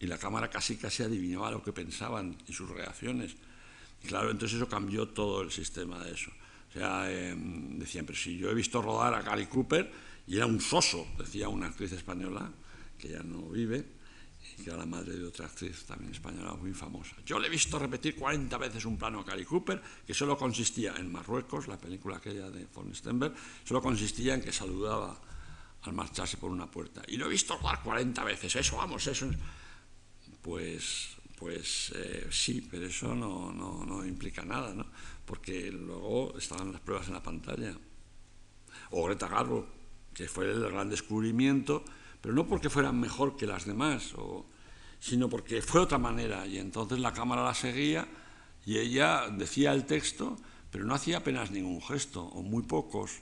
y 0.00 0.06
la 0.06 0.18
cámara 0.18 0.48
casi 0.48 0.76
casi 0.76 1.02
adivinaba 1.02 1.50
lo 1.50 1.62
que 1.62 1.72
pensaban 1.72 2.36
y 2.46 2.52
sus 2.52 2.70
reacciones. 2.70 3.34
Y 4.02 4.06
claro, 4.06 4.30
entonces 4.30 4.56
eso 4.56 4.68
cambió 4.68 5.08
todo 5.08 5.42
el 5.42 5.50
sistema 5.50 6.04
de 6.04 6.12
eso. 6.12 6.30
O 6.70 6.72
sea, 6.72 7.10
em, 7.10 7.78
decían, 7.78 8.06
pero 8.06 8.16
si 8.16 8.36
yo 8.36 8.50
he 8.50 8.54
visto 8.54 8.80
rodar 8.80 9.14
a 9.14 9.22
Gary 9.22 9.46
Cooper 9.46 9.90
y 10.26 10.36
era 10.36 10.46
un 10.46 10.60
soso, 10.60 11.06
decía 11.18 11.48
una 11.48 11.66
actriz 11.66 11.92
española 11.92 12.52
que 12.98 13.08
ya 13.08 13.22
no 13.22 13.48
vive, 13.48 13.84
que 14.58 14.70
era 14.70 14.78
la 14.78 14.86
madre 14.86 15.16
de 15.16 15.26
otra 15.26 15.46
actriz 15.46 15.84
también 15.84 16.12
española 16.12 16.54
muy 16.54 16.72
famosa. 16.72 17.16
Yo 17.24 17.38
le 17.38 17.46
he 17.46 17.50
visto 17.50 17.78
repetir 17.78 18.16
40 18.16 18.56
veces 18.58 18.84
un 18.84 18.96
plano 18.96 19.20
a 19.20 19.24
Cary 19.24 19.44
Cooper, 19.44 19.80
que 20.06 20.14
solo 20.14 20.36
consistía 20.36 20.94
en 20.96 21.10
Marruecos, 21.10 21.68
la 21.68 21.78
película 21.78 22.16
aquella 22.16 22.50
de 22.50 22.66
von 22.66 22.94
Stenberg, 22.94 23.34
solo 23.64 23.80
consistía 23.80 24.34
en 24.34 24.42
que 24.42 24.52
saludaba 24.52 25.20
al 25.82 25.92
marcharse 25.92 26.36
por 26.36 26.50
una 26.50 26.70
puerta. 26.70 27.02
Y 27.06 27.16
lo 27.16 27.26
he 27.26 27.28
visto 27.30 27.56
rodar 27.56 27.82
40 27.82 28.24
veces, 28.24 28.56
eso, 28.56 28.76
vamos, 28.76 29.06
eso. 29.06 29.30
Pues, 30.42 31.16
pues 31.36 31.92
eh, 31.94 32.26
sí, 32.30 32.66
pero 32.70 32.86
eso 32.86 33.14
no, 33.14 33.52
no, 33.52 33.84
no 33.84 34.04
implica 34.04 34.44
nada, 34.44 34.74
¿no? 34.74 34.86
Porque 35.24 35.70
luego 35.70 36.36
estaban 36.36 36.72
las 36.72 36.80
pruebas 36.80 37.08
en 37.08 37.14
la 37.14 37.22
pantalla. 37.22 37.76
O 38.90 39.04
Greta 39.04 39.28
Garbo, 39.28 39.66
que 40.14 40.28
fue 40.28 40.50
el 40.50 40.60
gran 40.70 40.88
descubrimiento 40.88 41.84
pero 42.20 42.34
no 42.34 42.46
porque 42.46 42.70
fueran 42.70 42.98
mejor 42.98 43.36
que 43.36 43.46
las 43.46 43.64
demás, 43.64 44.14
sino 45.00 45.28
porque 45.28 45.62
fue 45.62 45.80
otra 45.80 45.98
manera 45.98 46.46
y 46.46 46.58
entonces 46.58 46.98
la 46.98 47.12
cámara 47.12 47.44
la 47.44 47.54
seguía 47.54 48.08
y 48.66 48.78
ella 48.78 49.28
decía 49.30 49.72
el 49.72 49.86
texto, 49.86 50.36
pero 50.70 50.84
no 50.84 50.94
hacía 50.94 51.18
apenas 51.18 51.50
ningún 51.50 51.80
gesto, 51.80 52.22
o 52.22 52.42
muy 52.42 52.64
pocos, 52.64 53.20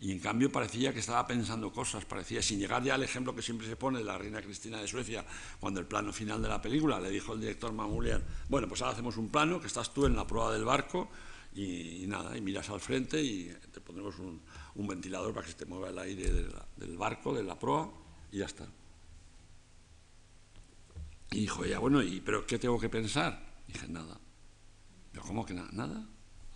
y 0.00 0.12
en 0.12 0.20
cambio 0.20 0.50
parecía 0.50 0.92
que 0.92 1.00
estaba 1.00 1.26
pensando 1.26 1.72
cosas, 1.72 2.04
parecía, 2.04 2.40
sin 2.40 2.58
llegar 2.58 2.82
ya 2.82 2.94
al 2.94 3.02
ejemplo 3.02 3.34
que 3.34 3.42
siempre 3.42 3.66
se 3.66 3.76
pone 3.76 3.98
de 3.98 4.04
la 4.04 4.16
reina 4.16 4.40
Cristina 4.40 4.80
de 4.80 4.86
Suecia, 4.86 5.26
cuando 5.60 5.80
el 5.80 5.86
plano 5.86 6.12
final 6.12 6.40
de 6.40 6.48
la 6.48 6.62
película 6.62 7.00
le 7.00 7.10
dijo 7.10 7.34
el 7.34 7.40
director 7.40 7.72
Mamulian, 7.72 8.22
bueno, 8.48 8.68
pues 8.68 8.80
ahora 8.80 8.92
hacemos 8.92 9.16
un 9.16 9.28
plano, 9.28 9.60
que 9.60 9.66
estás 9.66 9.92
tú 9.92 10.06
en 10.06 10.16
la 10.16 10.26
prueba 10.26 10.52
del 10.52 10.64
barco, 10.64 11.10
y, 11.54 12.04
nada, 12.06 12.36
y 12.36 12.40
miras 12.40 12.70
al 12.70 12.80
frente 12.80 13.20
y 13.20 13.52
te 13.72 13.80
pondremos 13.80 14.14
un, 14.18 14.40
ventilador 14.86 15.34
para 15.34 15.44
que 15.44 15.52
se 15.52 15.58
te 15.58 15.66
mueva 15.66 15.88
el 15.88 15.98
aire 15.98 16.32
del 16.76 16.96
barco, 16.96 17.34
de 17.34 17.42
la 17.42 17.58
proa, 17.58 17.90
y 18.32 18.38
ya 18.38 18.46
está. 18.46 18.66
Y 21.30 21.40
dijo 21.40 21.64
ella, 21.64 21.78
bueno, 21.78 22.02
¿y 22.02 22.20
pero 22.20 22.46
qué 22.46 22.58
tengo 22.58 22.78
que 22.78 22.88
pensar? 22.88 23.46
dije, 23.66 23.86
nada. 23.88 24.18
Pero 25.12 25.22
¿cómo 25.24 25.44
que 25.44 25.54
nada? 25.54 25.68
¿Nada? 25.72 26.06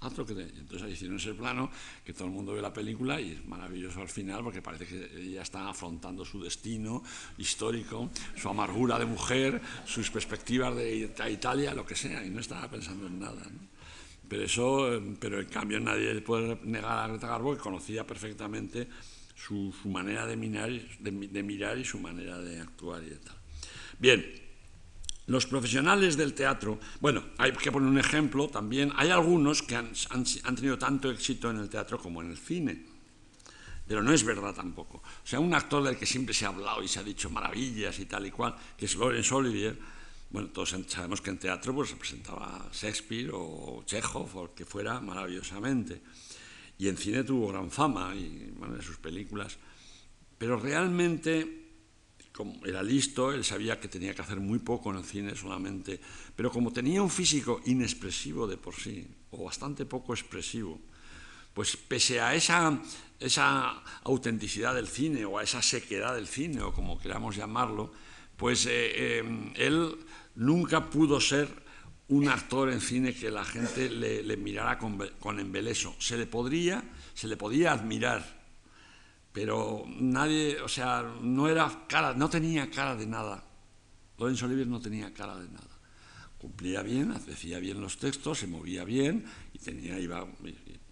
Haz 0.01 0.17
lo 0.17 0.27
que 0.27 0.35
te... 0.35 0.43
Entonces 0.43 0.91
hicieron 0.91 1.17
ese 1.17 1.35
plano 1.35 1.71
que 2.05 2.13
todo 2.13 2.25
el 2.25 2.33
mundo 2.33 2.55
ve 2.55 2.63
la 2.63 2.73
película 2.73 3.21
y 3.21 3.33
es 3.33 3.45
maravilloso 3.47 4.01
al 4.01 4.09
final 4.09 4.43
porque 4.43 4.61
parece 4.61 4.87
que 4.87 5.21
ella 5.21 5.43
está 5.43 5.69
afrontando 5.69 6.25
su 6.25 6.43
destino 6.43 7.03
histórico, 7.39 8.11
su 8.35 8.49
amargura 8.49 8.99
de 8.99 9.07
mujer, 9.07 9.61
sus 9.85 10.11
perspectivas 10.11 10.75
de 10.75 11.11
Italia, 11.31 11.75
lo 11.75 11.87
que 11.87 11.95
sea, 11.95 12.25
y 12.25 12.31
no 12.31 12.41
estaba 12.41 12.69
pensando 12.69 13.07
en 13.07 13.21
nada. 13.21 13.43
Pero 14.29 14.45
eso, 14.45 15.01
pero 15.21 15.41
en 15.41 15.49
cambio 15.49 15.79
nadie 15.79 16.21
puede 16.23 16.59
negar 16.65 16.99
a 16.99 17.09
Greta 17.09 17.29
Garbo 17.29 17.55
que 17.55 17.61
conocía 17.61 18.07
perfectamente 18.07 18.89
su, 19.35 19.73
manera 19.85 20.27
de, 20.27 20.37
mirar, 20.37 20.71
de, 20.71 21.43
mirar 21.43 21.79
y 21.79 21.85
su 21.85 21.99
manera 21.99 22.39
de 22.39 22.61
actuar 22.61 23.03
y 23.03 23.11
tal. 23.17 23.37
Bien, 23.99 24.25
los 25.27 25.47
profesionales 25.47 26.17
del 26.17 26.35
teatro, 26.35 26.79
bueno, 27.01 27.25
hay 27.39 27.53
que 27.53 27.71
poner 27.71 27.89
un 27.89 27.99
ejemplo 27.99 28.49
también, 28.49 28.93
hay 28.97 29.11
algunos 29.11 29.63
que 29.63 29.77
han, 29.77 29.93
tenido 30.57 30.79
tanto 30.79 31.11
éxito 31.11 31.51
en 31.51 31.59
el 31.59 31.69
teatro 31.69 31.99
como 31.99 32.23
en 32.23 32.31
el 32.31 32.37
cine, 32.37 32.85
pero 33.87 34.03
no 34.03 34.13
es 34.13 34.25
verdad 34.25 34.55
tampoco. 34.55 34.99
O 34.99 35.27
sea, 35.27 35.41
un 35.41 35.55
actor 35.55 35.83
del 35.83 35.97
que 35.97 36.07
siempre 36.07 36.35
se 36.35 36.45
ha 36.45 36.49
hablado 36.49 36.83
y 36.83 36.89
se 36.89 36.99
ha 36.99 37.03
dicho 37.03 37.31
maravillas 37.31 37.99
y 37.99 38.07
tal 38.07 38.27
y 38.27 38.31
cual, 38.31 38.57
que 38.77 38.87
es 38.87 38.97
Laurence 38.97 39.35
Olivier, 39.35 39.79
bueno, 40.33 40.49
todos 40.49 40.75
sabemos 40.89 41.21
que 41.21 41.29
en 41.29 41.39
teatro 41.39 41.75
pues, 41.75 41.91
representaba 41.91 42.71
Shakespeare 42.73 43.31
o 43.35 43.85
Chekhov 43.85 44.35
o 44.37 44.55
que 44.55 44.65
fuera 44.65 44.99
maravillosamente. 44.99 46.01
Y 46.83 46.89
en 46.89 46.97
cine 46.97 47.23
tuvo 47.23 47.47
gran 47.47 47.71
fama 47.71 48.13
y, 48.13 48.51
bueno, 48.59 48.75
en 48.75 48.83
sus 48.83 48.97
películas. 48.97 49.57
Pero 50.37 50.59
realmente, 50.59 51.71
como 52.33 52.67
era 52.67 52.83
listo, 52.83 53.33
él 53.33 53.45
sabía 53.45 53.79
que 53.79 53.87
tenía 53.87 54.13
que 54.17 54.23
hacer 54.23 54.41
muy 54.41 54.59
poco 54.59 54.91
en 54.91 54.97
el 54.97 55.05
cine 55.05 55.37
solamente. 55.37 56.01
Pero 56.35 56.51
como 56.51 56.73
tenía 56.73 57.01
un 57.01 57.09
físico 57.09 57.61
inexpresivo 57.67 58.49
de 58.49 58.57
por 58.57 58.75
sí, 58.75 59.07
o 59.31 59.45
bastante 59.45 59.87
poco 59.87 60.13
expresivo, 60.13 60.81
pues 61.55 61.77
pese 61.77 62.21
a 62.21 62.35
esa, 62.35 62.83
esa 63.21 63.81
autenticidad 64.03 64.75
del 64.75 64.89
cine 64.89 65.25
o 65.25 65.39
a 65.39 65.45
esa 65.45 65.63
sequedad 65.63 66.17
del 66.17 66.27
cine, 66.27 66.63
o 66.63 66.73
como 66.73 66.99
queramos 66.99 67.37
llamarlo, 67.37 67.93
pues 68.37 68.67
eh, 68.67 69.21
eh, 69.21 69.53
él 69.55 69.99
nunca 70.35 70.91
pudo 70.91 71.21
ser 71.21 71.63
un 72.09 72.29
actor 72.29 72.71
en 72.71 72.81
cine 72.81 73.15
que 73.15 73.31
la 73.31 73.45
gente 73.45 73.89
le, 73.89 74.37
mirara 74.37 74.79
con, 74.79 74.99
con, 75.19 75.41
embeleso. 75.41 75.95
Se 75.99 76.17
le, 76.17 76.27
podría, 76.27 76.83
se 77.15 77.29
le 77.29 77.37
podía 77.37 77.73
admirar, 77.73 78.43
pero 79.33 79.85
nadie, 79.87 80.61
o 80.61 80.69
sea, 80.69 81.03
no 81.23 81.49
era 81.49 81.87
cara, 81.89 82.15
no 82.15 82.29
tenía 82.29 82.71
cara 82.71 82.97
de 82.97 83.07
nada. 83.07 83.45
Lorenzo 84.19 84.47
Olivier 84.47 84.67
no 84.67 84.81
tenía 84.81 85.13
cara 85.15 85.39
de 85.39 85.49
nada. 85.49 85.69
Cumplía 86.39 86.83
bien, 86.83 87.13
hacía 87.13 87.59
bien 87.61 87.81
los 87.81 87.99
textos, 87.99 88.41
se 88.41 88.47
movía 88.47 88.85
bien 88.85 89.25
y 89.55 89.59
tenía, 89.59 89.99
iba, 89.99 90.27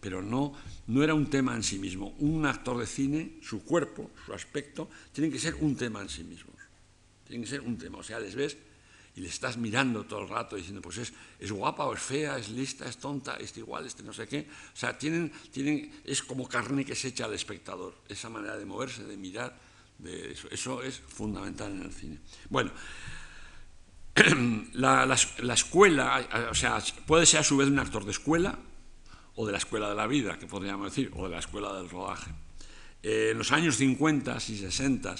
pero 0.01 0.23
no, 0.23 0.55
no 0.87 1.03
era 1.03 1.13
un 1.13 1.29
tema 1.29 1.55
en 1.55 1.63
sí 1.63 1.79
mismo. 1.79 2.15
Un 2.19 2.47
actor 2.47 2.79
de 2.79 2.87
cine, 2.87 3.39
su 3.43 3.63
cuerpo, 3.65 4.11
su 4.25 4.33
aspecto, 4.33 4.89
tiene 5.13 5.31
que 5.31 5.39
ser 5.39 5.57
un 5.57 5.77
tema 5.77 6.01
en 6.01 6.09
sí 6.09 6.25
mismo. 6.25 6.51
Tiene 7.27 7.45
que 7.45 7.51
ser 7.51 7.61
un 7.61 7.77
tema. 7.77 7.99
O 7.99 8.03
sea, 8.03 8.19
les 8.19 8.35
ves 8.35 8.57
y 9.17 9.21
le 9.21 9.29
estás 9.29 9.57
mirando 9.57 10.05
todo 10.05 10.21
el 10.23 10.29
rato 10.29 10.57
diciendo, 10.57 10.81
pues 10.81 10.99
es, 10.99 11.13
es 11.39 11.51
guapa 11.51 11.85
o 11.85 11.95
es 11.95 12.01
fea, 12.01 12.39
es 12.39 12.49
lista, 12.49 12.89
es 12.89 12.99
tonta, 12.99 13.37
es 13.37 13.57
igual, 13.57 13.87
este 13.87 14.03
no 14.03 14.13
sé 14.13 14.29
qué. 14.29 14.47
O 14.73 14.77
sea, 14.77 14.97
tienen, 14.97 15.33
tienen, 15.51 16.01
es 16.05 16.23
como 16.23 16.49
carne 16.49 16.85
que 16.85 16.95
se 16.95 17.09
echa 17.09 17.25
al 17.25 17.35
espectador, 17.35 17.95
esa 18.09 18.29
manera 18.29 18.57
de 18.57 18.65
moverse, 18.65 19.05
de 19.05 19.17
mirar, 19.17 19.59
de 19.99 20.33
eso, 20.33 20.49
eso 20.51 20.83
es 20.83 21.01
fundamental 21.01 21.73
en 21.73 21.83
el 21.83 21.93
cine. 21.93 22.19
Bueno, 22.49 22.71
la, 24.75 25.07
la, 25.07 25.55
escuela, 25.55 26.49
o 26.51 26.55
sea, 26.55 26.83
puede 27.07 27.27
ser 27.27 27.41
a 27.41 27.45
su 27.45 27.57
vez 27.57 27.69
un 27.69 27.79
actor 27.79 28.05
de 28.05 28.13
escuela 28.13 28.59
o 29.35 29.47
de 29.47 29.53
la 29.53 29.59
escuela 29.59 29.89
de 29.89 29.95
la 29.95 30.07
vida, 30.07 30.39
que 30.39 30.47
podríamos 30.47 30.87
decir, 30.87 31.11
o 31.15 31.25
de 31.25 31.31
la 31.31 31.39
escuela 31.39 31.75
del 31.75 31.89
rodaje. 31.89 32.31
Eh, 33.03 33.31
en 33.33 33.39
los 33.39 33.51
años 33.53 33.77
50 33.77 34.37
y 34.37 34.59
60 34.59 35.15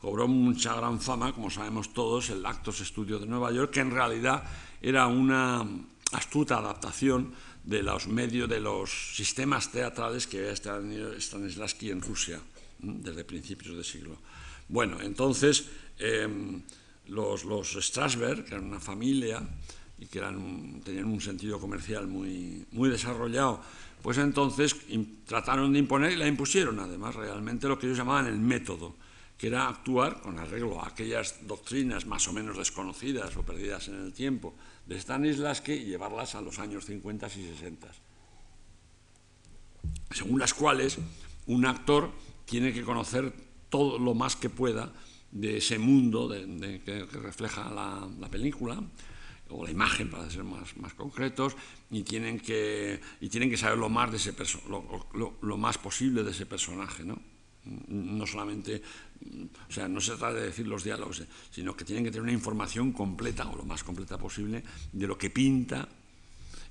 cobró 0.00 0.28
mucha 0.28 0.74
gran 0.74 1.00
fama, 1.00 1.32
como 1.32 1.50
sabemos 1.50 1.92
todos, 1.92 2.30
el 2.30 2.44
Actos 2.44 2.78
Studio 2.78 3.18
de 3.18 3.26
Nueva 3.26 3.52
York, 3.52 3.72
que 3.72 3.80
en 3.80 3.90
realidad 3.90 4.44
era 4.80 5.06
una 5.06 5.66
astuta 6.12 6.58
adaptación 6.58 7.32
de 7.64 7.82
los 7.82 8.06
medios, 8.06 8.48
de 8.48 8.60
los 8.60 9.16
sistemas 9.16 9.72
teatrales 9.72 10.26
que 10.26 10.38
había 10.38 10.54
Stanislavski 11.18 11.90
en 11.90 12.00
Rusia 12.00 12.40
desde 12.78 13.24
principios 13.24 13.76
de 13.76 13.82
siglo. 13.82 14.18
Bueno, 14.68 15.00
entonces 15.00 15.66
em, 15.98 16.62
los, 17.08 17.44
los, 17.44 17.72
Strasberg, 17.74 18.44
que 18.44 18.54
eran 18.54 18.66
una 18.66 18.80
familia 18.80 19.42
y 19.98 20.06
que 20.06 20.18
eran, 20.18 20.80
tenían 20.84 21.06
un 21.06 21.20
sentido 21.20 21.58
comercial 21.58 22.06
muy, 22.06 22.64
muy 22.72 22.88
desarrollado, 22.88 23.60
pues 24.02 24.18
entonces 24.18 24.76
trataron 25.24 25.72
de 25.72 25.78
imponer 25.78 26.12
y 26.12 26.16
la 26.16 26.28
impusieron 26.28 26.78
además 26.78 27.14
realmente 27.14 27.66
lo 27.66 27.78
que 27.78 27.86
ellos 27.86 27.98
llamaban 27.98 28.26
el 28.26 28.38
método 28.38 28.94
que 29.36 29.48
era 29.48 29.68
actuar 29.68 30.20
con 30.20 30.38
arreglo 30.38 30.80
a 30.80 30.88
aquellas 30.88 31.46
doctrinas 31.46 32.06
más 32.06 32.26
o 32.28 32.32
menos 32.32 32.56
desconocidas 32.56 33.36
o 33.36 33.42
perdidas 33.42 33.88
en 33.88 34.00
el 34.00 34.12
tiempo 34.12 34.54
de 34.86 34.98
Stanislavski 34.98 35.72
y 35.72 35.84
llevarlas 35.84 36.34
a 36.34 36.40
los 36.40 36.58
años 36.58 36.86
50 36.86 37.26
y 37.26 37.30
60, 37.30 37.88
según 40.10 40.38
las 40.38 40.54
cuales 40.54 40.98
un 41.46 41.66
actor 41.66 42.10
tiene 42.46 42.72
que 42.72 42.82
conocer 42.82 43.32
todo 43.68 43.98
lo 43.98 44.14
más 44.14 44.36
que 44.36 44.48
pueda 44.48 44.92
de 45.32 45.58
ese 45.58 45.78
mundo 45.78 46.30
que, 46.30 47.06
refleja 47.20 47.68
la, 47.70 48.28
película 48.30 48.80
o 49.50 49.64
la 49.64 49.70
imagen 49.70 50.08
para 50.08 50.30
ser 50.30 50.44
más, 50.44 50.76
más 50.78 50.94
concretos 50.94 51.56
y 51.90 52.02
tienen 52.02 52.40
que 52.40 53.00
y 53.20 53.28
tienen 53.28 53.50
que 53.50 53.56
saber 53.56 53.78
lo 53.78 53.88
más 53.88 54.10
de 54.10 54.16
ese 54.16 54.34
lo, 54.68 55.36
lo 55.40 55.56
más 55.56 55.78
posible 55.78 56.22
de 56.22 56.30
ese 56.30 56.46
personaje 56.46 57.04
¿no? 57.04 57.20
no 57.88 58.26
solamente, 58.26 58.82
o 59.68 59.72
sea, 59.72 59.88
no 59.88 60.00
se 60.00 60.16
trata 60.16 60.34
de 60.34 60.46
decir 60.46 60.66
los 60.66 60.84
diálogos, 60.84 61.20
eh, 61.20 61.26
sino 61.50 61.76
que 61.76 61.84
tienen 61.84 62.04
que 62.04 62.10
tener 62.10 62.22
una 62.22 62.32
información 62.32 62.92
completa 62.92 63.48
o 63.48 63.56
lo 63.56 63.64
más 63.64 63.82
completa 63.82 64.18
posible 64.18 64.62
de 64.92 65.06
lo 65.06 65.18
que 65.18 65.30
pinta 65.30 65.88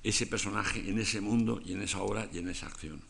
ese 0.02 0.26
personaje 0.26 0.88
en 0.88 0.98
ese 0.98 1.20
mundo 1.20 1.60
y 1.64 1.72
en 1.72 1.82
esa 1.82 2.00
obra 2.00 2.28
y 2.32 2.38
en 2.38 2.48
esa 2.48 2.66
acción. 2.66 3.00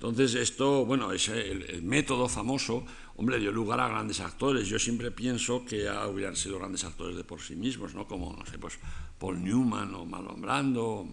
Entonces 0.00 0.34
esto, 0.34 0.86
bueno, 0.86 1.12
es 1.12 1.28
el, 1.28 1.82
método 1.82 2.26
famoso, 2.26 2.86
hombre, 3.16 3.38
dio 3.38 3.52
lugar 3.52 3.80
a 3.80 3.88
grandes 3.88 4.20
actores. 4.20 4.66
Yo 4.66 4.78
siempre 4.78 5.10
pienso 5.10 5.64
que 5.66 5.90
hubieran 6.08 6.36
sido 6.36 6.58
grandes 6.58 6.84
actores 6.84 7.16
de 7.16 7.24
por 7.24 7.42
sí 7.42 7.54
mismos, 7.54 7.94
¿no? 7.94 8.06
Como, 8.06 8.34
no 8.34 8.46
sé, 8.46 8.58
pues 8.58 8.78
Paul 9.18 9.44
Newman 9.44 9.94
o 9.94 10.06
Marlon 10.06 10.40
Brando, 10.40 11.06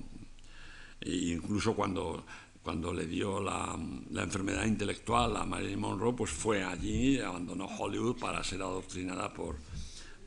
e 1.02 1.36
incluso 1.36 1.76
cuando 1.76 2.26
cuando 2.68 2.94
le 2.94 3.06
dio 3.06 3.40
la, 3.40 3.80
enfermedad 4.22 4.66
intelectual 4.66 5.38
a 5.38 5.46
Marilyn 5.46 5.80
Monroe, 5.80 6.12
pues 6.12 6.32
fue 6.32 6.66
allí, 6.66 7.18
abandonó 7.18 7.66
Hollywood 7.66 8.20
para 8.20 8.44
ser 8.44 8.62
adoctrinada 8.62 9.34
por, 9.34 9.56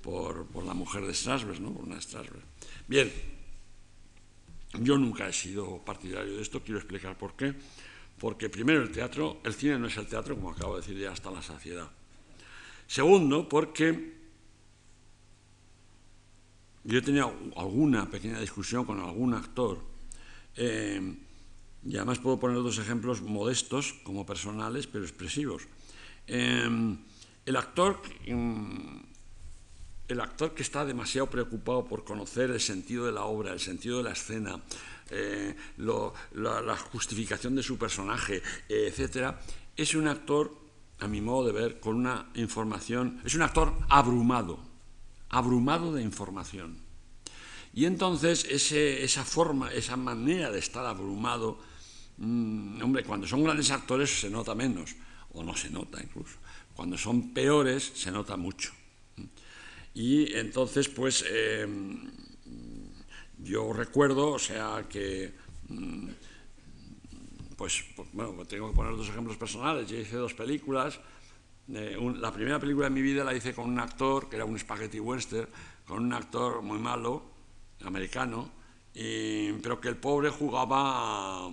por, 0.00 0.64
la 0.64 0.72
mujer 0.72 1.04
de 1.04 1.12
Strasberg, 1.12 1.60
¿no? 1.60 1.70
por 1.74 1.84
una 1.84 2.00
Strasberg. 2.00 2.42
Bien, 2.88 3.12
yo 4.80 4.96
nunca 4.96 5.28
he 5.28 5.34
sido 5.34 5.84
partidario 5.84 6.36
de 6.36 6.40
esto, 6.40 6.62
quiero 6.62 6.78
explicar 6.78 7.18
por 7.18 7.34
qué. 7.34 7.54
Porque 8.18 8.48
primero 8.48 8.80
el 8.80 8.90
teatro, 8.90 9.42
el 9.44 9.52
cine 9.52 9.78
no 9.78 9.88
es 9.88 9.98
el 9.98 10.06
teatro, 10.06 10.34
como 10.34 10.52
acabo 10.52 10.76
de 10.76 10.80
decir 10.80 10.96
ya 10.96 11.12
hasta 11.12 11.30
la 11.30 11.42
saciedad. 11.42 11.90
Segundo, 12.86 13.46
porque 13.50 14.14
yo 16.84 17.02
tenido 17.02 17.34
alguna 17.54 18.08
pequeña 18.08 18.40
discusión 18.40 18.86
con 18.86 18.98
algún 18.98 19.34
actor 19.34 19.78
eh, 20.56 21.28
y 21.84 21.96
además 21.96 22.18
puedo 22.18 22.38
poner 22.38 22.56
dos 22.58 22.78
ejemplos 22.78 23.22
modestos 23.22 23.94
como 24.04 24.26
personales, 24.26 24.86
pero 24.86 25.04
expresivos. 25.04 25.62
Em, 26.26 26.98
el, 27.46 27.56
actor, 27.56 28.00
em, 28.26 29.02
el 30.08 30.20
actor 30.20 30.54
que 30.54 30.62
está 30.62 30.84
demasiado 30.84 31.28
preocupado 31.28 31.84
por 31.84 32.04
conocer 32.04 32.50
el 32.50 32.60
sentido 32.60 33.06
de 33.06 33.12
la 33.12 33.24
obra, 33.24 33.52
el 33.52 33.60
sentido 33.60 33.98
de 33.98 34.04
la 34.04 34.12
escena, 34.12 34.60
eh, 35.10 35.56
la, 35.78 36.76
justificación 36.92 37.56
de 37.56 37.62
su 37.62 37.78
personaje, 37.78 38.42
etc., 38.68 39.34
es 39.76 39.94
un 39.94 40.06
actor, 40.06 40.54
a 40.98 41.08
mi 41.08 41.20
modo 41.20 41.46
de 41.46 41.52
ver, 41.52 41.80
con 41.80 41.96
una 41.96 42.30
información, 42.34 43.20
es 43.24 43.34
un 43.34 43.42
actor 43.42 43.72
abrumado, 43.88 44.60
abrumado 45.30 45.92
de 45.92 46.02
información. 46.02 46.78
Y 47.72 47.86
entonces 47.86 48.44
esa 48.44 49.24
forma, 49.24 49.72
esa 49.72 49.96
manera 49.96 50.50
de 50.50 50.58
estar 50.58 50.84
abrumado, 50.84 51.58
Mm, 52.20 52.82
hombre, 52.82 53.02
cuando 53.02 53.26
son 53.26 53.42
grandes 53.42 53.70
actores 53.70 54.20
se 54.20 54.28
nota 54.28 54.54
menos, 54.54 54.94
o 55.32 55.42
no 55.42 55.56
se 55.56 55.70
nota 55.70 56.02
incluso. 56.02 56.36
Cuando 56.76 56.96
son 56.98 57.32
peores 57.32 57.92
se 57.94 58.10
nota 58.10 58.36
mucho. 58.36 58.72
Y 59.94 60.32
entonces, 60.36 60.88
pues, 60.88 61.24
em, 61.28 62.10
yo 63.38 63.72
recuerdo, 63.72 64.32
o 64.32 64.38
sea, 64.38 64.86
que, 64.88 65.32
mm, 65.68 66.08
pues, 67.56 67.84
pues, 67.96 68.08
bueno, 68.12 68.44
tengo 68.44 68.68
que 68.68 68.76
poner 68.76 68.96
dos 68.96 69.08
ejemplos 69.08 69.36
personales. 69.36 69.88
Yo 69.88 69.96
hice 69.96 70.16
dos 70.16 70.34
películas, 70.34 71.00
eh, 71.72 71.96
la 72.18 72.32
primera 72.32 72.58
película 72.58 72.88
de 72.88 72.94
mi 72.94 73.02
vida 73.02 73.24
la 73.24 73.34
hice 73.34 73.54
con 73.54 73.68
un 73.68 73.78
actor 73.78 74.28
que 74.28 74.36
era 74.36 74.44
un 74.44 74.58
spaghetti 74.58 75.00
western, 75.00 75.48
con 75.86 76.04
un 76.04 76.12
actor 76.12 76.62
muy 76.62 76.78
malo, 76.78 77.22
americano, 77.82 78.50
pero 78.92 79.80
que 79.80 79.88
el 79.88 79.96
pobre 79.96 80.30
jugaba, 80.30 81.50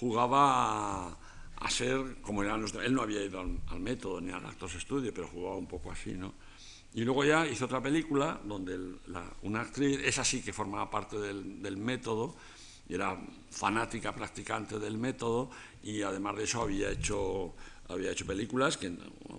jugaba 0.00 1.08
a, 1.56 1.70
ser 1.70 2.16
como 2.22 2.42
eran 2.42 2.62
los 2.62 2.74
Él 2.74 2.94
no 2.94 3.02
había 3.02 3.22
ido 3.22 3.38
al, 3.40 3.80
método 3.80 4.20
ni 4.20 4.32
al 4.32 4.44
actor 4.46 4.70
estudio, 4.74 5.12
pero 5.12 5.28
jugaba 5.28 5.56
un 5.56 5.66
poco 5.66 5.92
así, 5.92 6.14
¿no? 6.14 6.32
Y 6.94 7.04
luego 7.04 7.22
ya 7.24 7.46
hizo 7.46 7.66
otra 7.66 7.82
película 7.82 8.40
donde 8.44 8.78
una 9.42 9.60
actriz, 9.60 10.00
esa 10.02 10.24
sí 10.24 10.42
que 10.42 10.52
formaba 10.52 10.90
parte 10.90 11.18
del, 11.18 11.62
del 11.62 11.76
método, 11.76 12.34
y 12.88 12.94
era 12.94 13.16
fanática, 13.50 14.12
practicante 14.12 14.78
del 14.78 14.96
método, 14.96 15.50
y 15.84 16.02
además 16.02 16.36
de 16.36 16.44
eso 16.44 16.62
había 16.62 16.90
hecho 16.90 17.54
había 17.92 18.12
hecho 18.12 18.24
películas, 18.26 18.76
que 18.76 18.90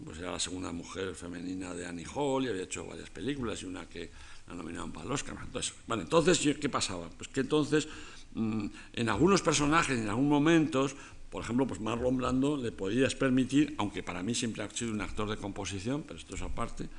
pues 0.04 0.20
era 0.20 0.32
la 0.32 0.40
segunda 0.40 0.72
mujer 0.72 1.16
femenina 1.16 1.74
de 1.74 1.86
Annie 1.86 2.06
Hall, 2.14 2.46
y 2.46 2.50
había 2.50 2.64
hecho 2.64 2.86
varias 2.86 3.10
películas, 3.10 3.64
y 3.64 3.66
una 3.66 3.88
que 3.88 4.12
la 4.48 4.56
nominaban 4.56 4.92
para 4.92 5.06
el 5.06 5.12
Oscar. 5.12 5.38
Entonces, 5.42 5.74
bueno, 5.88 6.04
entonces, 6.04 6.40
¿qué 6.60 6.70
pasaba? 6.70 7.10
Pues 7.10 7.30
que 7.30 7.42
entonces, 7.42 7.88
en 8.36 9.10
algunos 9.10 9.42
personajes, 9.42 10.00
en 10.00 10.10
algunos 10.10 10.30
momentos, 10.30 10.96
por 11.30 11.44
ejemplo, 11.44 11.66
pues 11.66 11.80
Marlon 11.80 12.18
Blando 12.18 12.58
le 12.58 12.72
podías 12.72 13.16
permitir, 13.16 13.76
aunque 13.78 14.04
para 14.04 14.22
mí 14.22 14.36
siempre 14.36 14.64
ha 14.64 14.70
sido 14.70 14.92
un 14.92 15.02
actor 15.02 15.30
de 15.30 15.38
composición, 15.38 16.04
pero 16.04 16.20
esto 16.20 16.36
es 16.36 16.42
aparte, 16.42 16.90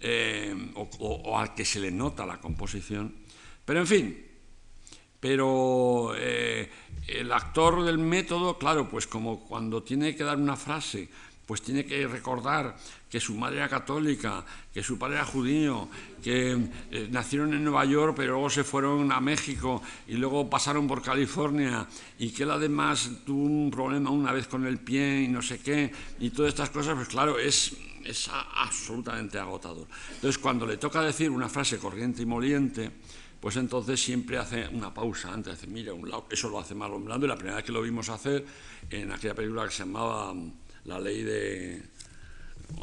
eh, 0.00 0.72
o, 0.74 1.38
al 1.38 1.54
que 1.54 1.64
se 1.64 1.78
le 1.78 1.92
nota 1.92 2.26
la 2.26 2.40
composición, 2.40 3.14
pero 3.64 3.78
en 3.78 3.86
fin, 3.86 4.26
pero 5.20 6.12
eh, 6.16 6.68
el 7.06 7.32
actor 7.32 7.84
del 7.84 7.98
método, 7.98 8.58
claro, 8.58 8.88
pues 8.88 9.06
como 9.06 9.44
cuando 9.44 9.84
tiene 9.84 10.16
que 10.16 10.24
dar 10.24 10.38
una 10.38 10.56
frase, 10.56 11.08
pues 11.46 11.62
tiene 11.62 11.84
que 11.84 12.06
recordar 12.06 12.76
que 13.10 13.20
su 13.20 13.34
madre 13.34 13.58
era 13.58 13.68
católica, 13.68 14.44
que 14.72 14.82
su 14.82 14.98
padre 14.98 15.16
era 15.16 15.24
judío, 15.24 15.88
que 16.22 16.52
eh, 16.90 17.08
nacieron 17.10 17.52
en 17.52 17.62
Nueva 17.62 17.84
York, 17.84 18.14
pero 18.16 18.32
luego 18.32 18.48
se 18.48 18.64
fueron 18.64 19.12
a 19.12 19.20
México 19.20 19.82
y 20.06 20.14
luego 20.14 20.48
pasaron 20.48 20.86
por 20.86 21.02
California 21.02 21.86
y 22.18 22.30
que 22.30 22.44
él 22.44 22.50
además 22.52 23.10
tuvo 23.26 23.44
un 23.44 23.70
problema 23.70 24.10
una 24.10 24.32
vez 24.32 24.46
con 24.46 24.66
el 24.66 24.78
pie 24.78 25.22
y 25.22 25.28
no 25.28 25.42
sé 25.42 25.58
qué, 25.58 25.92
y 26.20 26.30
todas 26.30 26.50
estas 26.50 26.70
cosas, 26.70 26.94
pues 26.94 27.08
claro, 27.08 27.38
es, 27.38 27.76
es 28.04 28.30
absolutamente 28.32 29.38
agotador. 29.38 29.86
Entonces, 30.14 30.38
cuando 30.38 30.66
le 30.66 30.76
toca 30.76 31.02
decir 31.02 31.28
una 31.30 31.48
frase 31.48 31.78
corriente 31.78 32.22
y 32.22 32.26
moliente, 32.26 32.90
pues 33.42 33.56
entonces 33.56 34.00
siempre 34.00 34.38
hace 34.38 34.68
una 34.68 34.94
pausa 34.94 35.32
antes, 35.32 35.54
hace, 35.54 35.66
mira, 35.66 35.92
un 35.92 36.08
eso 36.30 36.48
lo 36.48 36.60
hace 36.60 36.76
Marlon 36.76 37.04
Blando, 37.04 37.26
y 37.26 37.28
la 37.28 37.34
primera 37.34 37.56
vez 37.56 37.64
que 37.64 37.72
lo 37.72 37.82
vimos 37.82 38.08
hacer 38.08 38.46
en 38.88 39.10
aquella 39.10 39.34
película 39.34 39.64
que 39.64 39.72
se 39.72 39.84
llamaba 39.84 40.32
La 40.84 40.98
ley 40.98 41.22
de... 41.22 41.82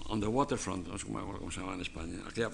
On 0.05 0.19
the 0.19 0.27
Waterfront, 0.27 0.87
no 0.87 0.97
sé 0.97 1.05
cómo, 1.05 1.51
se 1.51 1.57
llamaba 1.57 1.75
en 1.75 1.81
España, 1.81 2.17
aquella 2.27 2.49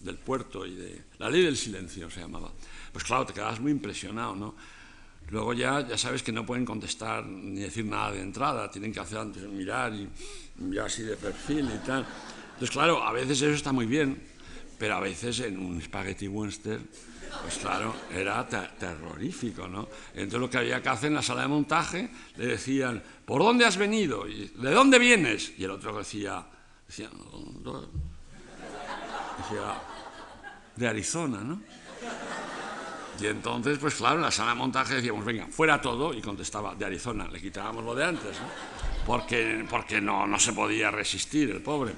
del 0.00 0.18
puerto 0.18 0.64
y 0.64 0.74
de... 0.74 1.02
La 1.18 1.28
ley 1.28 1.42
del 1.42 1.56
silencio 1.56 2.10
se 2.10 2.20
llamaba. 2.20 2.50
Pues 2.92 3.04
claro, 3.04 3.26
te 3.26 3.34
quedas 3.34 3.60
muy 3.60 3.72
impresionado, 3.72 4.34
¿no? 4.34 4.54
Luego 5.28 5.54
ya, 5.54 5.86
ya 5.86 5.96
sabes 5.96 6.22
que 6.22 6.32
no 6.32 6.44
pueden 6.44 6.64
contestar 6.64 7.24
ni 7.24 7.60
decir 7.60 7.84
nada 7.84 8.12
de 8.12 8.20
entrada, 8.20 8.70
tienen 8.70 8.92
que 8.92 9.00
hacer 9.00 9.18
antes 9.18 9.42
mirar 9.44 9.94
y 9.94 10.08
ya 10.70 10.84
así 10.84 11.02
de 11.02 11.16
perfil 11.16 11.70
y 11.74 11.86
tal. 11.86 12.06
Entonces, 12.52 12.70
claro, 12.70 13.02
a 13.02 13.12
veces 13.12 13.40
eso 13.40 13.54
está 13.54 13.72
muy 13.72 13.86
bien, 13.86 14.22
pero 14.82 14.96
a 14.96 15.00
veces 15.00 15.38
en 15.38 15.60
un 15.60 15.80
spaghetti 15.80 16.26
western 16.26 16.84
pues 17.40 17.58
claro, 17.58 17.94
era 18.12 18.44
terrorífico, 18.48 19.68
¿no? 19.68 19.88
Entonces 20.12 20.40
lo 20.40 20.50
que 20.50 20.58
había 20.58 20.82
que 20.82 20.88
hacer 20.88 21.06
en 21.06 21.14
la 21.14 21.22
sala 21.22 21.42
de 21.42 21.48
montaje, 21.48 22.10
le 22.34 22.46
decían, 22.46 23.00
¿por 23.24 23.44
dónde 23.44 23.64
has 23.64 23.76
venido? 23.76 24.24
¿De 24.24 24.70
dónde 24.72 24.98
vienes? 24.98 25.52
Y 25.56 25.62
el 25.62 25.70
otro 25.70 25.96
decía, 25.96 26.44
decía, 26.84 27.08
decía 29.38 29.80
de 30.74 30.88
Arizona, 30.88 31.44
¿no? 31.44 31.62
Y 33.20 33.26
entonces, 33.26 33.78
pues 33.78 33.94
claro, 33.94 34.16
en 34.16 34.22
la 34.22 34.32
sala 34.32 34.50
de 34.50 34.56
montaje 34.56 34.96
decíamos, 34.96 35.24
venga, 35.24 35.46
fuera 35.46 35.80
todo, 35.80 36.12
y 36.12 36.20
contestaba, 36.20 36.74
de 36.74 36.86
Arizona, 36.86 37.28
le 37.28 37.40
quitábamos 37.40 37.84
lo 37.84 37.94
de 37.94 38.04
antes, 38.04 38.36
¿no? 38.40 38.48
Porque, 39.06 39.64
porque 39.70 40.00
no, 40.00 40.26
no 40.26 40.40
se 40.40 40.52
podía 40.52 40.90
resistir 40.90 41.50
el 41.50 41.62
pobre. 41.62 41.92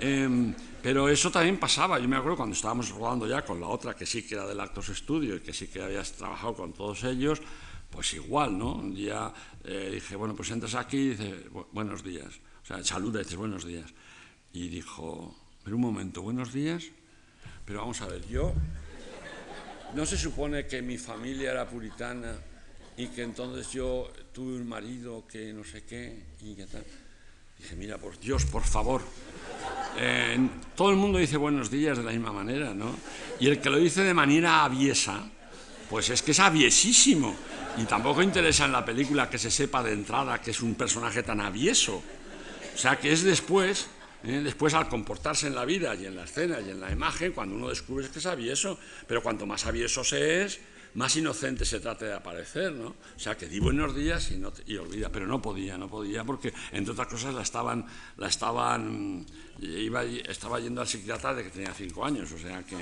Em, 0.00 0.52
pero 0.86 1.08
eso 1.08 1.32
también 1.32 1.58
pasaba, 1.58 1.98
yo 1.98 2.06
me 2.06 2.14
acuerdo 2.14 2.36
cuando 2.36 2.54
estábamos 2.54 2.90
rodando 2.90 3.26
ya 3.26 3.44
con 3.44 3.60
la 3.60 3.66
otra, 3.66 3.96
que 3.96 4.06
sí 4.06 4.22
que 4.22 4.36
era 4.36 4.46
del 4.46 4.60
Actos 4.60 4.88
Estudio 4.88 5.34
y 5.34 5.40
que 5.40 5.52
sí 5.52 5.66
que 5.66 5.82
habías 5.82 6.12
trabajado 6.12 6.54
con 6.54 6.72
todos 6.72 7.02
ellos, 7.02 7.42
pues 7.90 8.14
igual, 8.14 8.56
¿no? 8.56 8.76
Un 8.76 8.94
día 8.94 9.34
eh, 9.64 9.90
dije, 9.94 10.14
bueno, 10.14 10.36
pues 10.36 10.48
entras 10.52 10.76
aquí 10.76 10.96
y 10.96 11.08
dices, 11.08 11.34
buenos 11.72 12.04
días. 12.04 12.38
O 12.62 12.64
sea, 12.64 12.84
saluda 12.84 13.18
y 13.18 13.24
dices, 13.24 13.36
buenos 13.36 13.64
días. 13.64 13.92
Y 14.52 14.68
dijo, 14.68 15.34
pero 15.64 15.74
un 15.74 15.82
momento, 15.82 16.22
buenos 16.22 16.52
días. 16.52 16.84
Pero 17.64 17.80
vamos 17.80 18.00
a 18.02 18.06
ver, 18.06 18.24
yo, 18.28 18.54
¿no 19.92 20.06
se 20.06 20.16
supone 20.16 20.68
que 20.68 20.82
mi 20.82 20.98
familia 20.98 21.50
era 21.50 21.68
puritana 21.68 22.36
y 22.96 23.08
que 23.08 23.24
entonces 23.24 23.72
yo 23.72 24.08
tuve 24.32 24.54
un 24.54 24.68
marido 24.68 25.26
que 25.26 25.52
no 25.52 25.64
sé 25.64 25.82
qué 25.82 26.26
y 26.42 26.54
qué 26.54 26.66
tal? 26.66 26.84
Dije, 27.58 27.76
mira, 27.76 27.98
por 27.98 28.18
Dios, 28.18 28.44
por 28.44 28.62
favor, 28.62 29.02
todo 30.74 30.90
el 30.90 30.96
mundo 30.96 31.18
dice 31.18 31.36
buenos 31.36 31.70
días 31.70 31.96
de 31.96 32.04
la 32.04 32.10
misma 32.10 32.32
manera, 32.32 32.74
¿no? 32.74 32.94
Y 33.40 33.48
el 33.48 33.60
que 33.60 33.70
lo 33.70 33.78
dice 33.78 34.02
de 34.02 34.14
manera 34.14 34.64
aviesa, 34.64 35.24
pues 35.88 36.10
es 36.10 36.22
que 36.22 36.32
es 36.32 36.40
aviesísimo. 36.40 37.34
Y 37.78 37.84
tampoco 37.84 38.22
interesa 38.22 38.64
en 38.64 38.72
la 38.72 38.84
película 38.84 39.28
que 39.28 39.38
se 39.38 39.50
sepa 39.50 39.82
de 39.82 39.92
entrada 39.92 40.40
que 40.40 40.50
es 40.50 40.60
un 40.60 40.74
personaje 40.74 41.22
tan 41.22 41.40
avieso. 41.40 42.02
O 42.74 42.78
sea, 42.78 42.98
que 42.98 43.12
es 43.12 43.22
después, 43.22 43.88
¿eh? 44.24 44.40
después 44.42 44.74
al 44.74 44.88
comportarse 44.88 45.46
en 45.46 45.54
la 45.54 45.64
vida 45.64 45.94
y 45.94 46.06
en 46.06 46.16
la 46.16 46.24
escena 46.24 46.60
y 46.60 46.70
en 46.70 46.80
la 46.80 46.90
imagen, 46.90 47.32
cuando 47.32 47.54
uno 47.54 47.68
descubre 47.68 48.08
que 48.08 48.18
es 48.18 48.26
avieso. 48.26 48.78
Pero 49.06 49.22
cuanto 49.22 49.46
más 49.46 49.66
avieso 49.66 50.04
se 50.04 50.44
es, 50.44 50.60
más 50.96 51.14
inocente 51.16 51.64
se 51.64 51.78
trate 51.78 52.06
de 52.06 52.14
aparecer, 52.14 52.72
¿no? 52.72 52.88
O 52.88 53.18
sea, 53.18 53.36
que 53.36 53.46
di 53.46 53.60
buenos 53.60 53.94
días 53.94 54.30
y, 54.30 54.38
no 54.38 54.50
olvida, 54.80 55.10
pero 55.10 55.26
no 55.26 55.42
podía, 55.42 55.76
no 55.76 55.88
podía, 55.88 56.24
porque 56.24 56.52
entre 56.72 56.92
otras 56.92 57.08
cosas 57.08 57.34
la 57.34 57.42
estaban, 57.42 57.84
la 58.16 58.28
estaban, 58.28 59.26
iba, 59.60 60.02
estaba 60.04 60.58
yendo 60.58 60.80
al 60.80 60.88
psiquiatra 60.88 61.34
de 61.34 61.44
que 61.44 61.50
tenía 61.50 61.74
cinco 61.74 62.04
años, 62.04 62.32
o 62.32 62.38
sea 62.38 62.62
que 62.62 62.76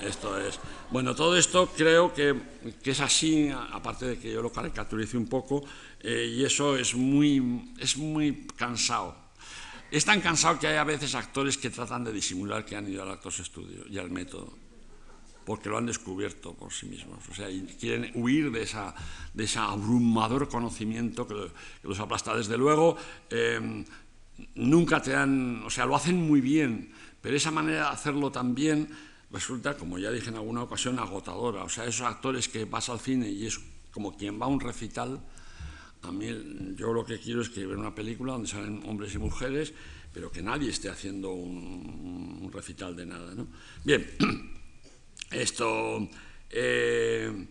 esto 0.00 0.40
es... 0.40 0.58
Bueno, 0.90 1.14
todo 1.14 1.36
esto 1.36 1.70
creo 1.76 2.14
que, 2.14 2.34
que 2.82 2.92
es 2.92 3.00
así, 3.00 3.50
aparte 3.50 4.06
de 4.06 4.18
que 4.18 4.32
yo 4.32 4.40
lo 4.40 4.50
caricaturice 4.50 5.18
un 5.18 5.28
poco, 5.28 5.62
eh, 6.00 6.32
y 6.34 6.44
eso 6.44 6.78
es 6.78 6.94
muy, 6.94 7.74
es 7.78 7.98
muy 7.98 8.46
cansado. 8.56 9.14
Es 9.90 10.06
tan 10.06 10.22
cansado 10.22 10.58
que 10.58 10.66
hay 10.66 10.78
a 10.78 10.84
veces 10.84 11.14
actores 11.14 11.58
que 11.58 11.68
tratan 11.68 12.04
de 12.04 12.12
disimular 12.12 12.64
que 12.64 12.76
han 12.76 12.88
ido 12.88 13.02
al 13.02 13.10
actos 13.10 13.40
estudio 13.40 13.84
y 13.86 13.98
al 13.98 14.10
método 14.10 14.69
porque 15.44 15.68
lo 15.68 15.78
han 15.78 15.86
descubierto 15.86 16.54
por 16.54 16.72
sí 16.72 16.86
mismos. 16.86 17.18
O 17.28 17.34
sea, 17.34 17.50
y 17.50 17.62
quieren 17.78 18.12
huir 18.14 18.50
de, 18.50 18.62
esa, 18.62 18.94
de 19.34 19.44
ese 19.44 19.58
abrumador 19.58 20.48
conocimiento 20.48 21.26
que, 21.26 21.34
los 21.82 22.00
aplasta. 22.00 22.36
Desde 22.36 22.56
luego, 22.56 22.96
em, 23.30 23.84
nunca 24.54 25.02
te 25.02 25.14
han, 25.14 25.62
o 25.64 25.70
sea, 25.70 25.86
lo 25.86 25.96
hacen 25.96 26.16
muy 26.16 26.40
bien, 26.40 26.92
pero 27.20 27.36
esa 27.36 27.50
manera 27.50 27.84
de 27.84 27.88
hacerlo 27.88 28.30
también 28.30 28.88
resulta, 29.30 29.76
como 29.76 29.98
ya 29.98 30.10
dije 30.10 30.28
en 30.28 30.36
alguna 30.36 30.62
ocasión, 30.62 30.98
agotadora. 30.98 31.64
O 31.64 31.68
sea, 31.68 31.84
esos 31.84 32.06
actores 32.06 32.48
que 32.48 32.64
vas 32.64 32.88
al 32.88 33.00
cine 33.00 33.28
y 33.28 33.46
es 33.46 33.60
como 33.92 34.16
quien 34.16 34.40
va 34.40 34.46
a 34.46 34.48
un 34.48 34.60
recital, 34.60 35.20
a 36.02 36.12
mí 36.12 36.26
yo 36.76 36.92
lo 36.92 37.04
que 37.04 37.18
quiero 37.18 37.42
es 37.42 37.50
que 37.50 37.66
ver 37.66 37.76
una 37.76 37.94
película 37.94 38.32
donde 38.32 38.48
salen 38.48 38.82
hombres 38.86 39.14
y 39.14 39.18
mujeres, 39.18 39.74
pero 40.12 40.30
que 40.30 40.42
nadie 40.42 40.70
esté 40.70 40.88
haciendo 40.88 41.30
un, 41.32 42.40
un 42.42 42.52
recital 42.52 42.96
de 42.96 43.06
nada. 43.06 43.34
¿no? 43.34 43.46
Bien. 43.84 44.06
Esto, 45.30 46.08
eh, 46.50 47.46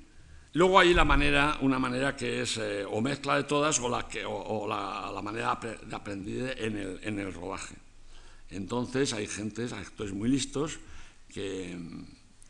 luego 0.54 0.80
hay 0.80 0.94
la 0.94 1.06
manera, 1.06 1.58
una 1.62 1.80
manera 1.80 2.16
que 2.16 2.42
es 2.42 2.58
eh, 2.58 2.86
o 2.86 3.02
mezcla 3.02 3.38
de 3.38 3.44
todas 3.44 3.80
o 3.80 3.90
la, 3.90 4.08
que, 4.08 4.24
o, 4.26 4.68
la, 4.68 5.22
manera 5.22 5.60
de 5.62 5.96
aprender 5.96 6.62
en 6.62 6.78
el, 6.78 7.00
en 7.04 7.20
el 7.20 7.34
rodaje. 7.34 7.76
Entonces 8.50 9.14
hay 9.14 9.28
gente, 9.28 9.64
actores 9.64 10.14
muy 10.14 10.30
listos 10.30 10.80
que, 11.30 11.78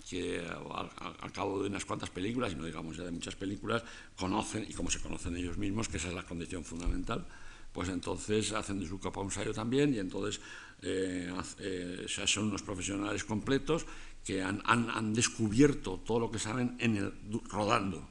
que 0.10 0.42
al, 0.42 1.32
cabo 1.32 1.62
de 1.62 1.70
unas 1.70 1.86
cuantas 1.86 2.10
películas, 2.10 2.54
y 2.54 2.56
no 2.56 2.66
digamos 2.66 2.98
ya 2.98 3.04
de 3.04 3.12
muchas 3.12 3.36
películas, 3.36 3.84
conocen, 4.18 4.66
y 4.68 4.74
como 4.74 4.90
se 4.90 5.00
conocen 5.00 5.36
ellos 5.38 5.58
mismos, 5.58 5.88
que 5.88 5.98
esa 5.98 6.08
es 6.08 6.16
la 6.16 6.24
condición 6.24 6.64
fundamental, 6.64 7.28
pues 7.72 7.90
entonces 7.90 8.52
hacen 8.54 8.80
de 8.80 8.88
su 8.88 9.00
capa 9.00 9.22
un 9.22 9.30
sallo 9.30 9.54
también 9.54 9.94
y 9.94 10.00
entonces 10.00 10.42
eh, 10.82 11.32
son 12.08 12.46
unos 12.46 12.64
profesionales 12.64 13.24
completos 13.24 13.86
que 14.30 14.44
han, 14.44 14.62
han, 14.64 15.12
descubierto 15.12 16.04
todo 16.06 16.20
lo 16.20 16.30
que 16.30 16.38
saben 16.38 16.76
en 16.78 16.98
el, 16.98 17.12
rodando, 17.50 18.08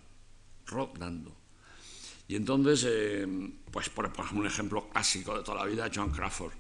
rodando. 0.67 1.33
Y 2.27 2.35
entonces, 2.35 2.85
eh, 2.89 3.25
pues 3.71 3.89
por, 3.89 4.07
ejemplo, 4.07 4.41
un 4.41 4.47
ejemplo 4.49 4.89
clásico 4.91 5.39
de 5.39 5.45
toda 5.45 5.59
la 5.59 5.71
vida, 5.71 5.89
John 5.95 6.11
Crawford. 6.11 6.55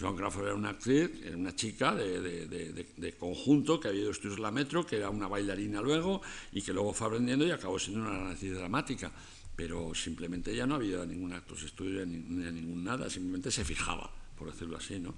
John 0.00 0.16
Crawford 0.16 0.46
era 0.46 0.54
una 0.54 0.70
actriz, 0.70 1.10
era 1.22 1.36
una 1.36 1.54
chica 1.54 1.94
de, 1.94 2.46
de, 2.46 3.16
conjunto 3.18 3.78
que 3.78 3.88
había 3.88 4.00
ido 4.00 4.08
a 4.08 4.12
estudios 4.12 4.38
la 4.38 4.50
Metro, 4.50 4.86
que 4.86 4.96
era 4.96 5.10
una 5.10 5.28
bailarina 5.28 5.82
luego 5.82 6.22
y 6.50 6.62
que 6.62 6.72
luego 6.72 6.94
fue 6.94 7.08
aprendiendo 7.08 7.46
y 7.46 7.50
acabó 7.50 7.78
siendo 7.78 8.08
una 8.08 8.30
actriz 8.30 8.54
dramática. 8.54 9.12
Pero 9.54 9.94
simplemente 9.94 10.52
ella 10.52 10.66
no 10.66 10.76
había 10.76 11.04
ningún 11.04 11.34
acto 11.34 11.54
de 11.54 11.66
estudio 11.66 12.06
ni, 12.06 12.16
ni 12.16 12.50
ningún 12.50 12.82
nada, 12.82 13.10
simplemente 13.10 13.50
se 13.50 13.62
fijaba 13.62 14.10
por 14.38 14.50
decirlo 14.50 14.78
así. 14.78 14.98
¿no? 14.98 15.14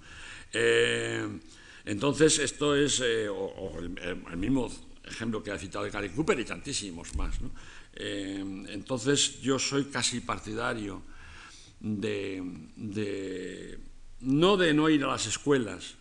Eh, 0.53 1.27
entonces, 1.85 2.39
esto 2.39 2.75
es 2.75 3.01
o, 3.01 3.79
el, 3.79 4.37
mismo 4.37 4.71
ejemplo 5.05 5.43
que 5.43 5.51
ha 5.51 5.59
citado 5.59 5.85
de 5.85 5.91
Gary 5.91 6.11
Cooper 6.11 6.39
y 6.41 6.45
tantísimos 6.45 7.15
más. 7.15 7.41
¿no? 7.41 7.51
entonces, 7.97 9.41
yo 9.41 9.59
soy 9.59 9.85
casi 9.85 10.21
partidario 10.21 11.03
de, 11.81 13.79
no 14.21 14.57
de 14.57 14.75
no 14.75 14.89
ir 14.89 15.05
a 15.05 15.09
las 15.09 15.27
escuelas, 15.27 15.95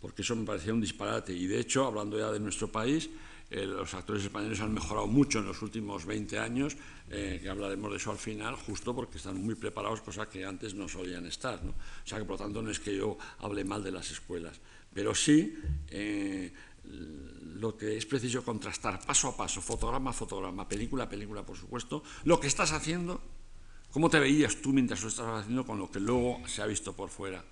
porque 0.00 0.22
eso 0.22 0.36
me 0.36 0.44
parecía 0.44 0.74
un 0.74 0.80
disparate, 0.80 1.32
y 1.32 1.46
de 1.46 1.60
hecho, 1.60 1.86
hablando 1.86 2.18
ya 2.18 2.30
de 2.30 2.40
nuestro 2.40 2.70
país, 2.70 3.08
eh, 3.50 3.66
los 3.66 3.92
actores 3.94 4.22
españoles 4.22 4.60
han 4.60 4.72
mejorado 4.72 5.08
mucho 5.08 5.40
en 5.40 5.46
los 5.46 5.60
últimos 5.62 6.06
20 6.06 6.38
años, 6.38 6.76
eh, 7.10 7.40
que 7.42 7.48
hablaremos 7.48 7.90
de 7.90 7.96
eso 7.96 8.12
al 8.12 8.18
final, 8.18 8.54
justo 8.54 8.94
porque 8.94 9.18
están 9.18 9.42
muy 9.42 9.56
preparados, 9.56 10.02
cosa 10.02 10.28
que 10.28 10.44
antes 10.44 10.74
no 10.74 10.88
solían 10.88 11.26
estar. 11.26 11.62
¿no? 11.64 11.70
O 11.72 12.06
sea 12.06 12.18
que 12.18 12.24
por 12.24 12.38
lo 12.38 12.44
tanto 12.44 12.62
no 12.62 12.70
es 12.70 12.78
que 12.78 12.96
yo 12.96 13.18
hable 13.40 13.64
mal 13.64 13.82
de 13.82 13.90
las 13.90 14.10
escuelas, 14.12 14.60
pero 14.92 15.14
sí 15.14 15.54
eh, 15.88 16.52
lo 16.84 17.76
que 17.76 17.96
es 17.96 18.06
preciso 18.06 18.44
contrastar 18.44 19.04
paso 19.04 19.28
a 19.28 19.36
paso, 19.36 19.60
fotograma 19.60 20.10
a 20.10 20.14
fotograma, 20.14 20.68
película 20.68 21.04
a 21.04 21.08
película, 21.08 21.44
por 21.44 21.56
supuesto, 21.56 22.02
lo 22.24 22.40
que 22.40 22.46
estás 22.46 22.72
haciendo, 22.72 23.20
cómo 23.90 24.10
te 24.10 24.18
veías 24.18 24.56
tú 24.56 24.72
mientras 24.72 25.02
lo 25.02 25.08
estabas 25.08 25.42
haciendo 25.42 25.64
con 25.64 25.78
lo 25.78 25.90
que 25.90 26.00
luego 26.00 26.40
se 26.46 26.62
ha 26.62 26.66
visto 26.66 26.94
por 26.94 27.10
fuera. 27.10 27.44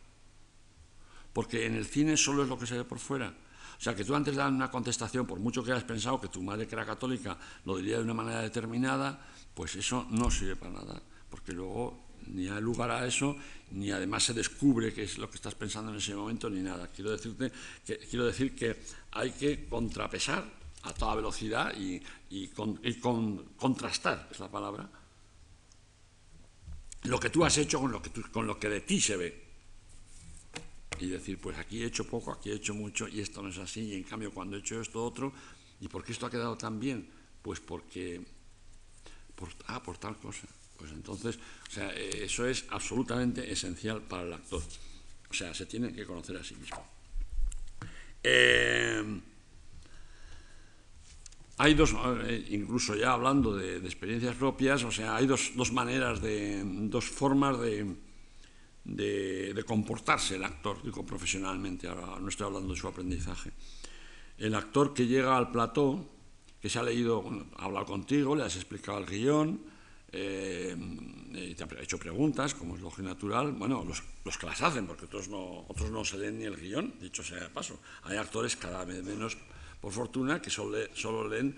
Porque 1.32 1.66
en 1.66 1.74
el 1.74 1.86
cine 1.86 2.16
solo 2.16 2.43
es 2.43 2.49
lo 2.49 2.59
que 2.59 2.66
se 2.66 2.76
ve 2.76 2.84
por 2.84 2.99
fuera 2.99 3.34
o 3.78 3.80
sea, 3.80 3.95
que 3.95 4.05
tú 4.05 4.14
antes 4.14 4.34
de 4.34 4.43
dar 4.43 4.51
una 4.51 4.70
contestación, 4.70 5.24
por 5.24 5.39
mucho 5.39 5.62
que 5.62 5.70
hayas 5.70 5.84
pensado 5.84 6.20
que 6.20 6.26
tu 6.26 6.43
madre 6.43 6.66
que 6.66 6.74
era 6.74 6.84
católica 6.84 7.39
lo 7.64 7.76
diría 7.76 7.99
de 7.99 8.03
una 8.03 8.14
manera 8.14 8.43
determinada, 8.43 9.24
pues 9.55 9.76
eso 9.76 10.05
no 10.11 10.30
sirve 10.32 10.57
para 10.57 10.72
nada, 10.72 11.01
porque 11.30 11.53
luego 11.53 12.07
ni 12.27 12.49
hay 12.49 12.61
lugar 12.61 12.91
a 12.91 13.07
eso, 13.07 13.37
ni 13.71 13.91
además 13.91 14.25
se 14.25 14.35
descubre 14.35 14.93
qué 14.93 15.05
es 15.05 15.19
lo 15.19 15.31
que 15.31 15.37
estás 15.37 15.55
pensando 15.55 15.91
en 15.91 15.99
ese 15.99 16.14
momento, 16.14 16.49
ni 16.51 16.61
nada. 16.61 16.89
Quiero, 16.89 17.11
decirte 17.11 17.53
que, 17.87 17.99
quiero 17.99 18.27
decir 18.27 18.55
que 18.55 18.77
hay 19.12 19.31
que 19.33 19.66
contrapesar 19.66 20.45
a 20.83 20.93
toda 20.93 21.16
velocidad 21.16 21.75
y, 21.77 22.01
contrastar, 23.57 24.29
es 24.31 24.39
la 24.39 24.51
palabra, 24.51 24.89
lo 27.05 27.21
que 27.21 27.31
tú 27.31 27.45
has 27.45 27.57
hecho 27.59 27.81
con 27.81 27.93
lo 27.93 28.03
que, 28.03 28.11
con 28.11 28.47
lo 28.47 28.59
que 28.59 28.69
de 28.69 28.81
ti 28.81 29.01
se 29.01 29.16
ve 29.16 29.49
y 31.01 31.07
decir, 31.09 31.39
pues 31.39 31.57
aquí 31.59 31.83
he 31.83 31.87
hecho 31.87 32.05
poco, 32.07 32.33
aquí 32.33 32.51
he 32.51 32.55
hecho 32.55 32.75
mucho 32.75 33.07
y 33.09 33.21
esto 33.21 33.43
no 33.43 33.51
es 33.51 33.59
así, 33.59 33.81
y 33.83 33.95
en 33.95 34.03
cambio 34.03 34.33
cuando 34.33 34.57
he 34.57 34.61
hecho 34.61 34.81
esto 34.81 35.05
otro, 35.05 35.33
¿y 35.81 35.89
por 35.89 36.05
qué 36.05 36.12
esto 36.12 36.27
ha 36.27 36.31
quedado 36.31 36.57
tan 36.57 36.81
bien? 36.81 37.09
Pues 37.43 37.61
porque, 37.61 38.25
por, 39.35 39.49
ah, 39.66 39.83
por 39.83 39.99
tal 39.99 40.16
cosa. 40.16 40.47
Pues 40.79 40.93
entonces, 40.93 41.39
o 41.68 41.70
sea, 41.70 41.91
eh, 41.91 42.24
eso 42.24 42.47
es 42.47 42.64
absolutamente 42.70 43.51
esencial 43.51 44.01
para 44.03 44.22
el 44.22 44.33
actor. 44.33 44.62
O 45.29 45.35
sea, 45.35 45.53
se 45.53 45.66
tiene 45.66 45.93
que 45.93 46.07
conocer 46.07 46.37
a 46.37 46.45
sí 46.45 46.55
mismo. 46.55 46.83
Eh, 48.22 49.20
hay 51.59 51.74
dos, 51.74 51.95
eh, 52.24 52.47
incluso 52.51 52.95
ya 52.95 53.12
hablando 53.12 53.57
de, 53.57 53.79
experiencias 53.79 54.37
propias, 54.37 54.85
o 54.85 54.93
sea, 54.93 55.16
hay 55.16 55.26
dos, 55.26 55.72
maneras, 55.72 56.22
de, 56.22 56.62
dos 56.64 57.05
formas 57.07 57.59
de, 57.61 57.97
de, 58.85 59.64
comportarse 59.66 60.37
el 60.37 60.45
actor, 60.45 60.81
digo 60.85 61.05
profesionalmente, 61.05 61.89
ahora 61.89 62.20
no 62.20 62.29
estoy 62.29 62.47
hablando 62.47 62.72
de 62.72 62.79
su 62.79 62.87
aprendizaje. 62.87 63.51
El 64.39 64.55
actor 64.55 64.95
que 64.95 65.09
llega 65.09 65.37
al 65.37 65.51
plató, 65.51 66.09
que 66.62 66.68
se 66.68 66.79
ha 66.79 66.83
leído, 66.85 67.24
ha 67.57 67.64
hablado 67.64 67.87
contigo, 67.87 68.37
le 68.37 68.45
has 68.45 68.55
explicado 68.55 68.99
el 68.99 69.07
guion, 69.07 69.61
eh, 70.11 70.76
te 71.56 71.64
ha 71.64 71.82
hecho 71.82 71.98
preguntas, 71.98 72.54
como 72.54 72.76
es 72.76 72.80
lógico 72.80 73.09
natural, 73.09 73.52
bueno, 73.52 73.84
los, 73.84 74.02
los, 74.24 74.38
que 74.38 74.46
las 74.46 74.62
hacen, 74.62 74.86
porque 74.86 75.04
otros 75.04 75.28
no, 75.28 75.64
otros 75.68 75.90
no 75.90 76.04
se 76.04 76.18
leen 76.18 76.38
ni 76.38 76.44
el 76.44 76.56
guion, 76.56 76.94
dicho 77.00 77.22
sea 77.22 77.40
de 77.40 77.50
paso. 77.50 77.78
Hay 78.04 78.16
actores 78.16 78.56
cada 78.56 78.84
vez 78.84 79.02
menos, 79.04 79.36
por 79.80 79.92
fortuna, 79.92 80.40
que 80.40 80.50
solo, 80.50 80.78
solo 80.94 81.28
leen, 81.28 81.56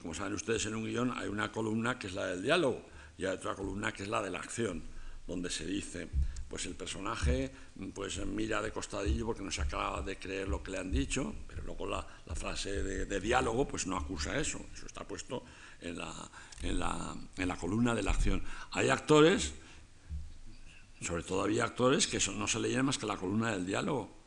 como 0.00 0.14
saben 0.14 0.34
ustedes, 0.34 0.66
en 0.66 0.74
un 0.74 0.84
guion 0.84 1.12
hay 1.16 1.28
una 1.28 1.52
columna 1.52 1.98
que 1.98 2.06
es 2.06 2.14
la 2.14 2.26
del 2.26 2.42
diálogo 2.42 2.82
y 3.18 3.26
hay 3.26 3.34
otra 3.34 3.54
columna 3.54 3.92
que 3.92 4.04
es 4.04 4.08
la 4.08 4.22
de 4.22 4.30
la 4.30 4.38
acción, 4.38 4.82
donde 5.26 5.50
se 5.50 5.66
dice 5.66 6.08
pues 6.50 6.66
el 6.66 6.74
personaje 6.74 7.52
pues 7.94 8.18
mira 8.26 8.60
de 8.60 8.72
costadillo 8.72 9.24
porque 9.24 9.42
no 9.42 9.52
se 9.52 9.62
acaba 9.62 10.02
de 10.02 10.18
creer 10.18 10.48
lo 10.48 10.60
que 10.62 10.72
le 10.72 10.78
han 10.78 10.90
dicho, 10.90 11.32
pero 11.46 11.62
luego 11.62 11.86
la, 11.86 12.04
frase 12.34 12.82
de, 12.82 13.20
diálogo 13.20 13.68
pues 13.68 13.86
no 13.86 13.96
acusa 13.96 14.38
eso, 14.38 14.60
eso 14.74 14.86
está 14.86 15.06
puesto 15.06 15.44
en 15.80 15.98
la, 15.98 16.30
en 17.36 17.48
la, 17.48 17.56
columna 17.56 17.94
de 17.94 18.02
la 18.02 18.10
acción. 18.10 18.42
Hay 18.72 18.88
actores, 18.88 19.52
sobre 21.00 21.22
todo 21.22 21.42
había 21.42 21.64
actores 21.64 22.06
que 22.06 22.18
no 22.32 22.46
se 22.46 22.60
leían 22.60 22.86
más 22.86 22.98
que 22.98 23.06
la 23.06 23.16
columna 23.16 23.52
del 23.52 23.66
diálogo. 23.66 24.18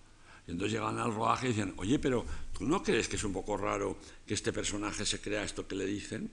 Y 0.47 0.51
entonces 0.51 0.73
llegan 0.73 0.99
al 0.99 1.13
rodaje 1.13 1.47
y 1.47 1.49
dicen, 1.49 1.73
oye, 1.77 1.99
pero 1.99 2.25
¿tú 2.57 2.65
no 2.65 2.83
crees 2.83 3.07
que 3.07 3.15
es 3.15 3.23
un 3.23 3.31
poco 3.31 3.55
raro 3.55 3.97
que 4.25 4.33
este 4.33 4.51
personaje 4.51 5.05
se 5.05 5.21
crea 5.21 5.43
esto 5.43 5.67
que 5.67 5.75
le 5.75 5.85
dicen? 5.85 6.29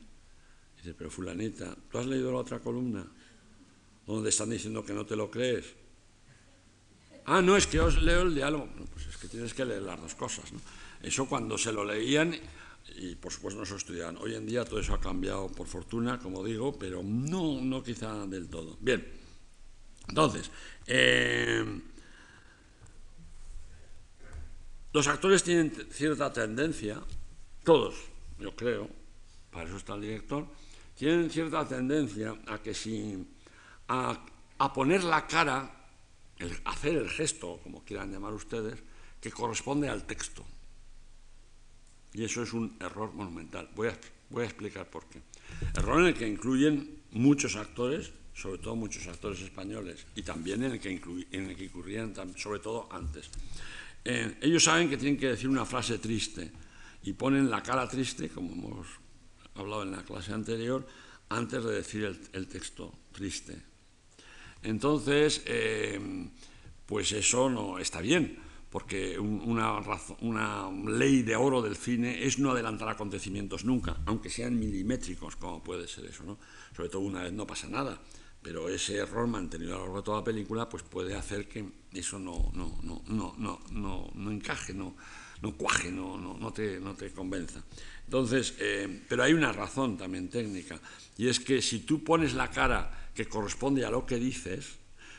Y 0.77 0.79
dice, 0.79 0.95
pero 0.95 1.11
fulanita, 1.11 1.77
¿tú 1.91 1.99
has 1.99 2.07
leído 2.07 2.33
la 2.33 2.39
otra 2.39 2.59
columna? 2.59 3.07
Donde 4.07 4.31
están 4.31 4.51
diciendo 4.51 4.85
que 4.85 4.93
no 4.93 5.07
te 5.07 5.15
lo 5.15 5.31
crees. 5.31 5.75
Ah, 7.27 7.41
no, 7.41 7.57
es 7.57 7.67
que 7.67 7.79
os 7.79 8.03
leo 8.03 8.23
el 8.23 8.35
diálogo. 8.35 8.69
pues 8.93 9.07
es 9.07 9.17
que 9.17 9.29
tienes 9.29 9.55
que 9.55 9.65
leer 9.65 9.83
las 9.83 10.01
dos 10.01 10.15
cosas. 10.17 10.51
Eso 11.03 11.27
cuando 11.27 11.57
se 11.57 11.73
lo 11.73 11.85
leían, 11.85 12.35
y 13.01 13.15
por 13.15 13.33
supuesto 13.33 13.59
no 13.59 13.67
se 13.67 13.77
estudiaban. 13.77 14.19
Hoy 14.19 14.35
en 14.35 14.47
día 14.47 14.65
todo 14.65 14.79
eso 14.79 14.93
ha 14.93 15.01
cambiado 15.01 15.49
por 15.49 15.67
fortuna, 15.67 16.19
como 16.19 16.45
digo, 16.45 16.79
pero 16.79 17.03
no, 17.03 17.59
no 17.61 17.83
quizá 17.83 18.27
del 18.27 18.49
todo. 18.49 18.77
Bien, 18.79 19.03
entonces, 20.07 20.51
eh, 20.87 21.65
los 24.93 25.09
actores 25.09 25.43
tienen 25.43 25.73
cierta 25.91 26.31
tendencia, 26.31 27.01
todos, 27.65 27.95
yo 28.39 28.55
creo, 28.55 28.91
para 29.51 29.67
eso 29.67 29.79
está 29.79 29.95
el 29.95 30.03
director, 30.03 30.47
tienen 30.95 31.31
cierta 31.31 31.67
tendencia 31.67 32.37
a 32.49 32.59
que 32.59 32.75
si 32.75 33.27
a, 33.89 34.27
a 34.59 34.73
poner 34.75 35.05
la 35.05 35.27
cara 35.27 35.77
hacer 36.65 36.97
el 36.97 37.09
gesto, 37.09 37.61
como 37.63 37.83
quieran 37.83 38.13
llamar 38.13 38.35
ustedes, 38.35 38.79
que 39.21 39.31
corresponde 39.31 39.89
al 39.89 40.07
texto. 40.07 40.45
Y 42.13 42.25
eso 42.25 42.43
es 42.43 42.53
un 42.53 42.77
error 42.81 43.13
monumental. 43.13 43.69
Voy 43.75 43.89
a, 43.89 43.99
voy 44.31 44.43
a 44.43 44.47
explicar 44.47 44.89
por 44.89 45.05
qué. 45.07 45.21
Error 45.77 46.01
en 46.01 46.07
el 46.07 46.15
que 46.15 46.29
incluyen 46.29 47.01
muchos 47.13 47.57
actores, 47.57 48.13
sobre 48.35 48.59
todo 48.59 48.77
muchos 48.77 49.07
actores 49.07 49.41
españoles, 49.41 50.07
y 50.17 50.23
también 50.23 50.65
en 50.65 50.73
el 50.73 50.81
que, 50.81 50.91
en 51.31 51.51
el 51.51 51.57
que 51.57 51.65
incurrían, 51.65 52.15
sobre 52.37 52.61
todo 52.61 52.89
antes. 52.91 53.31
Eh, 54.05 54.39
ellos 54.41 54.65
saben 54.65 54.89
que 54.89 54.97
tienen 54.97 55.19
que 55.19 55.29
decir 55.29 55.49
una 55.49 55.65
frase 55.65 55.99
triste 55.99 56.51
y 57.03 57.13
ponen 57.13 57.51
la 57.51 57.63
cara 57.63 57.89
triste, 57.89 58.29
como 58.29 58.53
hemos 58.53 58.87
hablado 59.55 59.83
en 59.83 59.93
la 59.93 60.03
clase 60.03 60.33
anterior, 60.33 60.87
antes 61.29 61.63
de 61.63 61.73
decir 61.73 62.05
el, 62.05 62.19
el 62.33 62.49
texto 62.49 62.93
triste. 63.13 63.61
Entonces, 64.63 65.43
eh, 65.47 66.29
pues 66.87 67.13
eso 67.13 67.49
no 67.49 67.79
está 67.79 68.01
bien, 68.01 68.39
porque 68.71 69.19
una, 69.19 69.81
una, 70.21 70.71
ley 70.87 71.23
de 71.23 71.35
oro 71.35 71.61
del 71.61 71.77
cine 71.77 72.25
es 72.25 72.39
no 72.39 72.53
adelantar 72.53 72.89
acontecimientos 72.89 73.65
nunca, 73.65 73.97
aunque 74.07 74.31
sean 74.31 74.59
milimétricos, 74.59 75.35
como 75.37 75.63
puede 75.63 75.89
ser 75.89 76.07
eso, 76.07 76.23
¿no? 76.23 76.39
Sobre 76.75 76.89
todo 76.89 77.03
una 77.03 77.25
vez 77.25 77.33
no 77.33 77.47
pasa 77.47 77.69
nada, 77.69 78.01
pero 78.41 78.69
ese 78.69 78.97
error 78.97 79.27
mantenido 79.27 79.75
a 79.75 79.79
lo 79.79 79.85
largo 79.85 79.97
de 79.99 80.03
toda 80.05 80.19
la 80.19 80.25
película 80.25 80.69
pues 80.69 80.85
puede 80.85 81.15
hacer 81.17 81.49
que 81.49 81.65
eso 81.93 82.19
no, 82.21 82.53
no, 82.55 82.79
no, 82.83 83.03
no, 83.09 83.35
no, 83.71 84.11
no, 84.15 84.31
encaje, 84.31 84.73
no, 84.73 84.95
no 85.43 85.57
cuaje, 85.57 85.91
no, 85.91 86.17
no, 86.17 86.39
no, 86.39 86.53
te, 86.53 86.79
no 86.79 86.95
te 86.95 87.11
convenza. 87.11 87.65
Entonces, 88.05 88.55
eh, 88.61 89.05
pero 89.09 89.25
hay 89.25 89.33
una 89.33 89.53
razón 89.53 89.97
también 89.97 90.31
técnica, 90.31 90.81
y 91.19 91.29
es 91.29 91.41
que 91.41 91.61
si 91.61 91.81
tú 91.81 92.05
pones 92.05 92.35
la 92.35 92.49
cara 92.51 93.11
que 93.15 93.27
corresponde 93.27 93.85
a 93.85 93.91
lo 93.91 94.07
que 94.07 94.17
dices, 94.17 94.79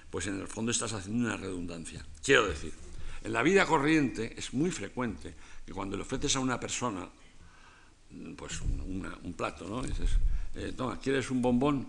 pues 0.10 0.28
en 0.28 0.39
el 0.39 0.47
fondo 0.47 0.72
estás 0.72 0.93
haciendo 0.93 1.26
una 1.26 1.38
redundancia. 1.38 2.06
Quiero 2.24 2.47
decir, 2.47 2.74
en 3.24 3.34
la 3.34 3.43
vida 3.43 3.65
corriente 3.65 4.34
es 4.38 4.53
muy 4.53 4.72
frecuente 4.72 5.36
que 5.65 5.74
cuando 5.74 5.95
le 5.95 6.03
ofreces 6.03 6.36
a 6.36 6.39
una 6.39 6.59
persona 6.59 7.07
pues 8.36 8.59
un 8.61 9.34
plato, 9.38 9.67
¿no? 9.67 9.82
dices, 9.82 10.09
eh, 10.55 10.74
toma, 10.76 10.99
¿quieres 10.99 11.32
un 11.32 11.41
bombón? 11.41 11.88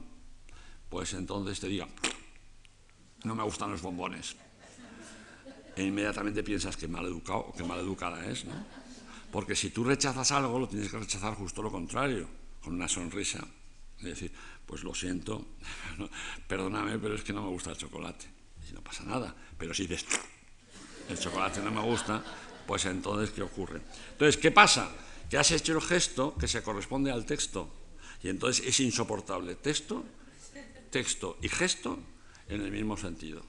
Pues 0.89 1.15
entonces 1.15 1.59
te 1.59 1.67
diga, 1.69 1.89
no 3.25 3.35
me 3.35 3.43
gustan 3.43 3.71
los 3.71 3.83
bombones. 3.83 4.37
E 5.75 5.83
inmediatamente 5.83 6.43
piensas 6.43 6.77
que 6.77 6.87
mal 6.87 7.07
educado 7.07 7.49
o 7.49 7.53
que 7.55 7.65
mal 7.65 7.81
educada 7.81 8.25
es, 8.27 8.45
¿no? 8.45 8.53
Porque 9.33 9.57
si 9.57 9.71
tú 9.71 9.85
rechazas 9.85 10.31
algo, 10.33 10.59
lo 10.59 10.69
tienes 10.69 10.91
que 10.91 10.99
rechazar 10.99 11.35
justo 11.35 11.63
lo 11.63 11.73
contrario, 11.73 12.29
con 12.61 12.75
una 12.75 12.89
sonrisa. 12.89 13.41
Es 13.99 14.05
decir, 14.05 14.33
pues 14.67 14.85
lo 14.85 14.95
siento, 14.95 15.47
perdóname, 16.47 16.99
pero 16.99 17.15
es 17.15 17.23
que 17.23 17.33
no 17.33 17.43
me 17.43 17.49
gusta 17.49 17.71
el 17.71 17.79
chocolate. 17.79 18.27
Y 18.69 18.75
no 18.75 18.83
pasa 18.83 19.05
nada. 19.05 19.35
Pero 19.57 19.73
si 19.73 19.87
dices, 19.87 20.05
el 21.09 21.19
chocolate 21.19 21.61
no 21.61 21.71
me 21.71 21.83
gusta, 21.83 22.23
pues 22.67 22.85
entonces, 22.87 23.31
¿qué 23.31 23.43
ocurre? 23.43 23.81
Entonces, 24.13 24.41
¿qué 24.41 24.51
pasa? 24.51 24.91
Que 25.29 25.39
has 25.39 25.51
hecho 25.51 25.75
el 25.75 25.81
gesto 25.81 26.35
que 26.39 26.49
se 26.49 26.63
corresponde 26.63 27.11
al 27.11 27.25
texto. 27.25 27.69
Y 28.23 28.29
entonces 28.29 28.67
es 28.67 28.81
insoportable. 28.81 29.57
Texto, 29.57 30.05
texto 30.91 31.39
y 31.43 31.49
gesto 31.49 31.99
en 32.49 32.61
el 32.61 32.71
mismo 32.71 32.97
sentido. 32.97 33.43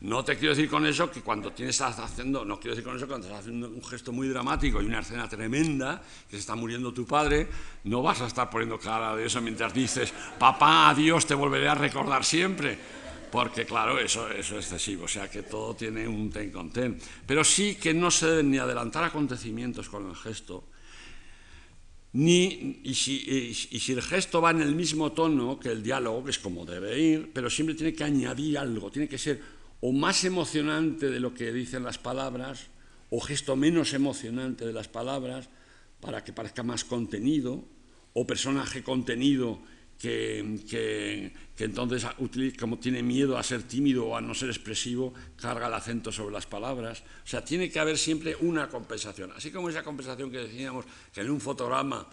No 0.00 0.24
te 0.24 0.36
quiero 0.36 0.54
decir 0.54 0.68
con 0.68 0.86
eso 0.86 1.10
que 1.10 1.22
cuando 1.22 1.52
tienes, 1.52 1.76
estás 1.76 1.98
haciendo, 1.98 2.44
no 2.44 2.58
quiero 2.58 2.74
decir 2.74 2.84
con 2.84 2.96
eso 2.96 3.06
que 3.06 3.10
cuando 3.10 3.26
estás 3.26 3.40
haciendo 3.40 3.68
un 3.68 3.82
gesto 3.84 4.12
muy 4.12 4.28
dramático 4.28 4.82
y 4.82 4.86
una 4.86 5.00
escena 5.00 5.28
tremenda, 5.28 6.02
que 6.28 6.36
se 6.36 6.40
está 6.40 6.54
muriendo 6.54 6.92
tu 6.92 7.06
padre, 7.06 7.48
no 7.84 8.02
vas 8.02 8.20
a 8.20 8.26
estar 8.26 8.50
poniendo 8.50 8.78
cara 8.78 9.16
de 9.16 9.26
eso 9.26 9.40
mientras 9.40 9.72
dices, 9.72 10.12
papá, 10.38 10.90
adiós, 10.90 11.26
te 11.26 11.34
volveré 11.34 11.68
a 11.68 11.74
recordar 11.74 12.24
siempre. 12.24 12.78
Porque 13.34 13.66
claro, 13.66 13.98
eso, 13.98 14.30
eso 14.30 14.56
es 14.60 14.66
excesivo, 14.66 15.06
o 15.06 15.08
sea 15.08 15.28
que 15.28 15.42
todo 15.42 15.74
tiene 15.74 16.06
un 16.06 16.30
ten 16.30 16.52
con 16.52 16.70
ten. 16.70 16.96
Pero 17.26 17.42
sí 17.42 17.74
que 17.74 17.92
no 17.92 18.08
se 18.08 18.28
deben 18.28 18.52
ni 18.52 18.58
adelantar 18.58 19.02
acontecimientos 19.02 19.88
con 19.88 20.08
el 20.08 20.14
gesto, 20.14 20.62
ni, 22.12 22.78
y 22.84 22.94
si, 22.94 23.26
y, 23.26 23.80
si, 23.80 23.92
el 23.92 24.02
gesto 24.02 24.40
va 24.40 24.52
en 24.52 24.62
el 24.62 24.76
mismo 24.76 25.10
tono 25.10 25.58
que 25.58 25.70
el 25.70 25.82
diálogo, 25.82 26.22
que 26.22 26.30
es 26.30 26.38
como 26.38 26.64
debe 26.64 26.96
ir, 26.96 27.32
pero 27.34 27.50
siempre 27.50 27.74
tiene 27.74 27.92
que 27.92 28.04
añadir 28.04 28.56
algo, 28.56 28.92
tiene 28.92 29.08
que 29.08 29.18
ser 29.18 29.42
o 29.80 29.90
más 29.90 30.22
emocionante 30.22 31.10
de 31.10 31.18
lo 31.18 31.34
que 31.34 31.52
dicen 31.52 31.82
las 31.82 31.98
palabras, 31.98 32.68
o 33.10 33.18
gesto 33.18 33.56
menos 33.56 33.94
emocionante 33.94 34.64
de 34.64 34.72
las 34.72 34.86
palabras, 34.86 35.48
para 35.98 36.22
que 36.22 36.32
parezca 36.32 36.62
más 36.62 36.84
contenido, 36.84 37.64
o 38.12 38.28
personaje 38.28 38.84
contenido 38.84 39.58
que, 40.04 41.32
entonces, 41.58 42.06
como 42.58 42.78
tiene 42.78 43.02
miedo 43.02 43.38
a 43.38 43.42
ser 43.42 43.62
tímido 43.62 44.06
o 44.06 44.16
a 44.16 44.20
no 44.20 44.34
ser 44.34 44.50
expresivo, 44.50 45.14
carga 45.36 45.68
el 45.68 45.74
acento 45.74 46.12
sobre 46.12 46.34
las 46.34 46.46
palabras. 46.46 47.02
O 47.24 47.26
sea, 47.26 47.44
tiene 47.44 47.70
que 47.70 47.80
haber 47.80 47.96
siempre 47.96 48.36
una 48.36 48.68
compensación. 48.68 49.32
Así 49.32 49.50
como 49.50 49.68
esa 49.68 49.82
compensación 49.82 50.30
que 50.30 50.38
decíamos, 50.38 50.84
que 51.12 51.22
en 51.22 51.30
un 51.30 51.40
fotograma 51.40 52.06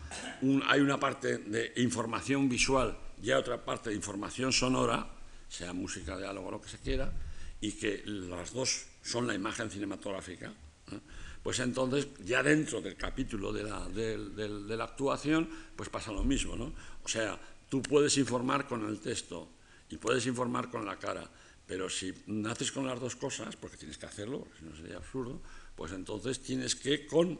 hay 0.67 0.79
una 0.79 0.99
parte 0.99 1.39
de 1.39 1.73
información 1.77 2.47
visual 2.47 2.97
y 3.21 3.31
hay 3.31 3.37
otra 3.37 3.63
parte 3.63 3.89
de 3.89 3.95
información 3.95 4.53
sonora, 4.53 5.07
sea 5.49 5.73
música, 5.73 6.17
diálogo, 6.17 6.51
lo 6.51 6.61
que 6.61 6.69
se 6.69 6.77
quiera, 6.77 7.11
y 7.59 7.73
que 7.73 8.03
las 8.05 8.53
dos 8.53 8.85
son 9.03 9.27
la 9.27 9.35
imagen 9.35 9.69
cinematográfica. 9.69 10.53
¿eh? 10.91 10.99
pues 11.43 11.59
entonces 11.59 12.07
ya 12.23 12.43
dentro 12.43 12.81
del 12.81 12.95
capítulo 12.95 13.51
de 13.51 13.63
la, 13.63 13.87
de 13.89 14.77
la, 14.77 14.83
actuación, 14.83 15.49
pues 15.75 15.89
pasa 15.89 16.11
lo 16.11 16.23
mismo, 16.23 16.55
¿no? 16.55 16.73
O 17.03 17.07
sea, 17.07 17.39
Tú 17.71 17.81
puedes 17.81 18.17
informar 18.17 18.67
con 18.67 18.85
el 18.85 18.99
texto 18.99 19.47
y 19.89 19.95
puedes 19.95 20.25
informar 20.25 20.69
con 20.69 20.85
la 20.85 20.99
cara, 20.99 21.23
pero 21.65 21.89
si 21.89 22.13
naces 22.27 22.69
con 22.69 22.85
las 22.85 22.99
dos 22.99 23.15
cosas, 23.15 23.55
porque 23.55 23.77
tienes 23.77 23.97
que 23.97 24.05
hacerlo, 24.05 24.45
si 24.59 24.65
no 24.65 24.75
sería 24.75 24.97
absurdo, 24.97 25.39
pues 25.73 25.93
entonces 25.93 26.41
tienes 26.41 26.75
que 26.75 27.07
con 27.07 27.39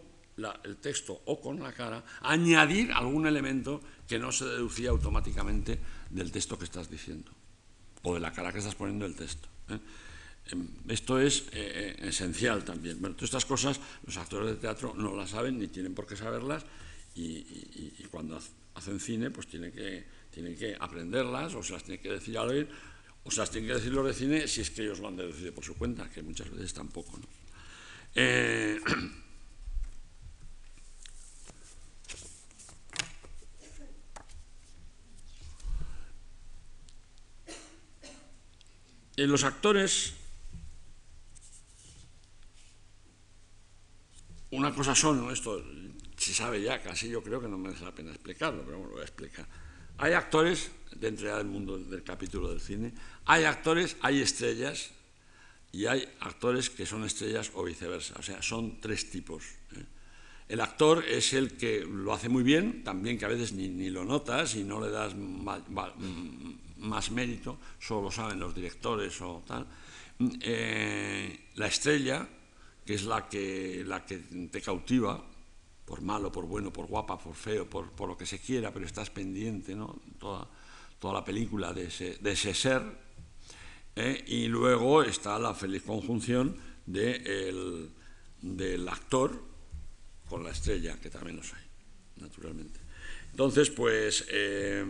el 0.64 0.78
texto 0.78 1.22
o 1.26 1.42
con 1.42 1.60
la 1.60 1.74
cara 1.74 2.06
añadir 2.22 2.94
algún 2.94 3.28
elemento 3.28 3.82
que 4.08 4.18
no 4.20 4.32
se 4.32 4.46
deducía 4.46 4.92
automáticamente 4.92 5.78
del 6.10 6.32
texto 6.32 6.58
que 6.58 6.64
estás 6.64 6.90
diciendo 6.90 7.30
o 8.04 8.14
de 8.14 8.22
la 8.22 8.32
cara 8.32 8.54
que 8.54 8.60
estás 8.60 8.76
poniendo 8.76 9.06
el 9.06 9.16
texto. 9.16 9.50
¿eh? 9.68 9.80
Em, 10.46 10.66
esto 10.88 11.20
es 11.20 11.42
eh, 11.52 12.00
eh, 12.00 12.08
esencial 12.08 12.64
también. 12.64 13.02
Bueno, 13.02 13.18
todas 13.18 13.28
estas 13.28 13.46
cosas 13.46 13.82
los 14.06 14.16
actores 14.16 14.48
de 14.48 14.56
teatro 14.56 14.94
no 14.96 15.14
las 15.14 15.32
saben 15.32 15.60
ni 15.60 15.68
tienen 15.68 15.94
por 15.94 16.08
qué 16.08 16.16
saberlas 16.16 16.64
y 17.16 18.08
cuando 18.10 18.40
hacen 18.76 19.02
cine 19.02 19.30
pues 19.30 19.48
tienen 19.48 19.74
que 19.74 20.21
tienen 20.32 20.56
que 20.56 20.76
aprenderlas 20.80 21.54
o 21.56 21.62
se 21.62 21.74
las 21.74 21.84
tiene 21.84 22.02
que 22.02 22.10
decir 22.10 22.38
a 22.38 22.42
alguien 22.42 22.70
o 23.24 23.32
se 23.32 23.40
las 23.40 23.52
tienen 23.52 23.70
que 23.70 23.76
decir 23.76 23.94
los 23.94 24.06
de 24.06 24.14
cine 24.14 24.48
si 24.48 24.62
es 24.62 24.72
que 24.72 24.82
ellos 24.82 25.00
lo 25.00 25.08
han 25.08 25.18
deducido 25.18 25.54
por 25.54 25.64
su 25.64 25.78
cuenta, 25.78 26.10
que 26.10 26.24
muchas 26.24 26.50
veces 26.50 26.74
tampoco. 26.74 27.18
¿no? 27.18 27.26
Eh, 28.16 28.80
los 39.28 39.44
actores, 39.44 40.14
una 44.50 44.74
cosa 44.74 44.96
son, 44.96 45.32
esto 45.32 45.64
se 46.18 46.34
sabe 46.34 46.62
ya 46.62 46.82
casi, 46.82 47.10
yo 47.10 47.22
creo 47.24 47.40
que 47.40 47.48
no 47.48 47.58
merece 47.58 47.86
la 47.86 47.94
pena 47.94 48.12
explicarlo, 48.12 48.64
pero 48.66 48.78
bueno, 48.78 48.90
lo 48.90 48.94
voy 48.94 49.02
a 49.02 49.06
explicar. 49.06 49.48
Hay 50.02 50.14
actores, 50.14 50.72
dentro 50.96 51.38
del 51.38 51.46
mundo 51.46 51.78
del 51.78 52.04
capítulo 52.04 52.50
del 52.50 52.60
cine, 52.60 52.92
hay 53.26 53.44
actores, 53.44 53.98
hay 54.02 54.20
estrellas 54.20 54.90
y 55.72 55.86
hay 55.86 56.10
actores 56.22 56.72
que 56.72 56.88
son 56.88 57.06
estrellas 57.06 57.52
o 57.54 57.64
viceversa. 57.64 58.16
O 58.18 58.24
sea, 58.24 58.42
son 58.42 58.82
tres 58.82 59.12
tipos. 59.12 59.44
¿eh? 59.76 59.86
El 60.50 60.60
actor 60.60 61.06
es 61.06 61.34
el 61.34 61.56
que 61.56 61.86
lo 61.86 62.14
hace 62.14 62.30
muy 62.30 62.42
bien, 62.42 62.84
también 62.84 63.20
que 63.20 63.26
a 63.26 63.28
veces 63.28 63.54
ni, 63.54 63.92
lo 63.92 64.04
notas 64.04 64.56
y 64.56 64.64
no 64.64 64.82
le 64.82 64.90
das 64.90 65.14
más, 65.16 67.12
mérito, 67.12 67.60
solo 67.80 68.06
lo 68.06 68.12
saben 68.12 68.40
los 68.40 68.56
directores 68.56 69.22
o 69.22 69.44
tal. 69.46 69.68
Eh, 70.42 71.48
la 71.56 71.68
estrella, 71.68 72.28
que 72.84 72.96
es 72.96 73.04
la 73.04 73.30
que, 73.30 73.84
la 73.86 74.04
que 74.04 74.18
te 74.52 74.62
cautiva, 74.62 75.24
por 75.86 76.02
malo, 76.02 76.32
por 76.32 76.46
bueno, 76.46 76.72
por 76.72 76.88
guapa, 76.88 77.18
por 77.18 77.36
feo, 77.36 77.70
por, 77.70 78.08
lo 78.08 78.18
que 78.18 78.26
se 78.26 78.40
quiera, 78.40 78.72
pero 78.74 78.86
estás 78.86 79.10
pendiente, 79.10 79.76
¿no? 79.76 80.00
Toda, 80.20 80.48
toda 81.00 81.16
la 81.16 81.26
película 81.26 81.74
de 81.74 81.86
ese, 81.86 82.18
de 82.22 82.32
ese 82.32 82.54
ser. 82.54 82.82
¿eh? 83.96 84.24
Y 84.28 84.48
luego 84.48 85.04
está 85.04 85.38
la 85.40 85.54
feliz 85.54 85.84
conjunción 85.84 86.56
de 86.86 87.92
del 88.42 88.90
actor 88.90 89.40
con 90.28 90.44
la 90.44 90.52
estrella, 90.52 91.00
que 91.00 91.10
también 91.10 91.38
los 91.38 91.54
hay, 91.54 91.64
naturalmente. 92.18 92.80
Entonces, 93.30 93.70
pues, 93.70 94.26
eh, 94.30 94.84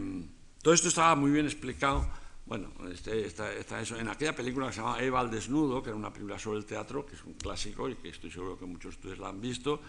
todo 0.62 0.74
esto 0.74 0.88
estaba 0.88 1.16
muy 1.16 1.32
bien 1.32 1.46
explicado. 1.46 2.08
Bueno, 2.46 2.72
este, 2.92 3.26
eso. 3.26 3.98
en 3.98 4.08
aquella 4.08 4.36
película 4.36 4.68
que 4.68 4.74
se 4.74 4.82
llama 4.82 5.02
Eva 5.02 5.20
al 5.20 5.32
desnudo, 5.32 5.82
que 5.82 5.90
era 5.90 5.98
una 5.98 6.12
película 6.12 6.38
sobre 6.38 6.60
el 6.60 6.66
teatro, 6.66 7.06
que 7.06 7.16
es 7.16 7.24
un 7.24 7.34
clásico 7.34 7.90
y 7.90 7.96
que 7.96 8.10
estoy 8.10 8.32
seguro 8.32 8.58
que 8.58 8.66
muchos 8.66 8.94
de 8.94 9.00
ustedes 9.00 9.20
la 9.20 9.30
han 9.30 9.42
visto, 9.42 9.82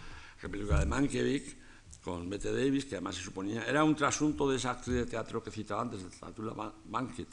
película 0.49 0.81
de 0.81 0.87
Mankiewicz 0.87 1.57
con 2.03 2.29
Bette 2.29 2.53
Davis, 2.53 2.85
que 2.85 2.97
además 2.97 3.17
se 3.17 3.23
suponía, 3.23 3.65
era 3.65 3.85
un 3.85 3.95
trasunto 3.95 4.51
de 4.51 4.57
esa 4.57 4.73
actriz 4.73 4.97
de 4.97 5.07
teatro 5.07 5.43
que 5.43 5.51
citaba 5.51 5.83
antes, 5.83 6.03
de 6.03 6.43
la 6.43 6.73
Banquet, 6.87 7.29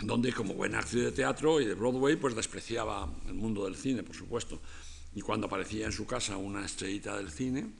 donde 0.00 0.32
como 0.32 0.54
buena 0.54 0.80
actriz 0.80 1.04
de 1.04 1.12
teatro 1.12 1.60
y 1.60 1.66
de 1.66 1.74
Broadway, 1.74 2.16
pues 2.16 2.34
despreciaba 2.34 3.08
el 3.28 3.34
mundo 3.34 3.64
del 3.64 3.76
cine, 3.76 4.02
por 4.02 4.16
supuesto. 4.16 4.60
Y 5.14 5.20
cuando 5.20 5.46
aparecía 5.46 5.86
en 5.86 5.92
su 5.92 6.06
casa 6.06 6.36
una 6.36 6.64
estrellita 6.64 7.16
del 7.16 7.30
cine, 7.30 7.70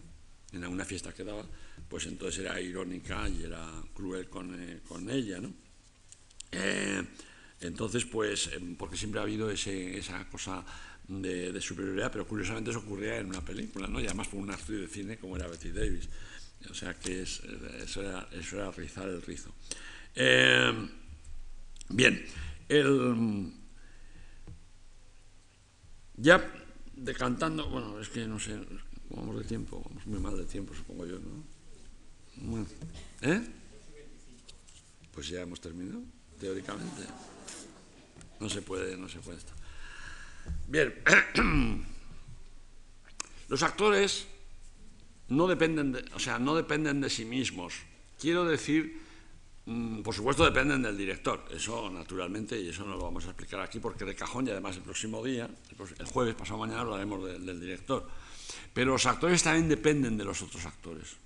en 0.53 0.67
una 0.67 0.85
fiesta 0.85 1.13
que 1.13 1.25
daba, 1.25 1.45
pues 1.89 2.07
entonces 2.07 2.45
era 2.45 2.61
irónica 2.61 3.29
y 3.29 3.45
era 3.45 3.67
cruel 3.95 4.29
con, 4.29 4.55
eh, 4.61 4.81
con 4.87 5.09
ella, 5.11 5.41
¿no? 5.41 5.53
Eh, 6.53 7.03
entonces, 7.61 8.05
pues, 8.05 8.51
em, 8.53 8.77
porque 8.77 8.97
siempre 8.97 9.21
ha 9.21 9.25
habido 9.25 9.51
ese, 9.51 9.99
esa 9.99 10.29
cosa 10.29 10.65
de, 11.11 11.61
superioridad, 11.61 12.13
pero 12.13 12.27
curiosamente 12.27 12.71
eso 12.71 12.79
ocurría 12.79 13.19
en 13.19 13.27
una 13.27 13.45
película, 13.45 13.89
¿no? 13.89 14.01
y 14.01 14.07
además 14.07 14.29
por 14.29 14.41
una 14.41 14.55
actriz 14.55 14.81
de 14.81 14.89
cine 14.89 15.19
como 15.19 15.37
era 15.37 15.49
Betty 15.49 15.71
Davis. 15.71 16.09
O 16.71 16.75
sea 16.75 16.95
que 16.95 17.23
es, 17.23 17.41
eso, 17.83 18.03
era, 18.03 18.29
eso, 18.33 18.57
era, 18.57 18.71
rizar 18.71 19.09
el 19.09 19.23
rizo. 19.23 19.53
Eh, 20.15 20.89
bien, 21.89 22.25
el, 22.69 23.53
ya 26.17 26.53
decantando, 26.95 27.69
bueno, 27.71 27.99
es 27.99 28.09
que 28.09 28.27
no 28.27 28.39
sé, 28.39 28.61
vamos 29.09 29.39
de 29.39 29.45
tiempo, 29.45 29.83
vamos 29.85 30.07
muy 30.07 30.21
mal 30.21 30.37
de 30.37 30.45
tiempo, 30.45 30.75
supongo 30.75 31.07
yo, 31.07 31.19
¿no? 31.19 32.67
¿Eh? 33.23 33.43
Pues 35.13 35.29
ya 35.29 35.41
hemos 35.41 35.61
terminado, 35.61 36.03
teóricamente. 36.39 37.03
No 38.39 38.49
se 38.49 38.63
puede, 38.63 38.97
no 38.97 39.09
se 39.09 39.19
puede 39.19 39.39
estar. 39.39 39.60
Bien, 40.67 40.95
los 43.49 43.63
actores 43.63 44.27
no 45.29 45.47
dependen 45.47 45.93
de, 45.93 46.05
o 46.15 46.19
sea, 46.19 46.39
no 46.39 46.55
dependen 46.55 47.01
de 47.01 47.11
sí 47.11 47.25
mismos. 47.25 47.75
Quiero 48.19 48.45
decir, 48.45 49.01
mm, 49.67 50.03
por 50.03 50.15
supuesto 50.15 50.45
dependen 50.45 50.83
del 50.83 50.97
director, 50.97 51.45
eso 51.51 51.91
naturalmente, 51.91 52.61
y 52.61 52.69
eso 52.69 52.85
no 52.85 52.97
lo 52.97 53.03
vamos 53.03 53.25
a 53.27 53.29
explicar 53.31 53.61
aquí 53.61 53.81
porque 53.81 54.05
de 54.05 54.15
cajón 54.15 54.47
y 54.47 54.51
además 54.51 54.77
el 54.77 54.83
próximo 54.83 55.25
día, 55.25 55.49
el 55.99 56.07
jueves, 56.07 56.35
pasado 56.35 56.59
mañana, 56.59 56.81
hablaremos 56.81 57.25
del 57.25 57.61
director. 57.61 58.09
Pero 58.73 58.93
los 58.93 59.07
actores 59.07 59.43
también 59.43 59.69
dependen 59.69 60.17
de 60.17 60.25
los 60.25 60.43
otros 60.43 60.65
actores. 60.67 61.17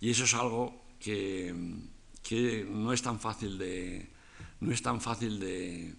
Y 0.00 0.10
eso 0.10 0.24
es 0.24 0.34
algo 0.34 0.84
que, 1.00 1.54
que 2.22 2.66
no 2.68 2.92
es 2.92 3.02
tan 3.02 3.18
fácil 3.18 3.56
de, 3.56 4.10
no 4.60 4.72
es 4.72 4.82
tan 4.82 5.00
fácil 5.00 5.38
de, 5.38 5.94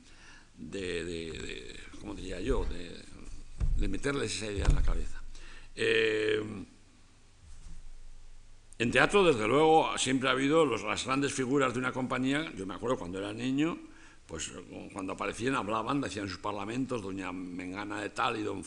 de, 0.58 1.80
como 1.99 2.15
diría 2.15 2.39
yo, 2.39 2.65
de, 2.65 3.87
meterles 3.87 4.35
esa 4.35 4.51
idea 4.51 4.65
en 4.65 4.75
la 4.75 4.81
cabeza. 4.81 5.21
Eh, 5.75 6.41
en 8.79 8.91
teatro, 8.91 9.23
desde 9.23 9.47
luego, 9.47 9.97
siempre 9.97 10.29
ha 10.29 10.33
habido 10.33 10.65
las 10.65 11.05
grandes 11.05 11.33
figuras 11.33 11.73
de 11.73 11.79
una 11.79 11.91
compañía. 11.91 12.51
Yo 12.55 12.65
me 12.65 12.75
acuerdo 12.75 12.97
cuando 12.97 13.17
era 13.17 13.33
niño, 13.33 13.77
pues 14.27 14.51
cuando 14.93 15.13
aparecían 15.13 15.55
hablaban, 15.55 15.99
decían 16.01 16.27
sus 16.27 16.37
parlamentos, 16.37 17.01
doña 17.01 17.31
Mengana 17.31 18.01
de 18.01 18.09
tal 18.09 18.37
y 18.37 18.43
don 18.43 18.63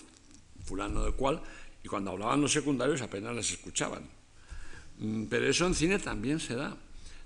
fulano 0.65 1.05
de 1.05 1.13
cual, 1.13 1.41
y 1.85 1.89
cuando 1.89 2.11
hablaban 2.11 2.41
los 2.41 2.53
secundarios 2.53 3.03
apenas 3.03 3.35
les 3.37 3.53
escuchaban. 3.53 4.03
Mm, 4.99 5.25
pero 5.25 5.47
eso 5.47 5.67
en 5.67 5.75
cine 5.75 5.99
también 5.99 6.41
se 6.41 6.55
da. 6.55 6.77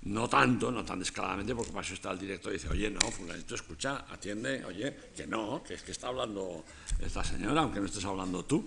No 0.05 0.29
tanto, 0.29 0.71
no 0.71 0.85
tan 0.85 0.99
descaradamente, 0.99 1.55
porque 1.55 1.71
para 1.71 1.83
eso 1.83 1.95
está 1.95 2.11
el 2.11 2.19
director 2.19 2.51
y 2.51 2.57
dice, 2.57 2.69
oye, 2.69 2.91
no, 2.91 2.99
fulanito, 3.09 3.55
escucha, 3.55 4.05
atiende, 4.09 4.63
oye, 4.63 4.95
que 5.15 5.25
no, 5.25 5.63
que 5.63 5.73
es 5.73 5.81
que 5.81 5.91
está 5.91 6.09
hablando 6.09 6.63
esta 6.99 7.23
señora, 7.23 7.61
aunque 7.61 7.79
no 7.79 7.87
estés 7.87 8.05
hablando 8.05 8.45
tú. 8.45 8.63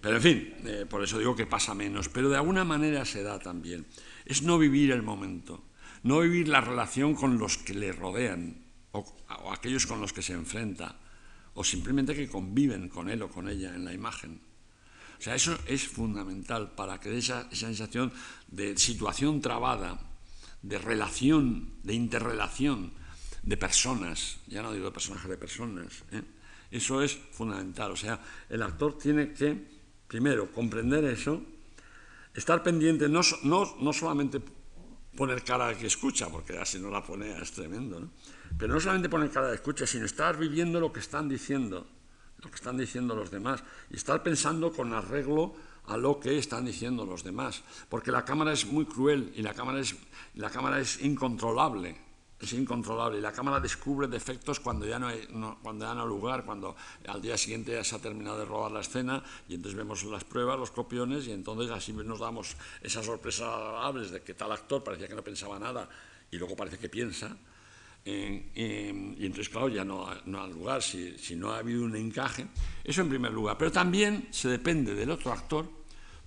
Pero 0.00 0.16
en 0.16 0.22
fin, 0.22 0.54
eh, 0.64 0.86
por 0.88 1.02
eso 1.02 1.18
digo 1.18 1.34
que 1.34 1.46
pasa 1.46 1.74
menos, 1.74 2.08
pero 2.08 2.28
de 2.28 2.36
alguna 2.36 2.64
manera 2.64 3.04
se 3.04 3.22
da 3.22 3.38
también. 3.38 3.86
Es 4.26 4.42
no 4.42 4.58
vivir 4.58 4.92
el 4.92 5.02
momento, 5.02 5.64
no 6.02 6.20
vivir 6.20 6.48
la 6.48 6.60
relación 6.60 7.14
con 7.14 7.38
los 7.38 7.56
que 7.56 7.74
le 7.74 7.92
rodean 7.92 8.62
o, 8.92 9.04
aquellos 9.50 9.86
con 9.86 10.00
los 10.00 10.12
que 10.12 10.22
se 10.22 10.34
enfrenta, 10.34 10.96
o 11.54 11.64
simplemente 11.64 12.14
que 12.14 12.28
conviven 12.28 12.88
con 12.88 13.08
él 13.08 13.22
o 13.22 13.28
con 13.28 13.48
ella 13.48 13.74
en 13.74 13.84
la 13.84 13.92
imagen. 13.92 14.40
O 15.18 15.22
sea, 15.22 15.34
eso 15.34 15.58
es 15.66 15.88
fundamental 15.88 16.72
para 16.76 17.00
que 17.00 17.16
esa, 17.16 17.48
esa 17.50 17.66
sensación 17.66 18.12
de 18.46 18.76
situación 18.76 19.40
trabada, 19.40 19.98
de 20.62 20.78
relación, 20.78 21.72
de 21.82 21.94
interrelación 21.94 22.92
de 23.42 23.56
personas, 23.56 24.38
ya 24.46 24.62
no 24.62 24.72
digo 24.72 24.86
de 24.86 24.92
personajes, 24.92 25.30
de 25.30 25.36
personas, 25.36 26.04
¿eh? 26.12 26.22
eso 26.70 27.02
es 27.02 27.16
fundamental. 27.32 27.92
O 27.92 27.96
sea, 27.96 28.20
el 28.48 28.62
actor 28.62 28.98
tiene 28.98 29.32
que, 29.32 29.56
primero, 30.06 30.52
comprender 30.52 31.04
eso, 31.04 31.42
estar 32.34 32.62
pendiente, 32.62 33.08
no, 33.08 33.20
no, 33.44 33.76
no 33.80 33.92
solamente 33.92 34.40
poner 35.16 35.42
cara 35.42 35.68
de 35.68 35.76
que 35.76 35.86
escucha, 35.86 36.28
porque 36.28 36.58
así 36.58 36.78
no 36.78 36.90
la 36.90 37.02
pone 37.02 37.40
es 37.40 37.52
tremendo, 37.52 38.00
¿no? 38.00 38.10
pero 38.56 38.72
no 38.72 38.80
solamente 38.80 39.08
poner 39.08 39.30
cara 39.30 39.48
de 39.48 39.56
escucha, 39.56 39.86
sino 39.86 40.04
estar 40.04 40.36
viviendo 40.38 40.80
lo 40.80 40.92
que 40.92 41.00
están 41.00 41.28
diciendo, 41.28 41.86
lo 42.38 42.50
que 42.50 42.56
están 42.56 42.76
diciendo 42.76 43.14
los 43.14 43.30
demás, 43.30 43.64
y 43.90 43.96
estar 43.96 44.22
pensando 44.22 44.72
con 44.72 44.92
arreglo 44.92 45.54
a 45.88 45.96
lo 45.96 46.20
que 46.20 46.38
están 46.38 46.66
diciendo 46.66 47.04
los 47.06 47.24
demás, 47.24 47.62
porque 47.88 48.12
la 48.12 48.24
cámara 48.24 48.52
es 48.52 48.66
muy 48.66 48.84
cruel 48.84 49.32
y 49.34 49.42
la 49.42 49.54
cámara 49.54 49.80
es, 49.80 49.96
la 50.34 50.50
cámara 50.50 50.78
es 50.78 51.02
incontrolable, 51.02 51.96
es 52.40 52.52
incontrolable 52.52 53.18
y 53.18 53.20
la 53.22 53.32
cámara 53.32 53.58
descubre 53.58 54.06
defectos 54.06 54.60
cuando 54.60 54.86
ya 54.86 54.98
no 54.98 55.08
hay, 55.08 55.26
cuando 55.62 55.86
ya 55.86 55.94
no 55.94 56.06
lugar, 56.06 56.44
cuando 56.44 56.76
al 57.06 57.20
día 57.20 57.36
siguiente 57.36 57.72
ya 57.72 57.82
se 57.82 57.96
ha 57.96 57.98
terminado 57.98 58.38
de 58.38 58.44
rodar 58.44 58.70
la 58.70 58.80
escena 58.80 59.22
y 59.48 59.54
entonces 59.54 59.76
vemos 59.76 60.04
las 60.04 60.24
pruebas, 60.24 60.58
los 60.58 60.70
copiones 60.70 61.26
y 61.26 61.32
entonces 61.32 61.70
así 61.70 61.92
nos 61.92 62.20
damos 62.20 62.56
esas 62.82 63.06
sorpresas 63.06 63.48
agradables 63.48 64.10
de 64.10 64.22
que 64.22 64.34
tal 64.34 64.52
actor 64.52 64.84
parecía 64.84 65.08
que 65.08 65.14
no 65.14 65.24
pensaba 65.24 65.58
nada 65.58 65.88
y 66.30 66.36
luego 66.36 66.54
parece 66.54 66.78
que 66.78 66.88
piensa. 66.88 67.36
Y 68.54 69.26
entonces, 69.26 69.48
claro, 69.48 69.68
ya 69.68 69.84
no, 69.84 70.08
no 70.26 70.42
hay 70.42 70.52
lugar 70.52 70.82
si, 70.82 71.16
si 71.18 71.36
no 71.36 71.52
ha 71.52 71.58
habido 71.58 71.84
un 71.84 71.94
encaje. 71.96 72.46
Eso 72.84 73.02
en 73.02 73.08
primer 73.08 73.32
lugar. 73.32 73.56
Pero 73.58 73.70
también 73.70 74.28
se 74.30 74.48
depende 74.48 74.94
del 74.94 75.10
otro 75.10 75.32
actor 75.32 75.70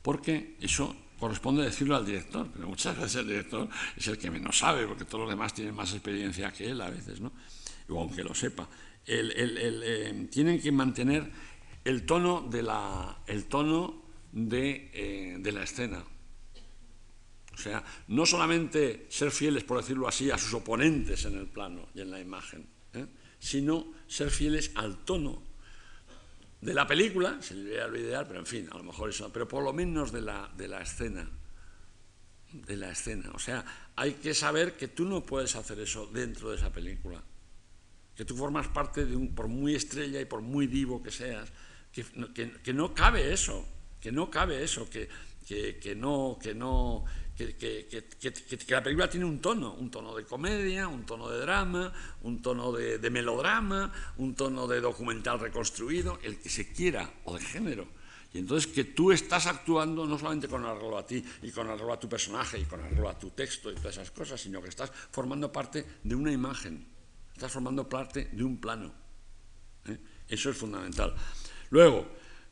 porque 0.01 0.55
eso 0.59 0.95
corresponde 1.19 1.63
decirlo 1.63 1.95
al 1.95 2.05
director, 2.05 2.47
pero 2.53 2.67
muchas 2.67 2.97
veces 2.99 3.15
el 3.15 3.27
director 3.27 3.69
es 3.95 4.07
el 4.07 4.17
que 4.17 4.32
menos 4.32 4.57
sabe, 4.57 4.88
porque 4.88 5.05
todos 5.05 5.21
los 5.21 5.29
demás 5.29 5.53
tienen 5.53 5.75
más 5.75 5.93
experiencia 5.93 6.51
que 6.51 6.69
él 6.69 6.82
a 6.82 6.89
veces, 6.89 7.21
¿no? 7.21 7.32
o 7.89 7.99
aunque 7.99 8.23
lo 8.23 8.34
sepa. 8.34 8.67
Eh, 9.05 10.27
tienen 10.32 10.61
que 10.61 10.71
mantener 10.71 11.29
el 11.84 12.05
tono 12.05 12.41
de 12.41 12.63
la, 12.63 13.19
el 13.27 13.45
tono 13.45 14.03
de, 14.32 14.89
eh, 14.93 15.38
de, 15.39 15.51
la 15.51 15.63
escena. 15.63 16.03
O 17.54 17.58
sea, 17.58 17.84
no 18.08 18.26
solamente 18.26 19.08
ser 19.10 19.32
fieles, 19.32 19.64
por 19.64 19.78
decirlo 19.78 20.08
así, 20.08 20.32
a 20.32 20.38
sus 20.38 20.54
oponentes 20.54 21.26
en 21.26 21.38
el 21.38 21.47
plano 21.47 21.89
y 21.93 22.02
en 22.02 22.12
la 22.12 22.20
imagen, 22.20 22.68
¿eh? 22.93 23.06
sino 23.39 23.93
ser 24.08 24.32
fieles 24.32 24.72
al 24.76 24.97
tono 25.04 25.43
de 26.62 26.74
la 26.76 26.86
película, 26.86 27.41
sería 27.41 27.88
lo 27.88 27.99
ideal, 27.99 28.26
pero 28.28 28.39
en 28.39 28.45
fin, 28.45 28.70
a 28.72 28.78
lo 28.78 28.84
mejor 28.84 29.10
eso, 29.10 29.32
pero 29.34 29.47
por 29.47 29.64
lo 29.64 29.74
menos 29.74 30.12
de 30.12 30.22
la, 30.22 30.52
de 30.56 30.68
la 30.68 30.82
escena, 30.82 31.28
de 32.54 32.78
la 32.78 32.91
escena. 32.91 33.32
O 33.34 33.39
sea, 33.39 33.66
hay 33.95 34.14
que 34.14 34.34
saber 34.36 34.78
que 34.78 34.88
tú 34.88 35.06
no 35.06 35.26
puedes 35.26 35.56
hacer 35.56 35.80
eso 35.80 36.06
dentro 36.06 36.52
de 36.52 36.58
esa 36.58 36.72
película, 36.72 37.22
que 38.16 38.26
tú 38.26 38.38
formas 38.38 38.68
parte 38.68 39.06
de 39.06 39.16
un, 39.16 39.34
por 39.34 39.47
muy 39.47 39.76
estrella 39.76 40.22
y 40.22 40.26
por 40.26 40.41
muy 40.41 40.68
vivo 40.68 41.02
que 41.02 41.12
seas, 41.12 41.49
que, 41.91 42.06
que, 42.64 42.74
no 42.74 42.93
cabe 42.93 43.34
eso, 43.34 43.68
que 43.99 44.12
no 44.12 44.30
cabe 44.30 44.64
eso, 44.64 44.88
que, 44.89 45.10
que 45.47 45.93
no, 45.95 46.37
que 46.41 46.53
no, 46.53 47.05
que, 47.49 48.65
la 48.67 48.83
película 48.83 49.09
tiene 49.09 49.25
un 49.25 49.39
tono, 49.39 49.73
un 49.73 49.89
tono 49.89 50.15
de 50.15 50.25
comedia, 50.25 50.87
un 50.87 51.05
tono 51.05 51.29
de 51.29 51.39
drama, 51.39 51.91
un 52.23 52.41
tono 52.41 52.71
de, 52.71 53.09
melodrama, 53.09 53.91
un 54.17 54.35
tono 54.35 54.67
de 54.67 54.81
documental 54.81 55.39
reconstruido, 55.39 56.19
el 56.23 56.39
que 56.39 56.49
se 56.49 56.71
quiera, 56.71 57.09
o 57.25 57.37
de 57.37 57.43
género. 57.43 57.87
Y 58.33 58.39
entonces 58.39 58.71
que 58.71 58.85
tú 58.85 59.11
estás 59.11 59.47
actuando 59.47 60.05
no 60.05 60.17
solamente 60.17 60.47
con 60.47 60.65
arreglo 60.65 60.97
a 60.97 61.05
ti 61.05 61.23
y 61.41 61.51
con 61.51 61.67
arreglo 61.69 61.93
a 61.93 61.99
tu 61.99 62.07
personaje 62.07 62.59
y 62.59 62.63
con 62.63 62.79
arreglo 62.79 63.09
a 63.09 63.19
tu 63.19 63.31
texto 63.31 63.69
y 63.71 63.75
todas 63.75 63.95
esas 63.95 64.11
cosas, 64.11 64.39
sino 64.39 64.61
que 64.61 64.69
estás 64.69 64.89
formando 64.89 65.51
parte 65.51 65.85
de 66.03 66.15
una 66.15 66.31
imagen, 66.31 66.87
estás 67.33 67.51
formando 67.51 67.89
parte 67.89 68.29
de 68.31 68.43
un 68.43 68.57
plano. 68.57 68.93
¿eh? 69.85 69.97
Eso 70.29 70.49
es 70.49 70.57
fundamental. 70.57 71.13
Luego, 71.71 72.07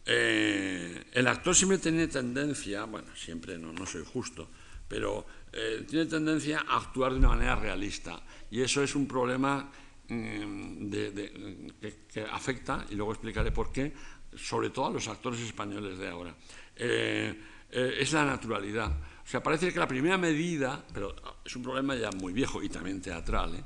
eh, 0.05 1.03
el 1.11 1.27
actor 1.27 1.55
siempre 1.55 1.77
tiene 1.77 2.07
tendencia, 2.07 2.85
bueno, 2.85 3.09
siempre 3.15 3.57
no, 3.57 3.85
soy 3.85 4.03
justo, 4.05 4.49
pero 4.87 5.25
eh, 5.51 5.85
tiene 5.87 6.05
tendencia 6.05 6.63
a 6.67 6.77
actuar 6.77 7.11
de 7.11 7.19
una 7.19 7.29
manera 7.29 7.55
realista 7.55 8.21
y 8.49 8.61
eso 8.61 8.81
es 8.81 8.95
un 8.95 9.07
problema 9.07 9.69
mm, 10.07 10.89
que, 10.89 12.25
afecta, 12.31 12.85
y 12.89 12.95
luego 12.95 13.11
explicaré 13.11 13.51
por 13.51 13.71
qué, 13.71 13.93
sobre 14.35 14.69
todo 14.71 14.87
a 14.87 14.91
los 14.91 15.07
actores 15.07 15.39
españoles 15.41 15.97
de 15.97 16.07
ahora. 16.07 16.35
Eh, 16.75 17.35
es 17.71 18.11
la 18.13 18.25
naturalidad. 18.25 18.91
O 18.91 19.27
sea, 19.27 19.43
parece 19.43 19.71
que 19.71 19.77
la 19.77 19.87
primera 19.87 20.17
medida, 20.17 20.83
pero 20.91 21.15
es 21.45 21.55
un 21.55 21.61
problema 21.61 21.93
ya 21.95 22.09
muy 22.11 22.33
viejo 22.33 22.63
y 22.63 22.69
también 22.69 22.99
teatral, 22.99 23.63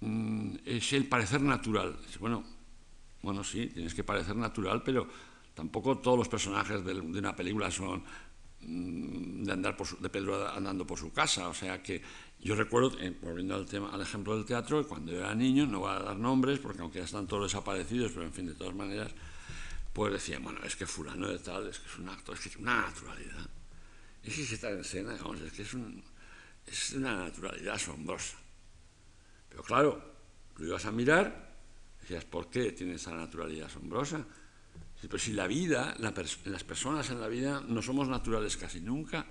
mm, 0.00 0.56
es 0.64 0.92
el 0.94 1.06
parecer 1.06 1.42
natural. 1.42 1.98
Bueno, 2.18 2.57
bueno, 3.28 3.44
sí, 3.44 3.66
tienes 3.66 3.94
que 3.94 4.04
parecer 4.04 4.36
natural, 4.36 4.82
pero 4.82 5.06
tampoco 5.54 5.98
todos 5.98 6.18
los 6.18 6.28
personajes 6.28 6.84
de 6.84 6.94
una 6.94 7.36
película 7.36 7.70
son 7.70 8.02
Mm, 8.60 9.44
de, 9.44 9.52
andar 9.52 9.76
de 9.76 10.08
Pedro 10.08 10.48
andando 10.48 10.86
por 10.86 10.98
su 10.98 11.12
casa. 11.12 11.48
O 11.48 11.54
sea 11.54 11.82
que 11.82 12.02
yo 12.40 12.54
recuerdo, 12.54 12.98
eh, 13.00 13.16
volviendo 13.22 13.54
al, 13.54 13.66
tema, 13.66 13.90
al 13.92 14.00
ejemplo 14.00 14.36
del 14.36 14.44
teatro, 14.44 14.86
cuando 14.86 15.12
yo 15.12 15.18
era 15.18 15.34
niño, 15.34 15.66
no 15.66 15.80
voy 15.80 15.90
a 15.90 16.00
dar 16.00 16.16
nombres, 16.16 16.58
porque 16.58 16.82
aunque 16.82 16.98
ya 16.98 17.04
están 17.04 17.26
todos 17.26 17.52
desaparecidos, 17.52 18.12
pero 18.12 18.24
en 18.24 18.32
fin, 18.32 18.46
de 18.46 18.54
todas 18.54 18.74
maneras, 18.74 19.12
pues 19.92 20.12
decía, 20.12 20.38
bueno, 20.40 20.60
es 20.64 20.76
que 20.76 20.86
fulano 20.86 21.28
de 21.28 21.38
tal, 21.38 21.68
es 21.68 21.78
que 21.78 21.88
es 21.88 21.98
un 21.98 22.08
acto, 22.08 22.32
es 22.32 22.40
que 22.40 22.48
es 22.48 22.56
una 22.56 22.82
naturalidad. 22.82 23.48
Es 24.22 24.34
que 24.34 24.54
está 24.54 24.70
en 24.70 24.80
escena, 24.80 25.14
es 25.14 25.52
que 25.52 25.62
es, 25.62 25.76
es 26.66 26.92
una 26.94 27.16
naturalidad 27.16 27.74
asombrosa. 27.74 28.36
Pero 29.48 29.62
claro, 29.62 30.02
lo 30.56 30.66
ibas 30.66 30.84
a 30.84 30.92
mirar, 30.92 31.47
decías, 32.08 32.24
¿por 32.24 32.48
qué 32.48 32.72
tiene 32.72 32.94
esa 32.94 33.14
naturalidad 33.14 33.66
asombrosa? 33.66 34.24
Pero 35.00 35.18
si 35.18 35.32
la 35.32 35.46
vida, 35.46 35.94
las 35.98 36.64
personas 36.64 37.10
en 37.10 37.20
la 37.20 37.28
vida 37.28 37.62
no 37.66 37.82
somos 37.82 38.08
naturales 38.08 38.56
casi 38.56 38.80
nunca, 38.80 39.26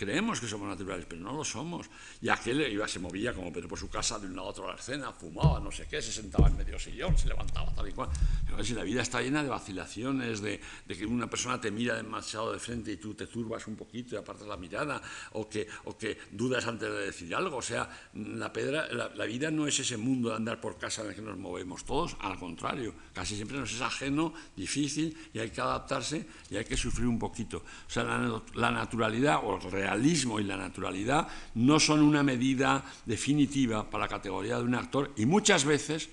Creemos 0.00 0.40
que 0.40 0.48
somos 0.48 0.66
naturales, 0.66 1.04
pero 1.06 1.20
no 1.20 1.34
lo 1.34 1.44
somos. 1.44 1.90
Y 2.22 2.30
aquel 2.30 2.72
iba, 2.72 2.88
se 2.88 2.98
movía 2.98 3.34
como 3.34 3.52
Pedro 3.52 3.68
por 3.68 3.78
su 3.78 3.90
casa 3.90 4.18
de 4.18 4.28
un 4.28 4.34
lado 4.34 4.48
a 4.48 4.50
otro 4.50 4.64
a 4.64 4.70
la 4.72 4.78
escena, 4.78 5.12
fumaba, 5.12 5.60
no 5.60 5.70
sé 5.70 5.86
qué, 5.90 6.00
se 6.00 6.10
sentaba 6.10 6.48
en 6.48 6.56
medio 6.56 6.78
sillón, 6.78 7.18
se 7.18 7.28
levantaba 7.28 7.70
tal 7.74 7.86
y 7.86 7.92
cual. 7.92 8.08
Pero 8.46 8.64
si 8.64 8.72
la 8.72 8.82
vida 8.82 9.02
está 9.02 9.20
llena 9.20 9.42
de 9.42 9.50
vacilaciones, 9.50 10.40
de, 10.40 10.58
que 10.88 11.04
una 11.04 11.28
persona 11.28 11.60
te 11.60 11.70
mira 11.70 11.96
demasiado 11.96 12.50
de 12.50 12.58
frente 12.58 12.92
y 12.92 12.96
tú 12.96 13.12
te 13.12 13.26
turbas 13.26 13.66
un 13.66 13.76
poquito 13.76 14.14
y 14.14 14.18
apartas 14.18 14.48
la 14.48 14.56
mirada, 14.56 15.02
o 15.32 15.46
que, 15.46 15.68
o 15.84 15.98
que 15.98 16.16
dudas 16.32 16.66
antes 16.66 16.90
de 16.90 16.98
decir 17.00 17.34
algo. 17.34 17.58
O 17.58 17.62
sea, 17.62 17.90
la, 18.14 18.50
pedra, 18.54 18.88
la, 18.88 19.24
vida 19.26 19.50
no 19.50 19.66
es 19.66 19.80
ese 19.80 19.98
mundo 19.98 20.30
de 20.30 20.36
andar 20.36 20.62
por 20.62 20.78
casa 20.78 21.02
en 21.02 21.08
el 21.08 21.14
que 21.14 21.20
nos 21.20 21.36
movemos 21.36 21.84
todos, 21.84 22.16
al 22.20 22.38
contrario, 22.38 22.94
casi 23.12 23.36
siempre 23.36 23.58
nos 23.58 23.70
es 23.70 23.82
ajeno, 23.82 24.32
difícil, 24.56 25.14
y 25.34 25.40
hay 25.40 25.50
que 25.50 25.60
adaptarse 25.60 26.26
y 26.48 26.56
hay 26.56 26.64
que 26.64 26.78
sufrir 26.78 27.06
un 27.06 27.18
poquito. 27.18 27.58
O 27.58 27.90
sea, 27.90 28.04
la, 28.04 28.70
naturalidad 28.70 29.40
o 29.44 29.56
el 29.56 29.70
real 29.70 29.89
realismo 29.90 30.38
y 30.38 30.44
la 30.44 30.56
naturalidad 30.56 31.26
no 31.54 31.80
son 31.80 32.00
una 32.00 32.22
medida 32.22 32.84
definitiva 33.06 33.88
para 33.90 34.04
la 34.04 34.08
categoría 34.08 34.56
de 34.56 34.64
un 34.64 34.74
actor 34.74 35.12
y 35.16 35.26
muchas 35.26 35.64
veces 35.64 36.08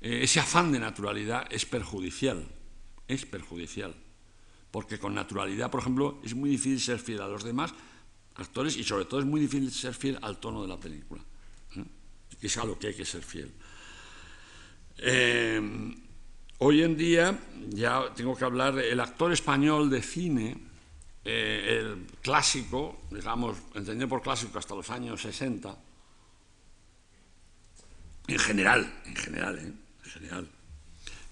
eh, 0.00 0.20
ese 0.22 0.38
afán 0.38 0.70
de 0.70 0.78
naturalidad 0.78 1.46
es 1.50 1.66
perjudicial, 1.66 2.46
es 3.08 3.26
perjudicial, 3.26 3.94
porque 4.70 4.98
con 4.98 5.14
naturalidad, 5.14 5.70
por 5.70 5.80
ejemplo, 5.80 6.20
es 6.22 6.34
muy 6.34 6.50
difícil 6.50 6.80
ser 6.80 6.98
fiel 7.00 7.20
a 7.20 7.28
los 7.28 7.42
demás 7.42 7.74
actores 8.36 8.76
y 8.76 8.84
sobre 8.84 9.06
todo 9.06 9.18
es 9.18 9.26
muy 9.26 9.40
difícil 9.40 9.72
ser 9.72 9.94
fiel 9.94 10.18
al 10.22 10.38
tono 10.38 10.62
de 10.62 10.68
la 10.68 10.78
película, 10.78 11.22
¿eh? 11.76 11.84
es 12.40 12.56
a 12.56 12.64
lo 12.64 12.78
que 12.78 12.88
hay 12.88 12.94
que 12.94 13.04
ser 13.04 13.22
fiel. 13.22 13.50
Eh, 14.98 15.60
hoy 16.58 16.82
en 16.82 16.96
día 16.96 17.36
ya 17.70 18.14
tengo 18.14 18.36
que 18.36 18.44
hablar 18.44 18.76
del 18.76 19.00
actor 19.00 19.32
español 19.32 19.90
de 19.90 20.02
cine, 20.02 20.67
eh, 21.24 21.78
el 21.80 22.06
clásico, 22.22 23.02
digamos, 23.10 23.56
entendido 23.74 24.08
por 24.08 24.22
clásico 24.22 24.58
hasta 24.58 24.74
los 24.74 24.88
años 24.90 25.20
60, 25.20 25.76
en 28.28 28.38
general, 28.38 29.00
en 29.06 29.16
general, 29.16 29.58
¿eh? 29.58 29.72
en 30.04 30.10
general, 30.10 30.48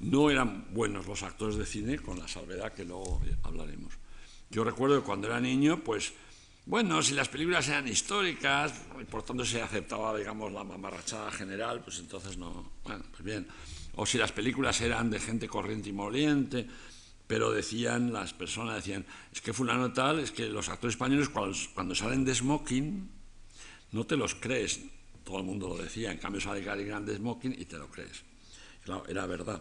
no 0.01 0.30
eran 0.30 0.72
buenos 0.72 1.07
los 1.07 1.22
actores 1.22 1.57
de 1.57 1.66
cine, 1.66 1.99
con 1.99 2.18
la 2.18 2.26
salvedad 2.26 2.72
que 2.72 2.84
luego 2.84 3.20
hablaremos. 3.43 3.95
Yo 4.51 4.64
recuerdo 4.64 5.01
que 5.01 5.07
cuando 5.07 5.26
era 5.26 5.41
niño, 5.41 5.82
pues 5.82 6.12
Bueno, 6.68 7.01
si 7.01 7.14
las 7.14 7.28
películas 7.28 7.68
eran 7.68 7.87
históricas, 7.87 8.72
por 9.09 9.22
tanto 9.22 9.45
se 9.45 9.62
aceptaba, 9.62 10.16
digamos, 10.18 10.53
la 10.53 10.64
mamarrachada 10.64 11.30
general, 11.30 11.80
pues 11.84 12.01
entonces 12.01 12.37
no. 12.37 12.72
Bueno, 12.82 13.05
pues 13.12 13.22
bien. 13.22 13.47
O 13.95 14.05
si 14.05 14.18
las 14.18 14.32
películas 14.32 14.80
eran 14.80 15.09
de 15.09 15.20
gente 15.20 15.47
corriente 15.47 15.91
y 15.91 15.93
moliente, 15.93 16.66
pero 17.27 17.51
decían, 17.51 18.12
las 18.12 18.33
personas 18.33 18.77
decían, 18.77 19.05
es 19.33 19.41
que 19.41 19.53
fulano 19.53 19.93
tal, 19.93 20.20
es 20.20 20.31
que 20.31 20.49
los 20.49 20.68
actores 20.68 20.95
españoles 20.95 21.29
cuando, 21.29 21.95
salen 21.95 22.24
de 22.24 22.35
smoking, 22.35 23.11
no 23.93 24.05
te 24.05 24.16
los 24.16 24.35
crees. 24.35 24.81
Todo 25.24 25.39
el 25.39 25.45
mundo 25.45 25.68
lo 25.68 25.77
decía, 25.77 26.12
en 26.12 26.18
cambio 26.18 26.41
sale 26.41 26.62
Gary 26.62 26.85
Grant 26.85 27.07
de 27.07 27.16
smoking 27.16 27.55
y 27.59 27.64
te 27.64 27.79
lo 27.79 27.89
crees. 27.89 28.22
Claro, 28.85 29.05
era 29.09 29.27
verdad. 29.27 29.61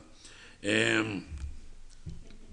Eh, 0.61 1.23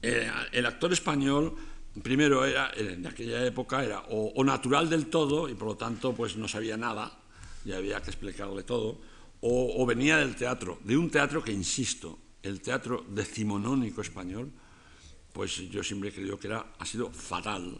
eh, 0.00 0.30
el 0.52 0.66
actor 0.66 0.92
español 0.92 1.54
primero 2.00 2.44
era, 2.44 2.72
en 2.74 3.06
aquella 3.06 3.44
época 3.44 3.84
era 3.84 4.04
o, 4.08 4.42
natural 4.44 4.88
del 4.88 5.06
todo 5.06 5.48
y 5.48 5.54
por 5.54 5.68
lo 5.68 5.76
tanto 5.76 6.14
pues 6.14 6.36
no 6.36 6.48
sabía 6.48 6.76
nada 6.76 7.18
y 7.64 7.72
había 7.72 8.00
que 8.00 8.10
explicarle 8.10 8.62
todo, 8.62 8.98
o, 9.40 9.84
venía 9.86 10.16
del 10.16 10.34
teatro, 10.34 10.78
de 10.84 10.96
un 10.96 11.10
teatro 11.10 11.42
que, 11.42 11.52
insisto, 11.52 12.18
el 12.42 12.60
teatro 12.60 13.04
decimonónico 13.08 14.00
español, 14.00 14.50
pues 15.32 15.56
yo 15.70 15.82
siempre 15.82 16.10
he 16.10 16.12
creído 16.12 16.38
que 16.38 16.48
era, 16.48 16.74
ha 16.78 16.86
sido 16.86 17.10
fatal. 17.10 17.78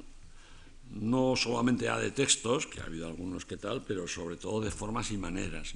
No 0.91 1.35
solamente 1.37 1.85
ya 1.87 1.99
de 1.99 2.11
textos, 2.11 2.67
que 2.67 2.81
ha 2.81 2.85
habido 2.85 3.07
algunos 3.07 3.45
que 3.45 3.57
tal, 3.57 3.83
pero 3.83 4.07
sobre 4.07 4.37
todo 4.37 4.61
de 4.61 4.71
formas 4.71 5.11
y 5.11 5.17
maneras. 5.17 5.75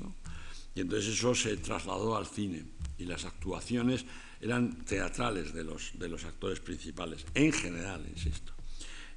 Y 0.74 0.80
entonces 0.80 1.14
eso 1.14 1.34
se 1.34 1.56
trasladó 1.56 2.16
al 2.16 2.26
cine 2.26 2.64
y 2.98 3.04
las 3.04 3.24
actuaciones 3.24 4.04
eran 4.40 4.84
teatrales 4.84 5.54
de 5.54 5.64
los, 5.64 5.98
de 5.98 6.08
los 6.08 6.24
actores 6.24 6.60
principales, 6.60 7.24
en 7.34 7.52
general, 7.52 8.04
insisto. 8.06 8.52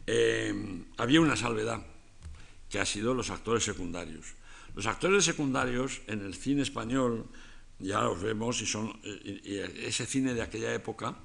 Eh, 0.07 0.53
había 0.97 1.21
una 1.21 1.35
salvedad, 1.35 1.85
que 2.69 2.79
ha 2.79 2.85
sido 2.85 3.13
los 3.13 3.29
actores 3.29 3.63
secundarios. 3.63 4.35
Los 4.75 4.85
actores 4.85 5.25
secundarios 5.25 6.01
en 6.07 6.21
el 6.21 6.35
cine 6.35 6.61
español, 6.61 7.25
ya 7.79 8.01
los 8.01 8.21
vemos, 8.21 8.61
y, 8.61 8.65
son, 8.65 8.99
y 9.03 9.55
ese 9.57 10.05
cine 10.05 10.33
de 10.33 10.41
aquella 10.41 10.73
época 10.73 11.17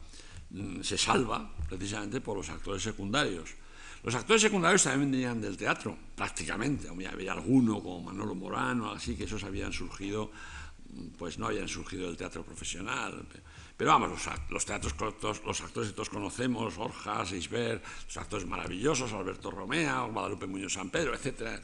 se 0.83 0.99
salva 0.99 1.51
precisamente 1.69 2.21
por 2.21 2.37
los 2.37 2.49
actores 2.49 2.83
secundarios. 2.83 3.51
Los 4.03 4.15
actores 4.15 4.43
secundarios 4.43 4.83
también 4.83 5.11
venían 5.11 5.41
del 5.41 5.57
teatro, 5.57 5.97
prácticamente. 6.15 6.89
Había 6.89 7.33
alguno 7.33 7.83
como 7.83 8.03
Manolo 8.03 8.35
Morano, 8.35 8.93
así 8.93 9.17
que 9.17 9.25
esos 9.25 9.43
habían 9.45 9.73
surgido, 9.73 10.31
mm, 10.93 11.17
pues 11.19 11.39
no 11.39 11.47
habían 11.47 11.69
surgido 11.69 12.07
del 12.07 12.17
teatro 12.17 12.45
profesional. 12.45 13.27
Pero 13.77 13.91
vamos, 13.91 14.11
los, 14.51 14.65
teatros, 14.67 14.95
los 15.45 15.61
actores 15.63 15.89
que 15.89 15.95
todos 15.95 16.11
conocemos, 16.11 16.79
Orjas, 16.79 17.33
Isbert, 17.33 17.83
los 18.05 18.17
actores 18.19 18.47
maravillosos, 18.47 19.13
Alberto 19.13 19.51
Romea, 19.51 20.03
Guadalupe 20.03 20.47
Muñoz 20.47 20.75
San 20.75 20.91
Pedro, 20.91 21.15
etc., 21.15 21.61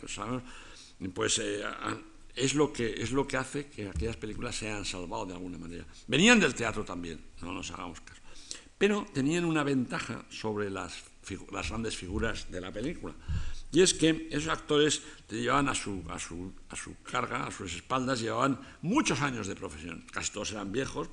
pues 1.14 1.38
eh, 1.38 1.62
es, 2.34 2.54
lo 2.54 2.72
que, 2.72 3.02
es 3.02 3.12
lo 3.12 3.28
que 3.28 3.36
hace 3.36 3.66
que 3.68 3.88
aquellas 3.88 4.16
películas 4.16 4.56
se 4.56 4.68
hayan 4.68 4.84
salvado 4.84 5.26
de 5.26 5.34
alguna 5.34 5.58
manera. 5.58 5.84
Venían 6.08 6.40
del 6.40 6.54
teatro 6.54 6.84
también, 6.84 7.20
no 7.42 7.52
nos 7.52 7.70
hagamos 7.70 8.00
caso. 8.00 8.19
Pero 8.80 9.04
tenían 9.12 9.44
una 9.44 9.62
ventaja 9.62 10.24
sobre 10.30 10.70
las, 10.70 11.04
las 11.52 11.68
grandes 11.68 11.94
figuras 11.94 12.50
de 12.50 12.62
la 12.62 12.72
película. 12.72 13.12
Y 13.70 13.82
es 13.82 13.92
que 13.92 14.26
esos 14.30 14.48
actores 14.48 15.02
llevaban 15.28 15.68
a 15.68 15.74
su, 15.74 16.02
a, 16.08 16.18
su, 16.18 16.96
carga, 17.04 17.46
a 17.46 17.50
sus 17.50 17.74
espaldas, 17.74 18.20
llevaban 18.20 18.58
muchos 18.80 19.20
años 19.20 19.48
de 19.48 19.54
profesión. 19.54 20.06
Casi 20.10 20.32
todos 20.32 20.52
eran 20.52 20.72
viejos, 20.72 21.10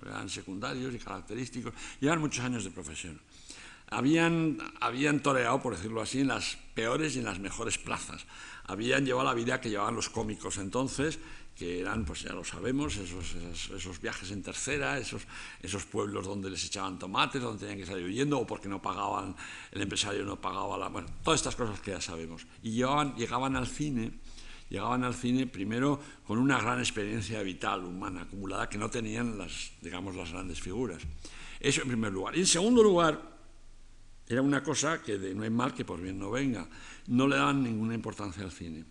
eran 0.00 0.28
secundarios 0.28 0.94
y 0.94 0.98
característicos, 0.98 1.74
llevan 2.00 2.20
muchos 2.20 2.44
años 2.44 2.62
de 2.62 2.70
profesión. 2.70 3.20
Habían, 3.90 4.58
habían 4.80 5.20
toreado, 5.20 5.62
por 5.62 5.76
decirlo 5.76 6.00
así, 6.00 6.20
en 6.20 6.28
las 6.28 6.58
peores 6.74 7.16
y 7.16 7.20
en 7.20 7.24
las 7.24 7.38
mejores 7.38 7.78
plazas. 7.78 8.26
Habían 8.64 9.04
llevado 9.04 9.28
la 9.28 9.34
vida 9.34 9.60
que 9.60 9.70
llevaban 9.70 9.94
los 9.94 10.08
cómicos 10.08 10.58
entonces, 10.58 11.18
que 11.56 11.80
eran, 11.80 12.04
pues 12.04 12.22
ya 12.22 12.32
lo 12.32 12.44
sabemos, 12.44 12.96
esos, 12.96 13.34
esos, 13.74 14.00
viajes 14.00 14.30
en 14.30 14.42
tercera, 14.42 14.98
esos, 14.98 15.22
esos 15.62 15.84
pueblos 15.84 16.26
donde 16.26 16.50
les 16.50 16.64
echaban 16.64 16.98
tomates, 16.98 17.40
donde 17.40 17.60
tenían 17.60 17.78
que 17.78 17.86
salir 17.86 18.04
huyendo, 18.04 18.40
o 18.40 18.46
porque 18.46 18.68
no 18.68 18.82
pagaban, 18.82 19.34
el 19.72 19.80
empresario 19.80 20.24
no 20.24 20.38
pagaba 20.38 20.76
la... 20.76 20.88
Bueno, 20.88 21.08
todas 21.22 21.40
estas 21.40 21.56
cosas 21.56 21.80
que 21.80 21.92
ya 21.92 22.00
sabemos. 22.00 22.46
Y 22.62 22.72
llevaban, 22.72 23.14
llegaban 23.16 23.56
al 23.56 23.66
cine 23.66 24.12
llegaban 24.68 25.04
al 25.04 25.14
cine 25.14 25.46
primero 25.46 26.00
con 26.26 26.38
una 26.38 26.60
gran 26.60 26.78
experiencia 26.78 27.42
vital, 27.42 27.84
humana, 27.84 28.22
acumulada, 28.22 28.68
que 28.68 28.78
no 28.78 28.90
tenían 28.90 29.38
las, 29.38 29.70
digamos, 29.80 30.16
las 30.16 30.32
grandes 30.32 30.60
figuras. 30.60 31.02
Eso 31.60 31.82
en 31.82 31.88
primer 31.88 32.12
lugar. 32.12 32.36
Y 32.36 32.40
en 32.40 32.46
segundo 32.46 32.82
lugar, 32.82 33.35
era 34.28 34.42
una 34.42 34.62
cosa 34.62 35.02
que 35.02 35.18
de 35.18 35.34
no 35.34 35.44
hay 35.44 35.50
mal 35.50 35.72
que 35.72 35.84
por 35.84 36.00
bien 36.00 36.18
no 36.18 36.30
venga. 36.30 36.66
No 37.06 37.28
le 37.28 37.36
daban 37.36 37.62
ninguna 37.62 37.94
importancia 37.94 38.42
al 38.42 38.50
cine. 38.50 38.84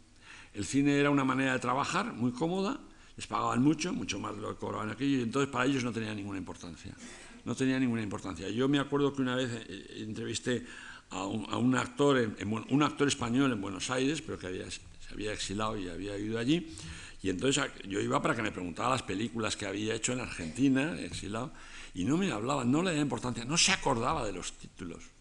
El 0.53 0.65
cine 0.65 0.97
era 0.97 1.09
una 1.09 1.25
manera 1.25 1.53
de 1.53 1.59
trabajar 1.59 2.13
muy 2.13 2.31
cómoda, 2.31 2.79
les 3.17 3.27
pagaban 3.27 3.61
mucho, 3.61 3.91
mucho 3.91 4.19
más 4.19 4.35
lo 4.37 4.49
que 4.49 4.55
cobraban 4.55 4.89
aquello, 4.89 5.19
y 5.19 5.23
entonces 5.23 5.51
para 5.51 5.65
ellos 5.65 5.83
no 5.83 5.91
tenía 5.91 6.13
ninguna 6.15 6.37
importancia. 6.37 6.95
No 7.43 7.53
tenía 7.55 7.77
ninguna 7.79 8.01
importancia. 8.01 8.49
Yo 8.49 8.69
me 8.69 8.79
acuerdo 8.79 9.13
que 9.13 9.21
una 9.21 9.35
vez 9.35 9.49
eh, 9.51 10.03
entrevisté 10.07 10.65
a 11.11 11.25
un, 11.25 11.75
actor, 11.75 12.35
un 12.69 12.83
actor 12.83 13.07
español 13.07 13.51
en 13.51 13.61
Buenos 13.61 13.89
Aires, 13.89 14.21
pero 14.21 14.39
que 14.39 14.47
había 14.47 14.65
se 14.71 14.81
había 15.13 15.33
exilado 15.33 15.77
y 15.77 15.87
había 15.89 16.17
ido 16.17 16.39
allí. 16.39 16.73
Y 17.21 17.29
entonces 17.29 17.63
yo 17.87 17.99
iba 17.99 18.21
para 18.21 18.35
que 18.35 18.41
me 18.41 18.51
preguntara 18.51 18.89
las 18.89 19.03
películas 19.03 19.55
que 19.55 19.65
había 19.65 19.93
hecho 19.93 20.13
en 20.13 20.21
Argentina, 20.21 20.99
exilado, 20.99 21.51
y 21.93 22.05
no 22.05 22.17
me 22.17 22.31
hablaba, 22.31 22.63
no 22.63 22.81
le 22.81 22.91
daba 22.91 23.01
importancia, 23.01 23.45
no 23.45 23.57
se 23.57 23.71
acordaba 23.71 24.25
de 24.25 24.33
los 24.33 24.53
títulos 24.53 25.14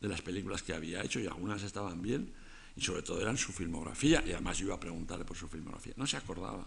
de 0.00 0.08
las 0.08 0.22
películas 0.22 0.62
que 0.62 0.74
había 0.74 1.02
hecho, 1.02 1.20
y 1.20 1.26
algunas 1.26 1.62
estaban 1.62 2.00
bien, 2.02 2.32
y 2.76 2.80
sobre 2.80 3.02
todo 3.02 3.20
eran 3.20 3.36
su 3.36 3.52
filmografía, 3.52 4.22
y 4.26 4.32
además 4.32 4.58
yo 4.58 4.66
iba 4.66 4.76
a 4.76 4.80
preguntarle 4.80 5.24
por 5.24 5.36
su 5.36 5.48
filmografía. 5.48 5.94
No 5.96 6.06
se 6.06 6.16
acordaba. 6.16 6.66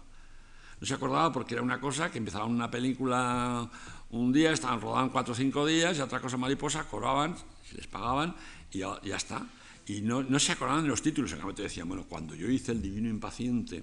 No 0.80 0.86
se 0.86 0.94
acordaba 0.94 1.32
porque 1.32 1.54
era 1.54 1.62
una 1.62 1.80
cosa 1.80 2.10
que 2.10 2.18
empezaban 2.18 2.50
una 2.50 2.70
película 2.70 3.70
un 4.10 4.32
día, 4.32 4.52
estaban 4.52 4.80
rodando 4.80 5.12
cuatro 5.12 5.32
o 5.32 5.36
cinco 5.36 5.64
días, 5.66 5.96
y 5.96 6.00
otra 6.00 6.20
cosa 6.20 6.36
mariposa, 6.36 6.84
cobraban, 6.84 7.36
se 7.68 7.76
les 7.76 7.86
pagaban, 7.86 8.34
y 8.70 8.78
ya 8.78 9.16
está 9.16 9.46
y 9.86 10.00
no, 10.00 10.22
no, 10.22 10.38
se 10.38 10.52
acordaban 10.52 10.84
de 10.84 10.88
los 10.88 11.02
títulos. 11.02 11.32
En 11.32 11.54
te 11.54 11.62
decían, 11.62 11.88
bueno, 11.88 12.04
cuando 12.08 12.34
yo 12.34 12.48
hice 12.48 12.72
El 12.72 12.82
Divino 12.82 13.08
Impaciente 13.08 13.82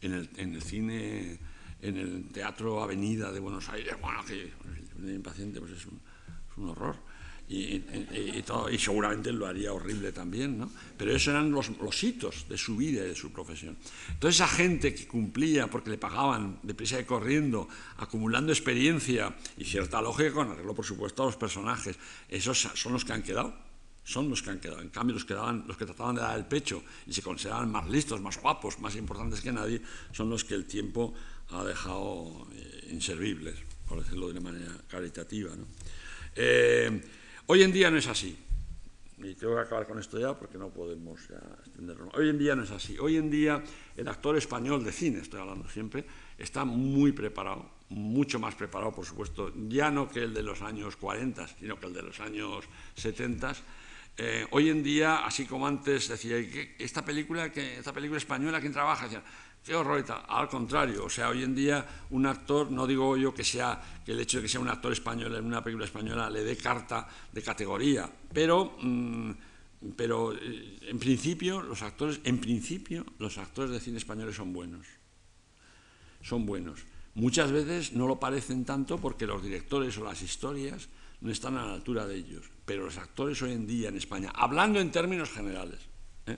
en 0.00 0.12
el, 0.12 0.30
en 0.36 0.54
el 0.54 0.62
cine, 0.62 1.38
en 1.80 1.96
el 1.96 2.28
Teatro 2.30 2.82
Avenida 2.82 3.30
de 3.30 3.40
Buenos 3.40 3.68
Aires, 3.68 3.94
bueno, 4.00 4.24
que 4.24 4.34
El 4.34 4.88
Divino 4.96 5.14
Impaciente 5.14 5.60
pues 5.60 5.72
es 5.72 5.86
un 6.56 6.68
horror. 6.68 6.96
Y, 7.50 7.82
y, 8.12 8.42
todo, 8.44 8.68
y, 8.68 8.78
seguramente 8.78 9.32
lo 9.32 9.46
haría 9.46 9.72
horrible 9.72 10.12
también, 10.12 10.58
¿no? 10.58 10.70
Pero 10.98 11.12
esos 11.16 11.28
eran 11.28 11.50
los, 11.50 11.70
los, 11.78 12.04
hitos 12.04 12.46
de 12.46 12.58
su 12.58 12.76
vida 12.76 13.02
y 13.02 13.08
de 13.08 13.14
su 13.14 13.32
profesión. 13.32 13.78
Entonces 14.10 14.36
esa 14.36 14.48
gente 14.48 14.94
que 14.94 15.06
cumplía 15.06 15.66
porque 15.66 15.88
le 15.88 15.96
pagaban 15.96 16.58
deprisa 16.62 17.00
y 17.00 17.04
corriendo, 17.04 17.66
acumulando 17.96 18.52
experiencia 18.52 19.34
y 19.56 19.64
cierta 19.64 20.02
lógica 20.02 20.32
con 20.32 20.50
arreglo, 20.50 20.74
por 20.74 20.84
supuesto, 20.84 21.22
a 21.22 21.26
los 21.26 21.36
personajes, 21.36 21.96
esos 22.28 22.68
son 22.74 22.92
los 22.92 23.04
que 23.06 23.14
han 23.14 23.22
quedado 23.22 23.68
son 24.08 24.30
los 24.30 24.42
que 24.42 24.48
han 24.48 24.58
quedado. 24.58 24.80
En 24.80 24.88
cambio, 24.88 25.12
los 25.12 25.26
que, 25.26 25.34
daban, 25.34 25.64
los 25.68 25.76
que 25.76 25.84
trataban 25.84 26.14
de 26.14 26.22
dar 26.22 26.38
el 26.38 26.46
pecho 26.46 26.82
y 27.06 27.12
se 27.12 27.20
consideraban 27.20 27.70
más 27.70 27.86
listos, 27.90 28.22
más 28.22 28.40
guapos, 28.40 28.78
más 28.78 28.96
importantes 28.96 29.42
que 29.42 29.52
nadie, 29.52 29.82
son 30.12 30.30
los 30.30 30.44
que 30.44 30.54
el 30.54 30.64
tiempo 30.64 31.12
ha 31.50 31.62
dejado 31.62 32.48
eh, 32.54 32.88
inservibles, 32.90 33.56
por 33.86 34.02
decirlo 34.02 34.28
de 34.28 34.32
una 34.32 34.50
manera 34.50 34.72
caritativa. 34.88 35.50
Eh, 36.34 37.02
hoy 37.48 37.62
en 37.62 37.72
día 37.72 37.90
no 37.90 37.98
es 37.98 38.06
así. 38.06 38.38
Y 39.18 39.34
tengo 39.34 39.56
que 39.56 39.62
acabar 39.62 39.86
con 39.86 39.98
esto 39.98 40.18
ya 40.18 40.38
porque 40.38 40.56
no 40.56 40.68
podemos 40.68 41.28
ya 41.28 41.40
extenderlo. 41.58 42.08
Hoy 42.14 42.28
en 42.28 42.38
día 42.38 42.54
no 42.54 42.62
es 42.62 42.70
así. 42.70 42.96
Hoy 43.00 43.16
en 43.16 43.28
día 43.30 43.62
el 43.96 44.06
actor 44.06 44.36
español 44.36 44.84
de 44.84 44.92
cine, 44.92 45.18
estoy 45.18 45.40
hablando 45.40 45.68
siempre, 45.68 46.04
está 46.38 46.64
muy 46.64 47.10
preparado, 47.10 47.68
mucho 47.88 48.38
más 48.38 48.54
preparado, 48.54 48.92
por 48.92 49.04
supuesto, 49.04 49.52
ya 49.68 49.90
no 49.90 50.08
que 50.08 50.22
el 50.22 50.32
de 50.32 50.44
los 50.44 50.62
años 50.62 50.96
40, 50.96 51.48
sino 51.48 51.80
que 51.80 51.86
el 51.86 51.94
de 51.94 52.02
los 52.02 52.20
años 52.20 52.64
70 52.94 53.54
eh, 54.20 54.44
hoy 54.50 54.68
en 54.68 54.82
día, 54.82 55.24
así 55.24 55.46
como 55.46 55.64
antes 55.68 56.08
decía, 56.08 56.36
esta 56.80 57.04
película, 57.04 57.52
que, 57.52 57.78
esta 57.78 57.92
película 57.92 58.18
española, 58.18 58.60
¿quién 58.60 58.72
trabaja? 58.72 59.04
Decía, 59.04 59.22
al 59.72 60.48
contrario, 60.48 61.04
o 61.04 61.10
sea, 61.10 61.28
hoy 61.28 61.42
en 61.42 61.54
día 61.54 61.86
un 62.10 62.26
actor, 62.26 62.70
no 62.70 62.86
digo 62.86 63.16
yo 63.16 63.34
que 63.34 63.44
sea 63.44 63.80
que 64.04 64.12
el 64.12 64.20
hecho 64.20 64.38
de 64.38 64.42
que 64.42 64.48
sea 64.48 64.60
un 64.60 64.68
actor 64.68 64.92
español 64.92 65.34
en 65.34 65.44
una 65.44 65.62
película 65.62 65.84
española 65.84 66.30
le 66.30 66.44
dé 66.44 66.56
carta 66.56 67.08
de 67.32 67.42
categoría, 67.42 68.10
pero, 68.32 68.76
mm, 68.80 69.30
pero 69.96 70.32
eh, 70.34 70.78
en 70.82 70.98
principio 70.98 71.60
los 71.60 71.82
actores, 71.82 72.20
en 72.24 72.38
principio 72.38 73.04
los 73.18 73.38
actores 73.38 73.70
de 73.70 73.80
cine 73.80 73.98
españoles 73.98 74.36
son 74.36 74.52
buenos, 74.52 74.86
son 76.22 76.46
buenos. 76.46 76.80
Muchas 77.14 77.50
veces 77.50 77.92
no 77.92 78.06
lo 78.06 78.20
parecen 78.20 78.64
tanto 78.64 78.98
porque 78.98 79.26
los 79.26 79.42
directores 79.42 79.98
o 79.98 80.04
las 80.04 80.22
historias 80.22 80.88
no 81.20 81.32
están 81.32 81.56
a 81.56 81.66
la 81.66 81.74
altura 81.74 82.06
de 82.06 82.16
ellos. 82.16 82.44
Pero 82.64 82.84
los 82.84 82.96
actores 82.96 83.40
hoy 83.42 83.52
en 83.52 83.66
día 83.66 83.88
en 83.88 83.96
España, 83.96 84.30
hablando 84.34 84.78
en 84.78 84.92
términos 84.92 85.30
generales, 85.30 85.80
¿eh? 86.26 86.36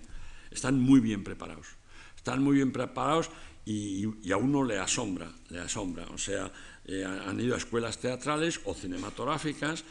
están 0.50 0.80
muy 0.80 1.00
bien 1.00 1.22
preparados. 1.22 1.79
Están 2.20 2.42
muy 2.42 2.56
bien 2.56 2.70
preparados 2.70 3.30
y, 3.64 4.04
a 4.30 4.36
uno 4.36 4.62
le 4.62 4.78
asombra, 4.78 5.32
le 5.48 5.60
asombra. 5.60 6.04
O 6.12 6.18
sea, 6.18 6.52
eh, 6.84 7.02
han 7.02 7.40
ido 7.40 7.54
a 7.54 7.58
escuelas 7.58 7.96
teatrales 7.96 8.60
o 8.66 8.74
cinematográficas 8.74 9.84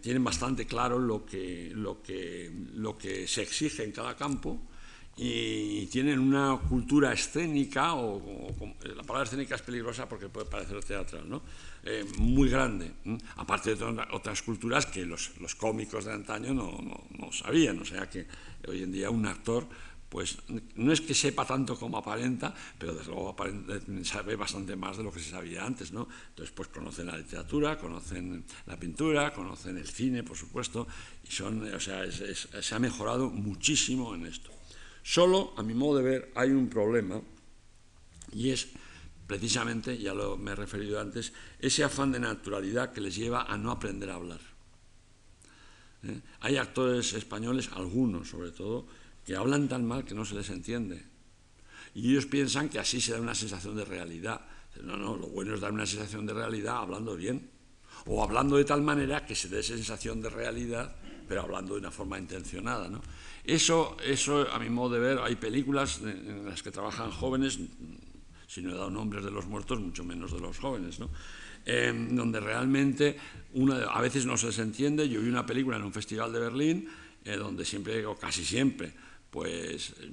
tienen 0.00 0.24
bastante 0.24 0.64
claro 0.66 0.98
lo 0.98 1.26
que, 1.26 1.70
lo, 1.74 2.00
que, 2.02 2.50
lo 2.76 2.96
que 2.96 3.28
se 3.28 3.42
exige 3.42 3.84
en 3.84 3.92
cada 3.92 4.16
campo 4.16 4.58
y 5.16 5.86
tienen 5.86 6.18
una 6.18 6.58
cultura 6.68 7.12
escénica, 7.12 7.94
o, 7.94 8.20
la 8.82 9.02
palabra 9.04 9.24
escénica 9.24 9.54
es 9.54 9.62
peligrosa 9.62 10.08
porque 10.08 10.28
puede 10.28 10.46
parecer 10.46 10.82
teatral, 10.82 11.28
¿no? 11.28 11.42
Eh, 11.84 12.04
muy 12.18 12.48
grande, 12.48 12.90
aparte 13.36 13.76
de 13.76 13.84
otras 14.12 14.42
culturas 14.42 14.86
que 14.86 15.04
los, 15.04 15.38
los 15.38 15.54
cómicos 15.54 16.06
de 16.06 16.12
antaño 16.14 16.54
no, 16.54 16.78
no, 16.82 17.04
no, 17.18 17.30
sabían, 17.30 17.78
o 17.80 17.84
sea 17.84 18.08
que 18.08 18.26
hoy 18.66 18.82
en 18.82 18.90
día 18.90 19.10
un 19.10 19.26
actor 19.26 19.68
pues 20.14 20.38
no 20.76 20.92
es 20.92 21.00
que 21.00 21.12
sepa 21.12 21.44
tanto 21.44 21.74
como 21.74 21.98
aparenta, 21.98 22.54
pero 22.78 22.94
desde 22.94 23.10
luego 23.10 23.34
sabe 24.04 24.36
bastante 24.36 24.76
más 24.76 24.96
de 24.96 25.02
lo 25.02 25.10
que 25.10 25.18
se 25.18 25.30
sabía 25.30 25.66
antes, 25.66 25.90
¿no? 25.90 26.06
Entonces, 26.28 26.54
pues 26.54 26.68
conocen 26.68 27.08
la 27.08 27.18
literatura, 27.18 27.76
conocen 27.76 28.44
la 28.66 28.78
pintura, 28.78 29.34
conocen 29.34 29.76
el 29.76 29.88
cine, 29.88 30.22
por 30.22 30.36
supuesto, 30.36 30.86
y 31.28 31.32
son, 31.32 31.66
o 31.66 31.80
sea, 31.80 32.04
se 32.12 32.74
ha 32.76 32.78
mejorado 32.78 33.28
muchísimo 33.28 34.14
en 34.14 34.26
esto. 34.26 34.52
Solo, 35.02 35.52
a 35.56 35.64
mi 35.64 35.74
modo 35.74 35.98
de 35.98 36.04
ver, 36.04 36.32
hay 36.36 36.50
un 36.50 36.68
problema, 36.68 37.20
y 38.32 38.50
es 38.50 38.68
precisamente, 39.26 39.98
ya 39.98 40.14
lo 40.14 40.36
me 40.36 40.52
he 40.52 40.54
referido 40.54 41.00
antes, 41.00 41.32
ese 41.58 41.82
afán 41.82 42.12
de 42.12 42.20
naturalidad 42.20 42.92
que 42.92 43.00
les 43.00 43.16
lleva 43.16 43.50
a 43.50 43.58
no 43.58 43.72
aprender 43.72 44.10
a 44.10 44.14
hablar. 44.14 44.40
¿Eh? 46.04 46.20
Hay 46.38 46.56
actores 46.56 47.14
españoles, 47.14 47.70
algunos 47.74 48.28
sobre 48.28 48.52
todo, 48.52 48.86
que 49.24 49.36
hablan 49.36 49.68
tan 49.68 49.86
mal 49.86 50.04
que 50.04 50.14
no 50.14 50.24
se 50.24 50.34
les 50.34 50.50
entiende. 50.50 51.02
Y 51.94 52.10
ellos 52.10 52.26
piensan 52.26 52.68
que 52.68 52.78
así 52.78 53.00
se 53.00 53.12
da 53.12 53.20
una 53.20 53.34
sensación 53.34 53.76
de 53.76 53.84
realidad. 53.84 54.40
No, 54.82 54.96
no, 54.96 55.16
lo 55.16 55.28
bueno 55.28 55.54
es 55.54 55.60
dar 55.60 55.72
una 55.72 55.86
sensación 55.86 56.26
de 56.26 56.34
realidad 56.34 56.78
hablando 56.78 57.16
bien. 57.16 57.50
O 58.06 58.22
hablando 58.22 58.56
de 58.56 58.64
tal 58.64 58.82
manera 58.82 59.24
que 59.24 59.34
se 59.34 59.48
dé 59.48 59.62
sensación 59.62 60.20
de 60.20 60.28
realidad, 60.28 60.96
pero 61.28 61.42
hablando 61.42 61.74
de 61.74 61.80
una 61.80 61.90
forma 61.90 62.18
intencionada. 62.18 62.88
¿no? 62.88 63.00
Eso, 63.44 63.96
eso, 64.04 64.46
a 64.52 64.58
mi 64.58 64.68
modo 64.68 64.94
de 64.94 65.00
ver, 65.00 65.18
hay 65.18 65.36
películas 65.36 66.00
en 66.02 66.44
las 66.44 66.62
que 66.62 66.70
trabajan 66.70 67.10
jóvenes, 67.10 67.58
si 68.46 68.62
no 68.62 68.70
he 68.70 68.74
dado 68.74 68.90
nombres 68.90 69.24
de 69.24 69.30
los 69.30 69.46
muertos, 69.46 69.80
mucho 69.80 70.04
menos 70.04 70.32
de 70.32 70.40
los 70.40 70.58
jóvenes, 70.58 70.98
¿no? 70.98 71.10
Em, 71.66 72.14
donde 72.14 72.40
realmente 72.40 73.16
una, 73.54 73.84
a 73.84 74.00
veces 74.02 74.26
no 74.26 74.36
se 74.36 74.48
les 74.48 74.58
entiende. 74.58 75.08
Yo 75.08 75.22
vi 75.22 75.28
una 75.28 75.46
película 75.46 75.76
en 75.76 75.84
un 75.84 75.92
festival 75.92 76.30
de 76.30 76.38
Berlín, 76.38 76.88
eh, 77.24 77.36
donde 77.36 77.64
siempre, 77.64 78.04
o 78.04 78.16
casi 78.16 78.44
siempre, 78.44 78.92
pues 79.34 79.94
eh, 79.98 80.12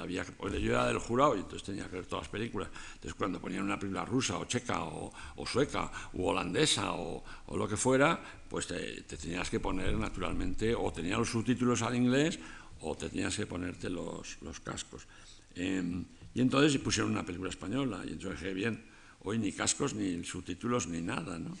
había 0.00 0.24
yo 0.24 0.72
era 0.72 0.86
del 0.86 0.98
jurado 0.98 1.36
y 1.36 1.40
entonces 1.40 1.62
tenía 1.62 1.84
que 1.90 1.96
ver 1.96 2.06
todas 2.06 2.24
las 2.24 2.30
películas. 2.30 2.70
Entonces 2.94 3.12
cuando 3.12 3.38
ponían 3.38 3.64
una 3.64 3.78
película 3.78 4.06
rusa 4.06 4.38
o 4.38 4.46
checa 4.46 4.82
o, 4.82 5.12
sueca 5.44 5.92
u 6.14 6.24
holandesa 6.24 6.92
o, 6.94 7.22
lo 7.54 7.68
que 7.68 7.76
fuera, 7.76 8.18
pues 8.48 8.66
te, 8.66 9.02
tenías 9.02 9.50
que 9.50 9.60
poner 9.60 9.92
naturalmente 9.98 10.74
o 10.74 10.90
tenías 10.90 11.18
los 11.18 11.28
subtítulos 11.28 11.82
al 11.82 11.96
inglés 11.96 12.38
o 12.80 12.96
te 12.96 13.10
tenías 13.10 13.36
que 13.36 13.44
ponerte 13.44 13.90
los, 13.90 14.40
los 14.40 14.58
cascos. 14.60 15.06
Em, 15.54 16.06
y 16.32 16.40
entonces 16.40 16.80
pusieron 16.80 17.12
una 17.12 17.26
película 17.26 17.50
española 17.50 18.04
y 18.06 18.12
entonces 18.12 18.40
dije, 18.40 18.54
bien, 18.54 18.82
hoy 19.24 19.38
ni 19.38 19.52
cascos, 19.52 19.92
ni 19.92 20.24
subtítulos, 20.24 20.86
ni 20.86 21.02
nada, 21.02 21.38
¿no? 21.38 21.54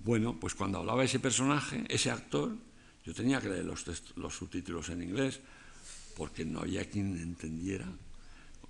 Bueno, 0.00 0.38
pues 0.38 0.54
cuando 0.54 0.80
hablaba 0.80 1.02
ese 1.02 1.18
personaje, 1.18 1.82
ese 1.88 2.10
actor, 2.10 2.58
yo 3.04 3.14
tenía 3.14 3.40
que 3.40 3.48
leer 3.48 3.64
los, 3.64 3.84
los 4.16 4.34
subtítulos 4.34 4.88
en 4.88 5.02
inglés 5.02 5.40
porque 6.16 6.44
no 6.44 6.60
había 6.60 6.88
quien 6.88 7.16
entendiera 7.16 7.86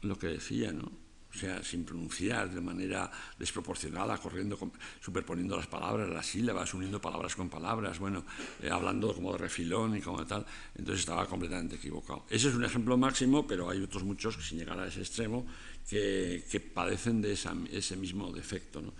lo 0.03 0.19
que 0.19 0.29
decía, 0.29 0.73
¿no? 0.73 1.05
O 1.35 1.37
sea, 1.37 1.65
sin 1.65 1.85
pronunciar 1.85 2.49
de 2.55 2.61
manera 2.61 3.11
desproporcionada, 3.37 4.19
corriendo, 4.19 4.57
superponiendo 5.01 5.57
las 5.57 5.67
palabras, 5.67 6.09
las 6.09 6.27
sílabas, 6.27 6.73
uniendo 6.75 7.01
palabras 7.01 7.35
con 7.35 7.51
palabras, 7.51 7.99
bueno, 7.99 8.25
eh, 8.63 8.71
hablando 8.71 9.13
como 9.13 9.33
de 9.33 9.39
refilón 9.39 9.97
y 9.97 10.01
como 10.01 10.25
tal. 10.25 10.47
Entonces 10.77 11.01
estaba 11.01 11.27
completamente 11.27 11.75
equivocado. 11.75 12.25
Ese 12.31 12.49
es 12.51 12.55
un 12.55 12.65
ejemplo 12.65 12.97
máximo, 12.97 13.49
pero 13.49 13.69
hay 13.69 13.83
otros 13.83 14.05
muchos, 14.05 14.37
sin 14.47 14.59
llegar 14.59 14.79
a 14.79 14.87
ese 14.87 15.01
extremo, 15.01 15.45
que, 15.89 16.45
que 16.49 16.61
padecen 16.61 17.21
de 17.21 17.33
ese 17.33 17.97
mismo 17.97 18.31
defecto. 18.31 18.81
¿no? 18.81 18.95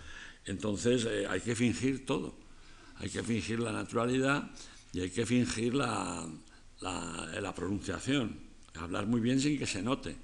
Entonces 0.45 1.05
eh, 1.05 1.25
hay 1.29 1.39
que 1.39 1.55
fingir 1.55 2.05
todo. 2.05 2.35
Hay 2.97 3.09
que 3.09 3.23
fingir 3.23 3.59
la 3.59 3.71
naturalidad 3.71 4.51
y 4.95 5.01
hay 5.01 5.09
que 5.09 5.25
fingir 5.25 5.75
la, 5.75 6.25
la, 6.79 7.53
pronunciación, 7.53 8.39
hablar 8.75 9.05
muy 9.07 9.19
bien 9.19 9.41
sin 9.41 9.59
que 9.59 9.67
se 9.67 9.81
note. 9.81 10.15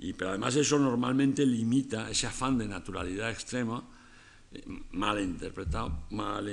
Y, 0.00 0.14
pero 0.14 0.30
además 0.30 0.56
eso 0.56 0.80
normalmente 0.80 1.46
limita 1.46 2.10
ese 2.10 2.26
afán 2.26 2.58
de 2.58 2.66
naturalidad 2.66 3.30
extrema, 3.30 3.80
eh, 4.50 4.64
mal 4.90 5.20
interpretado, 5.20 6.06
mal, 6.10 6.44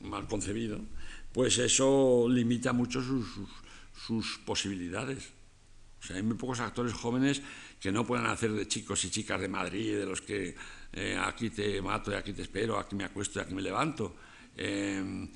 mal 0.00 0.26
concebido, 0.26 0.80
pues 1.32 1.58
eso 1.58 2.26
limita 2.28 2.72
mucho 2.72 3.00
sus, 3.00 3.28
sus, 3.94 4.38
posibilidades. 4.38 5.30
O 6.00 6.02
sea, 6.02 6.16
hay 6.16 6.24
muy 6.24 6.34
pocos 6.34 6.58
actores 6.58 6.92
jóvenes 6.92 7.40
que 7.78 7.92
no 7.92 8.04
puedan 8.04 8.26
hacer 8.26 8.50
de 8.50 8.66
chicos 8.66 9.04
y 9.04 9.10
chicas 9.10 9.40
de 9.40 9.46
Madrid, 9.46 9.98
de 9.98 10.06
los 10.06 10.22
que 10.22 10.56
eh, 10.92 11.16
aquí 11.22 11.50
te 11.50 11.80
mato 11.80 12.10
y 12.10 12.14
aquí 12.14 12.32
te 12.32 12.42
espero, 12.42 12.80
aquí 12.80 12.96
me 12.96 13.04
acuesto 13.04 13.38
y 13.38 13.42
aquí 13.42 13.54
me 13.54 13.62
levanto. 13.62 14.16
Eh, 14.56 15.28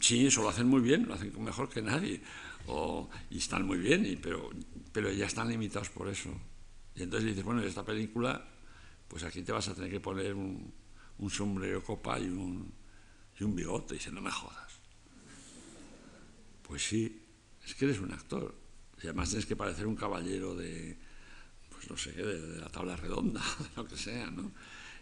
Sí, 0.00 0.26
eso 0.26 0.42
lo 0.42 0.48
hacen 0.48 0.66
muy 0.66 0.80
bien, 0.80 1.06
lo 1.06 1.14
hacen 1.14 1.32
mejor 1.42 1.68
que 1.68 1.82
nadie. 1.82 2.20
y 3.30 3.38
están 3.38 3.66
muy 3.66 3.78
bien, 3.78 4.20
pero, 4.22 5.12
ya 5.12 5.26
están 5.26 5.48
limitados 5.48 5.90
por 5.90 6.08
eso. 6.08 6.30
Y 6.94 7.02
entonces 7.02 7.30
dices, 7.30 7.44
bueno, 7.44 7.62
esta 7.62 7.84
película, 7.84 8.44
pues 9.08 9.22
aquí 9.22 9.42
te 9.42 9.52
vas 9.52 9.68
a 9.68 9.74
tener 9.74 9.90
que 9.90 10.00
poner 10.00 10.34
un, 10.34 10.72
sombrero 11.28 11.82
copa 11.84 12.18
y 12.18 12.24
un, 12.24 12.72
y 13.38 13.44
un 13.44 13.54
bigote. 13.54 13.94
Dice, 13.94 14.10
no 14.10 14.20
me 14.20 14.30
jodas. 14.30 14.80
Pues 16.62 16.86
sí, 16.86 17.22
es 17.64 17.74
que 17.74 17.84
eres 17.84 18.00
un 18.00 18.12
actor. 18.12 18.54
Y 19.02 19.06
además 19.06 19.30
tienes 19.30 19.46
que 19.46 19.56
parecer 19.56 19.86
un 19.86 19.96
caballero 19.96 20.54
de, 20.54 20.98
pues 21.70 21.90
no 21.90 21.96
sé, 21.96 22.12
de, 22.12 22.60
la 22.60 22.68
tabla 22.68 22.96
redonda, 22.96 23.42
lo 23.76 23.86
que 23.86 23.96
sea, 23.96 24.30
¿no? 24.30 24.52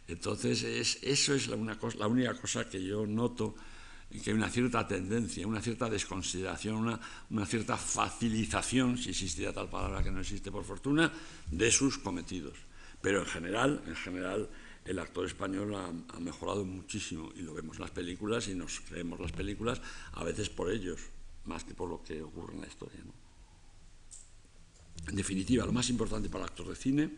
Entonces, 0.07 0.63
es, 0.63 0.99
eso 1.03 1.35
es 1.35 1.49
la, 1.49 1.57
una 1.57 1.79
cosa, 1.79 1.99
la 1.99 2.07
única 2.07 2.35
cosa 2.35 2.69
que 2.69 2.83
yo 2.83 3.07
noto 3.07 3.57
que 4.11 4.31
hay 4.31 4.37
una 4.37 4.49
cierta 4.49 4.87
tendencia, 4.87 5.47
una 5.47 5.61
cierta 5.61 5.89
desconsideración, 5.91 6.77
una, 6.77 7.01
una, 7.31 7.45
cierta 7.45 7.77
facilitación, 7.77 8.97
si 8.97 9.11
existiera 9.11 9.53
tal 9.53 9.69
palabra 9.69 10.03
que 10.03 10.11
no 10.11 10.21
existe 10.21 10.51
por 10.51 10.65
fortuna, 10.65 11.13
de 11.51 11.71
sus 11.71 11.99
cometidos. 11.99 12.57
Pero 13.03 13.21
en 13.21 13.27
general, 13.27 13.83
en 13.87 13.97
general, 13.97 14.49
el 14.89 14.99
actor 14.99 15.27
español 15.27 15.75
ha, 15.75 16.21
mejorado 16.21 16.65
muchísimo 16.65 17.31
y 17.37 17.43
lo 17.43 17.53
vemos 17.53 17.77
en 17.77 17.83
las 17.83 17.91
películas 17.91 18.49
y 18.49 18.55
nos 18.55 18.81
creemos 18.81 19.21
las 19.21 19.33
películas 19.33 19.81
a 20.13 20.25
veces 20.25 20.49
por 20.49 20.73
ellos, 20.73 20.99
más 21.45 21.65
que 21.65 21.75
por 21.75 21.91
lo 21.91 22.03
que 22.03 22.23
ocurre 22.23 22.55
en 22.55 22.63
la 22.63 22.67
historia. 22.67 23.01
En 25.07 25.15
definitiva, 25.15 25.67
lo 25.67 25.73
más 25.73 25.91
importante 25.91 26.31
para 26.31 26.45
el 26.45 26.51
actor 26.51 26.69
de 26.69 26.77
cine, 26.77 27.11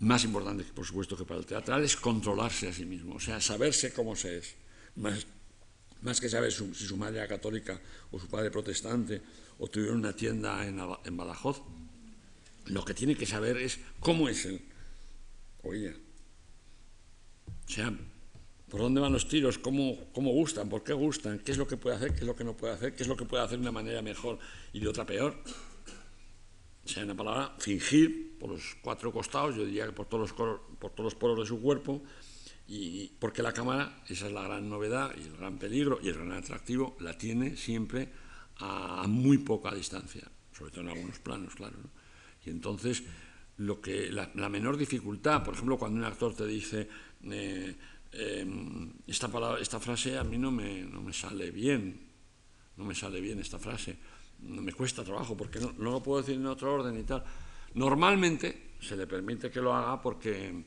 más 0.00 0.24
importante 0.24 0.64
por 0.64 0.84
supuesto 0.84 1.16
que 1.16 1.24
para 1.24 1.38
el 1.38 1.46
teatral, 1.46 1.84
es 1.84 1.96
controlarse 1.96 2.68
a 2.68 2.72
sí 2.72 2.84
mismo, 2.84 3.14
o 3.14 3.20
sea, 3.20 3.40
saberse 3.40 3.92
cómo 3.92 4.16
se 4.16 4.38
es. 4.38 4.56
Más 6.04 6.20
que 6.20 6.28
saber 6.28 6.52
si 6.52 6.86
su 6.86 6.96
madre 6.96 7.18
era 7.18 7.26
católica 7.26 7.80
o 8.12 8.20
su 8.20 8.28
padre 8.28 8.50
protestante 8.50 9.22
o 9.58 9.68
tuvieron 9.68 9.98
una 9.98 10.14
tienda 10.14 10.64
en, 10.66 11.16
Badajoz, 11.16 11.62
lo 12.66 12.84
que 12.84 12.94
tiene 12.94 13.16
que 13.16 13.26
saber 13.26 13.56
es 13.56 13.80
cómo 14.00 14.28
es 14.28 14.44
él. 14.44 14.60
Oye, 15.62 15.96
o 17.66 17.70
sea, 17.70 17.92
por 18.68 18.80
dónde 18.80 19.00
van 19.00 19.12
los 19.12 19.28
tiros, 19.28 19.58
cómo, 19.58 19.96
cómo 20.12 20.30
gustan, 20.32 20.68
por 20.68 20.84
qué 20.84 20.92
gustan, 20.92 21.38
qué 21.38 21.52
es 21.52 21.58
lo 21.58 21.66
que 21.66 21.78
puede 21.78 21.96
hacer, 21.96 22.12
qué 22.12 22.20
es 22.20 22.26
lo 22.26 22.36
que 22.36 22.44
no 22.44 22.54
puede 22.54 22.74
hacer, 22.74 22.94
qué 22.94 23.02
es 23.02 23.08
lo 23.08 23.16
que 23.16 23.24
puede 23.24 23.42
hacer 23.42 23.58
de 23.58 23.62
una 23.62 23.72
manera 23.72 24.02
mejor 24.02 24.38
y 24.74 24.80
de 24.80 24.88
otra 24.88 25.06
peor. 25.06 25.34
O 26.84 26.88
sea, 26.88 27.02
en 27.02 27.10
una 27.10 27.16
palabra, 27.16 27.54
fingir 27.58 28.36
por 28.38 28.50
los 28.50 28.76
cuatro 28.82 29.10
costados, 29.10 29.56
yo 29.56 29.64
diría 29.64 29.86
que 29.86 29.92
por 29.92 30.06
todos 30.06 30.30
los, 30.30 30.32
por 30.32 30.90
todos 30.90 31.04
los 31.04 31.14
poros 31.14 31.38
de 31.38 31.46
su 31.46 31.62
cuerpo, 31.62 32.02
y 32.66 33.08
porque 33.18 33.42
la 33.42 33.52
cámara, 33.52 34.02
esa 34.08 34.26
es 34.26 34.32
la 34.32 34.42
gran 34.42 34.68
novedad 34.68 35.14
y 35.16 35.22
el 35.22 35.36
gran 35.36 35.58
peligro 35.58 35.98
y 36.02 36.08
el 36.08 36.14
gran 36.14 36.32
atractivo, 36.32 36.96
la 37.00 37.16
tiene 37.16 37.56
siempre 37.56 38.08
a 38.58 39.04
muy 39.06 39.38
poca 39.38 39.74
distancia, 39.74 40.22
sobre 40.52 40.70
todo 40.70 40.82
en 40.82 40.88
algunos 40.88 41.18
planos, 41.18 41.54
claro. 41.54 41.76
Y 42.46 42.50
entonces, 42.50 43.02
lo 43.58 43.80
que, 43.80 44.10
la, 44.10 44.48
menor 44.48 44.76
dificultad, 44.76 45.42
por 45.44 45.54
ejemplo, 45.54 45.78
cuando 45.78 45.98
un 45.98 46.04
actor 46.04 46.34
te 46.34 46.46
dice, 46.46 46.88
eh, 47.24 47.76
em, 48.12 48.92
esta, 49.06 49.28
palabra, 49.28 49.60
esta 49.60 49.78
frase 49.78 50.16
a 50.16 50.24
mí 50.24 50.38
no 50.38 50.50
me, 50.50 50.82
no 50.84 51.02
me 51.02 51.12
sale 51.12 51.50
bien, 51.50 52.00
no 52.76 52.84
me 52.84 52.94
sale 52.94 53.20
bien 53.20 53.40
esta 53.40 53.58
frase, 53.58 53.96
no 54.40 54.62
me 54.62 54.72
cuesta 54.72 55.04
trabajo 55.04 55.36
porque 55.36 55.60
no, 55.60 55.72
no 55.78 55.90
lo 55.90 56.02
puedo 56.02 56.22
decir 56.22 56.36
en 56.36 56.46
otro 56.46 56.72
orden 56.72 56.98
y 56.98 57.02
tal. 57.02 57.24
Normalmente 57.74 58.74
se 58.80 58.96
le 58.96 59.06
permite 59.06 59.50
que 59.50 59.60
lo 59.60 59.74
haga 59.74 60.00
porque 60.00 60.64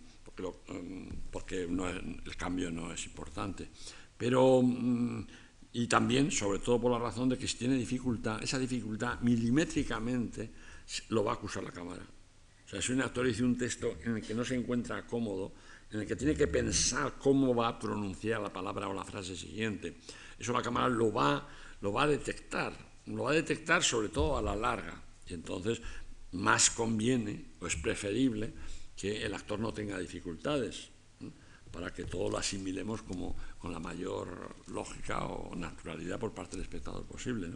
Em, 0.67 1.09
porque 1.31 1.63
el 1.63 2.37
cambio 2.37 2.69
no 2.69 2.93
es 2.93 3.05
importante. 3.05 3.69
Pero, 4.17 4.61
mm, 4.61 5.25
y 5.73 5.87
también, 5.87 6.31
sobre 6.31 6.59
todo 6.59 6.79
por 6.79 6.91
la 6.91 6.99
razón 6.99 7.29
de 7.29 7.37
que 7.37 7.47
si 7.47 7.57
tiene 7.57 7.75
dificultad, 7.75 8.41
esa 8.43 8.59
dificultad 8.59 9.19
milimétricamente 9.21 10.51
lo 11.09 11.23
va 11.23 11.31
a 11.31 11.35
acusar 11.35 11.63
la 11.63 11.71
cámara. 11.71 12.03
O 12.65 12.69
sea, 12.69 12.81
si 12.81 12.91
un 12.91 13.01
actor 13.01 13.25
dice 13.25 13.43
un 13.43 13.57
texto 13.57 13.97
en 14.03 14.17
el 14.17 14.21
que 14.21 14.33
no 14.33 14.43
se 14.43 14.55
encuentra 14.55 15.05
cómodo, 15.07 15.53
en 15.91 16.01
el 16.01 16.07
que 16.07 16.15
tiene 16.15 16.35
que 16.35 16.47
pensar 16.47 17.15
cómo 17.17 17.55
va 17.55 17.69
a 17.69 17.79
pronunciar 17.79 18.41
la 18.41 18.51
palabra 18.51 18.89
o 18.89 18.93
la 18.93 19.05
frase 19.05 19.35
siguiente, 19.35 19.97
eso 20.37 20.53
la 20.53 20.61
cámara 20.61 20.89
lo 20.89 21.11
va, 21.11 21.47
lo 21.81 21.93
va 21.93 22.03
a 22.03 22.07
detectar, 22.07 22.73
lo 23.05 23.23
va 23.23 23.31
a 23.31 23.33
detectar 23.33 23.83
sobre 23.83 24.09
todo 24.09 24.37
a 24.37 24.41
la 24.41 24.55
larga. 24.55 25.01
Y 25.27 25.33
entonces 25.33 25.81
más 26.33 26.69
conviene 26.69 27.45
o 27.61 27.67
es 27.67 27.75
preferible 27.77 28.53
que 28.97 29.23
el 29.23 29.33
actor 29.33 29.59
no 29.59 29.71
tenga 29.73 29.97
dificultades 29.99 30.89
para 31.71 31.93
que 31.93 32.05
todo 32.05 32.29
lo 32.29 32.37
asimilemos 32.37 33.03
como 33.03 33.35
con 33.59 33.71
la 33.71 33.79
mayor 33.79 34.55
lógica 34.67 35.25
o 35.25 35.55
naturalidad 35.55 36.19
por 36.19 36.33
parte 36.33 36.55
del 36.55 36.63
espectador 36.63 37.05
posible. 37.05 37.49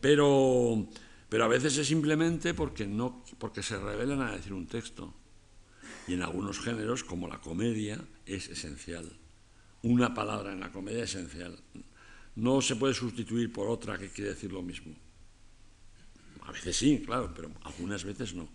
Pero, 0.00 0.88
pero 1.28 1.44
a 1.44 1.48
veces 1.48 1.78
es 1.78 1.86
simplemente 1.86 2.52
porque, 2.52 2.86
no, 2.86 3.24
porque 3.38 3.62
se 3.62 3.78
revelan 3.78 4.22
a 4.22 4.32
decir 4.32 4.52
un 4.52 4.66
texto. 4.66 5.14
Y 6.08 6.14
en 6.14 6.22
algunos 6.22 6.58
géneros, 6.58 7.04
como 7.04 7.28
la 7.28 7.40
comedia, 7.40 8.02
es 8.26 8.48
esencial. 8.48 9.10
Una 9.82 10.12
palabra 10.12 10.52
en 10.52 10.60
la 10.60 10.72
comedia 10.72 11.04
es 11.04 11.14
esencial. 11.14 11.56
No 12.36 12.60
se 12.60 12.76
puede 12.76 12.94
sustituir 12.94 13.52
por 13.52 13.68
otra 13.68 13.96
que 13.96 14.10
quiere 14.10 14.30
decir 14.30 14.52
lo 14.52 14.62
mismo. 14.62 14.94
A 16.42 16.52
veces 16.52 16.76
sí, 16.76 17.02
claro, 17.06 17.32
pero 17.34 17.50
algunas 17.62 18.04
veces 18.04 18.34
no. 18.34 18.48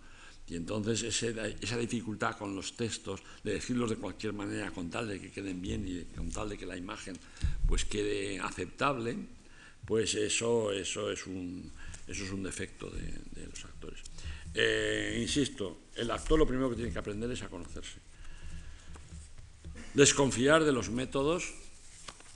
Y 0.50 0.56
entonces 0.56 1.04
esa 1.04 1.78
dificultad 1.78 2.36
con 2.36 2.56
los 2.56 2.74
textos, 2.74 3.22
de 3.44 3.54
decirlos 3.54 3.92
de 3.92 3.98
cualquier 3.98 4.34
manera, 4.34 4.72
con 4.72 4.90
tal 4.90 5.08
de 5.08 5.20
que 5.20 5.30
queden 5.30 5.62
bien 5.62 5.88
y 5.88 6.04
con 6.16 6.32
tal 6.32 6.50
de 6.50 6.58
que 6.58 6.66
la 6.66 6.76
imagen 6.76 7.16
pues 7.68 7.86
quede 7.86 8.40
aceptable, 8.40 9.16
pues 9.86 10.16
eso, 10.16 10.72
eso, 10.72 11.12
es, 11.12 11.28
un, 11.28 11.72
eso 12.08 12.24
es 12.24 12.32
un 12.32 12.42
defecto 12.42 12.90
de, 12.90 13.46
los 13.46 13.64
actores. 13.64 14.00
Eh, 14.56 15.20
insisto, 15.22 15.82
el 15.96 16.10
actor 16.10 16.40
lo 16.40 16.48
primero 16.48 16.72
que 16.72 16.76
tiene 16.76 16.92
que 16.92 17.00
aprender 17.00 17.30
es 17.30 17.44
a 17.44 17.50
conocerse. 17.50 18.00
Desconfiar 19.94 20.64
de 20.64 20.72
los 20.72 20.90
métodos, 20.90 21.54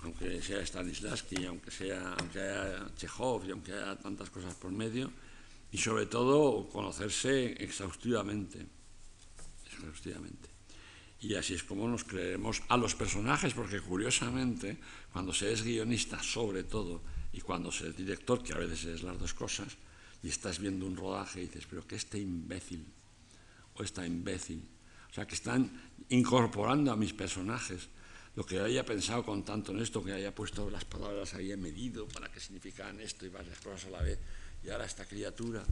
aunque 0.04 0.40
sea 0.42 0.64
Stanislavski, 0.64 1.46
aunque 1.46 1.72
sea 1.72 2.14
aunque 2.20 2.40
haya 2.40 2.92
Chekhov 2.96 3.48
y 3.48 3.52
aunque 3.52 3.74
haya 3.74 3.96
tantas 3.96 4.30
cosas 4.30 4.54
por 4.54 4.72
medio, 4.72 5.12
y 5.74 5.80
sobre 5.80 6.06
todo 6.06 6.70
conocerse 6.70 7.58
exhaustivamente, 7.58 8.64
exhaustivamente. 9.66 10.50
Y 11.20 11.34
así 11.34 11.56
es 11.56 11.64
como 11.64 11.88
nos 11.88 12.04
creeremos 12.04 12.62
a 12.70 12.78
los 12.78 12.94
personajes, 12.94 13.56
porque 13.56 13.82
curiosamente, 13.82 14.78
cuando 15.12 15.34
se 15.34 15.52
es 15.52 15.64
guionista 15.64 16.22
sobre 16.22 16.64
todo, 16.64 17.02
y 17.34 17.42
cuando 17.42 17.72
se 17.72 17.90
es 17.90 17.98
director, 17.98 18.44
que 18.44 18.54
a 18.54 18.58
veces 18.58 18.86
es 18.86 19.02
las 19.02 19.18
dos 19.18 19.34
cosas, 19.34 19.76
y 20.22 20.30
estás 20.30 20.60
viendo 20.60 20.86
un 20.86 20.96
rodaje 20.96 21.42
y 21.42 21.48
dices, 21.48 21.66
pero 21.68 21.88
que 21.88 21.96
este 21.96 22.20
imbécil, 22.20 22.86
o 23.74 23.82
esta 23.82 24.06
imbécil, 24.06 24.64
o 25.10 25.14
sea, 25.14 25.26
que 25.26 25.34
están 25.34 25.72
incorporando 26.10 26.92
a 26.92 26.96
mis 26.96 27.14
personajes 27.14 27.90
lo 28.36 28.46
que 28.46 28.60
haya 28.60 28.86
pensado 28.86 29.26
con 29.26 29.44
tanto 29.44 29.72
en 29.72 29.80
esto, 29.80 30.04
que 30.04 30.14
haya 30.14 30.36
puesto 30.36 30.70
las 30.70 30.86
palabras 30.86 31.34
en 31.34 31.60
medido 31.60 32.08
para 32.08 32.32
que 32.32 32.40
significaran 32.40 33.00
esto 33.00 33.26
y 33.26 33.30
varias 33.30 33.58
cosas 33.60 33.86
a 33.86 33.90
la 33.90 34.02
vez 34.04 34.20
y 34.64 34.70
ahora 34.70 34.86
esta 34.86 35.06
criatura, 35.06 35.64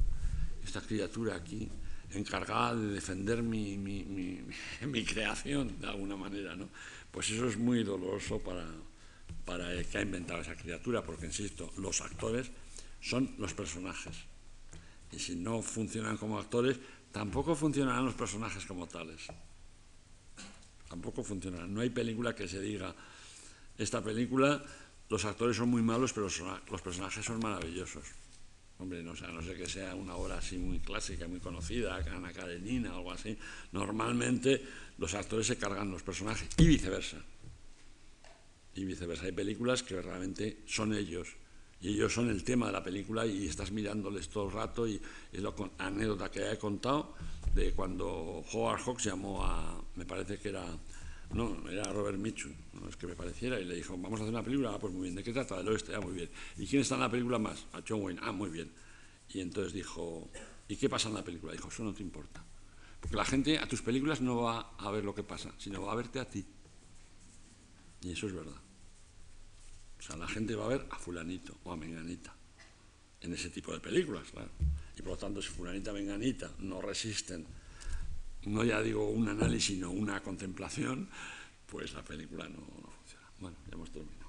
esta 0.64 0.82
criatura 0.82 1.36
aquí, 1.36 1.70
encargada 2.14 2.76
de 2.76 2.88
defender 2.88 3.42
mi, 3.44 5.04
creación 5.06 5.80
de 5.80 5.88
alguna 5.88 6.16
manera, 6.16 6.56
¿no? 6.56 6.70
Pues 7.12 7.30
eso 7.30 7.48
es 7.48 7.58
muy 7.58 7.84
doloroso 7.84 8.40
para, 8.40 8.66
para 9.46 9.72
el 9.74 9.86
que 9.86 9.98
ha 9.98 10.02
inventado 10.02 10.42
esa 10.42 10.56
criatura, 10.56 11.04
porque, 11.04 11.26
insisto, 11.26 11.72
los 11.78 12.02
actores 12.02 12.52
son 13.02 13.36
los 13.38 13.54
personajes. 13.54 14.16
Y 15.12 15.20
si 15.20 15.36
no 15.36 15.62
funcionan 15.62 16.18
como 16.18 16.40
actores, 16.40 16.80
tampoco 17.12 17.56
funcionarán 17.56 18.06
los 18.06 18.14
personajes 18.14 18.66
como 18.66 18.88
tales. 18.88 19.28
Tampoco 20.88 21.24
funcionarán. 21.24 21.74
No 21.74 21.82
hay 21.82 21.90
película 21.90 22.34
que 22.34 22.48
se 22.48 22.62
diga, 22.62 22.96
esta 23.78 24.02
película, 24.02 24.64
los 25.10 25.26
actores 25.26 25.58
son 25.58 25.70
muy 25.70 25.82
malos, 25.82 26.14
pero 26.14 26.28
los 26.70 26.82
personajes 26.82 27.26
son 27.26 27.40
maravillosos. 27.40 28.21
Hombre, 28.82 29.04
no, 29.04 29.14
no 29.14 29.42
sé 29.44 29.54
que 29.54 29.70
sea 29.70 29.94
una 29.94 30.16
obra 30.16 30.40
así 30.40 30.58
muy 30.58 30.80
clásica, 30.80 31.28
muy 31.28 31.40
conocida, 31.40 31.98
Ana 31.98 32.34
Karenina 32.34 32.92
o 32.94 32.98
algo 32.98 33.12
así. 33.12 33.38
Normalmente 33.74 34.60
los 34.98 35.14
actores 35.14 35.46
se 35.46 35.56
cargan 35.56 35.92
los 35.92 36.02
personajes 36.02 36.50
y 36.58 36.66
viceversa. 36.66 37.18
Y 38.74 38.84
viceversa. 38.84 39.26
Hay 39.26 39.34
películas 39.34 39.84
que 39.84 40.02
realmente 40.02 40.64
son 40.66 40.96
ellos. 40.96 41.28
Y 41.80 41.90
ellos 41.90 42.12
son 42.12 42.32
el 42.32 42.44
tema 42.44 42.68
de 42.68 42.72
la 42.72 42.84
película 42.84 43.24
y 43.24 43.48
estás 43.48 43.72
mirándoles 43.72 44.30
todo 44.30 44.48
el 44.48 44.52
rato. 44.52 44.88
Y 44.88 45.00
es 45.32 45.42
la 45.42 45.54
anécdota 45.78 46.32
que 46.32 46.52
he 46.52 46.58
contado 46.58 47.14
de 47.54 47.74
cuando 47.74 48.44
Howard 48.52 48.82
Hawks 48.82 49.04
llamó 49.04 49.46
a, 49.46 49.80
me 49.96 50.06
parece 50.06 50.40
que 50.40 50.50
era 50.50 50.66
no, 51.34 51.70
era 51.70 51.84
Robert 51.84 52.18
Mitchum, 52.18 52.54
no 52.74 52.90
es 52.90 52.96
que 52.96 53.08
me 53.08 53.16
pareciera, 53.16 53.60
y 53.60 53.66
le 53.66 53.76
dijo, 53.76 53.98
vamos 53.98 54.20
a 54.20 54.24
hacer 54.24 54.34
una 54.34 54.44
película, 54.44 54.74
ah, 54.74 54.80
pues 54.80 54.94
muy 54.94 55.04
bien, 55.04 55.16
¿de 55.16 55.24
qué 55.24 55.32
trata? 55.32 55.58
Del 55.58 55.70
oeste, 55.70 55.96
ah, 55.96 56.02
muy 56.02 56.14
bien. 56.14 56.30
¿Y 56.58 56.68
quién 56.68 56.82
está 56.82 56.96
en 56.96 57.02
la 57.02 57.12
película 57.12 57.40
más? 57.40 57.66
A 57.74 57.82
John 57.88 58.02
Wayne, 58.02 58.20
ah, 58.24 58.32
muy 58.32 58.50
bien. 58.50 58.72
Y 59.30 59.40
entonces 59.40 59.74
dijo, 59.74 60.30
¿y 60.68 60.76
qué 60.76 60.90
pasa 60.90 61.08
en 61.08 61.16
la 61.16 61.24
película? 61.24 61.54
Dijo, 61.54 61.70
eso 61.70 61.84
no 61.84 61.94
te 61.94 62.04
importa. 62.04 62.44
Porque 63.00 63.16
la 63.16 63.26
gente 63.26 63.58
a 63.58 63.68
tus 63.68 63.82
películas 63.82 64.22
no 64.22 64.42
va 64.42 64.74
a 64.78 64.92
ver 64.92 65.04
lo 65.04 65.16
que 65.16 65.24
pasa, 65.24 65.54
sino 65.58 65.82
va 65.82 65.94
a 65.94 65.96
verte 65.96 66.20
a 66.20 66.30
ti. 66.30 66.46
Y 68.02 68.12
eso 68.12 68.28
es 68.28 68.34
verdad. 68.34 68.62
O 70.00 70.02
sea, 70.02 70.18
la 70.18 70.28
gente 70.28 70.56
va 70.56 70.66
a 70.66 70.70
ver 70.70 70.88
a 70.90 70.98
fulanito 70.98 71.58
o 71.64 71.72
a 71.72 71.78
menganita 71.78 72.36
en 73.22 73.34
ese 73.34 73.50
tipo 73.50 73.72
de 73.72 73.80
películas, 73.80 74.30
claro. 74.32 74.50
Y 74.98 75.02
por 75.02 75.12
lo 75.12 75.18
tanto, 75.18 75.42
si 75.42 75.50
fulanita, 75.50 75.94
menganita 75.94 76.52
no 76.60 76.82
resisten 76.82 77.46
no 78.46 78.64
ya 78.64 78.82
digo 78.82 79.10
un 79.10 79.30
análisis, 79.30 79.76
sino 79.76 79.92
una 79.92 80.22
contemplación, 80.22 81.10
pues 81.68 81.94
la 81.94 82.04
película 82.04 82.48
no, 82.50 82.60
funciona. 82.92 83.28
Bueno, 83.40 83.58
ya 83.68 83.76
hemos 83.76 83.92
terminado. 83.92 84.21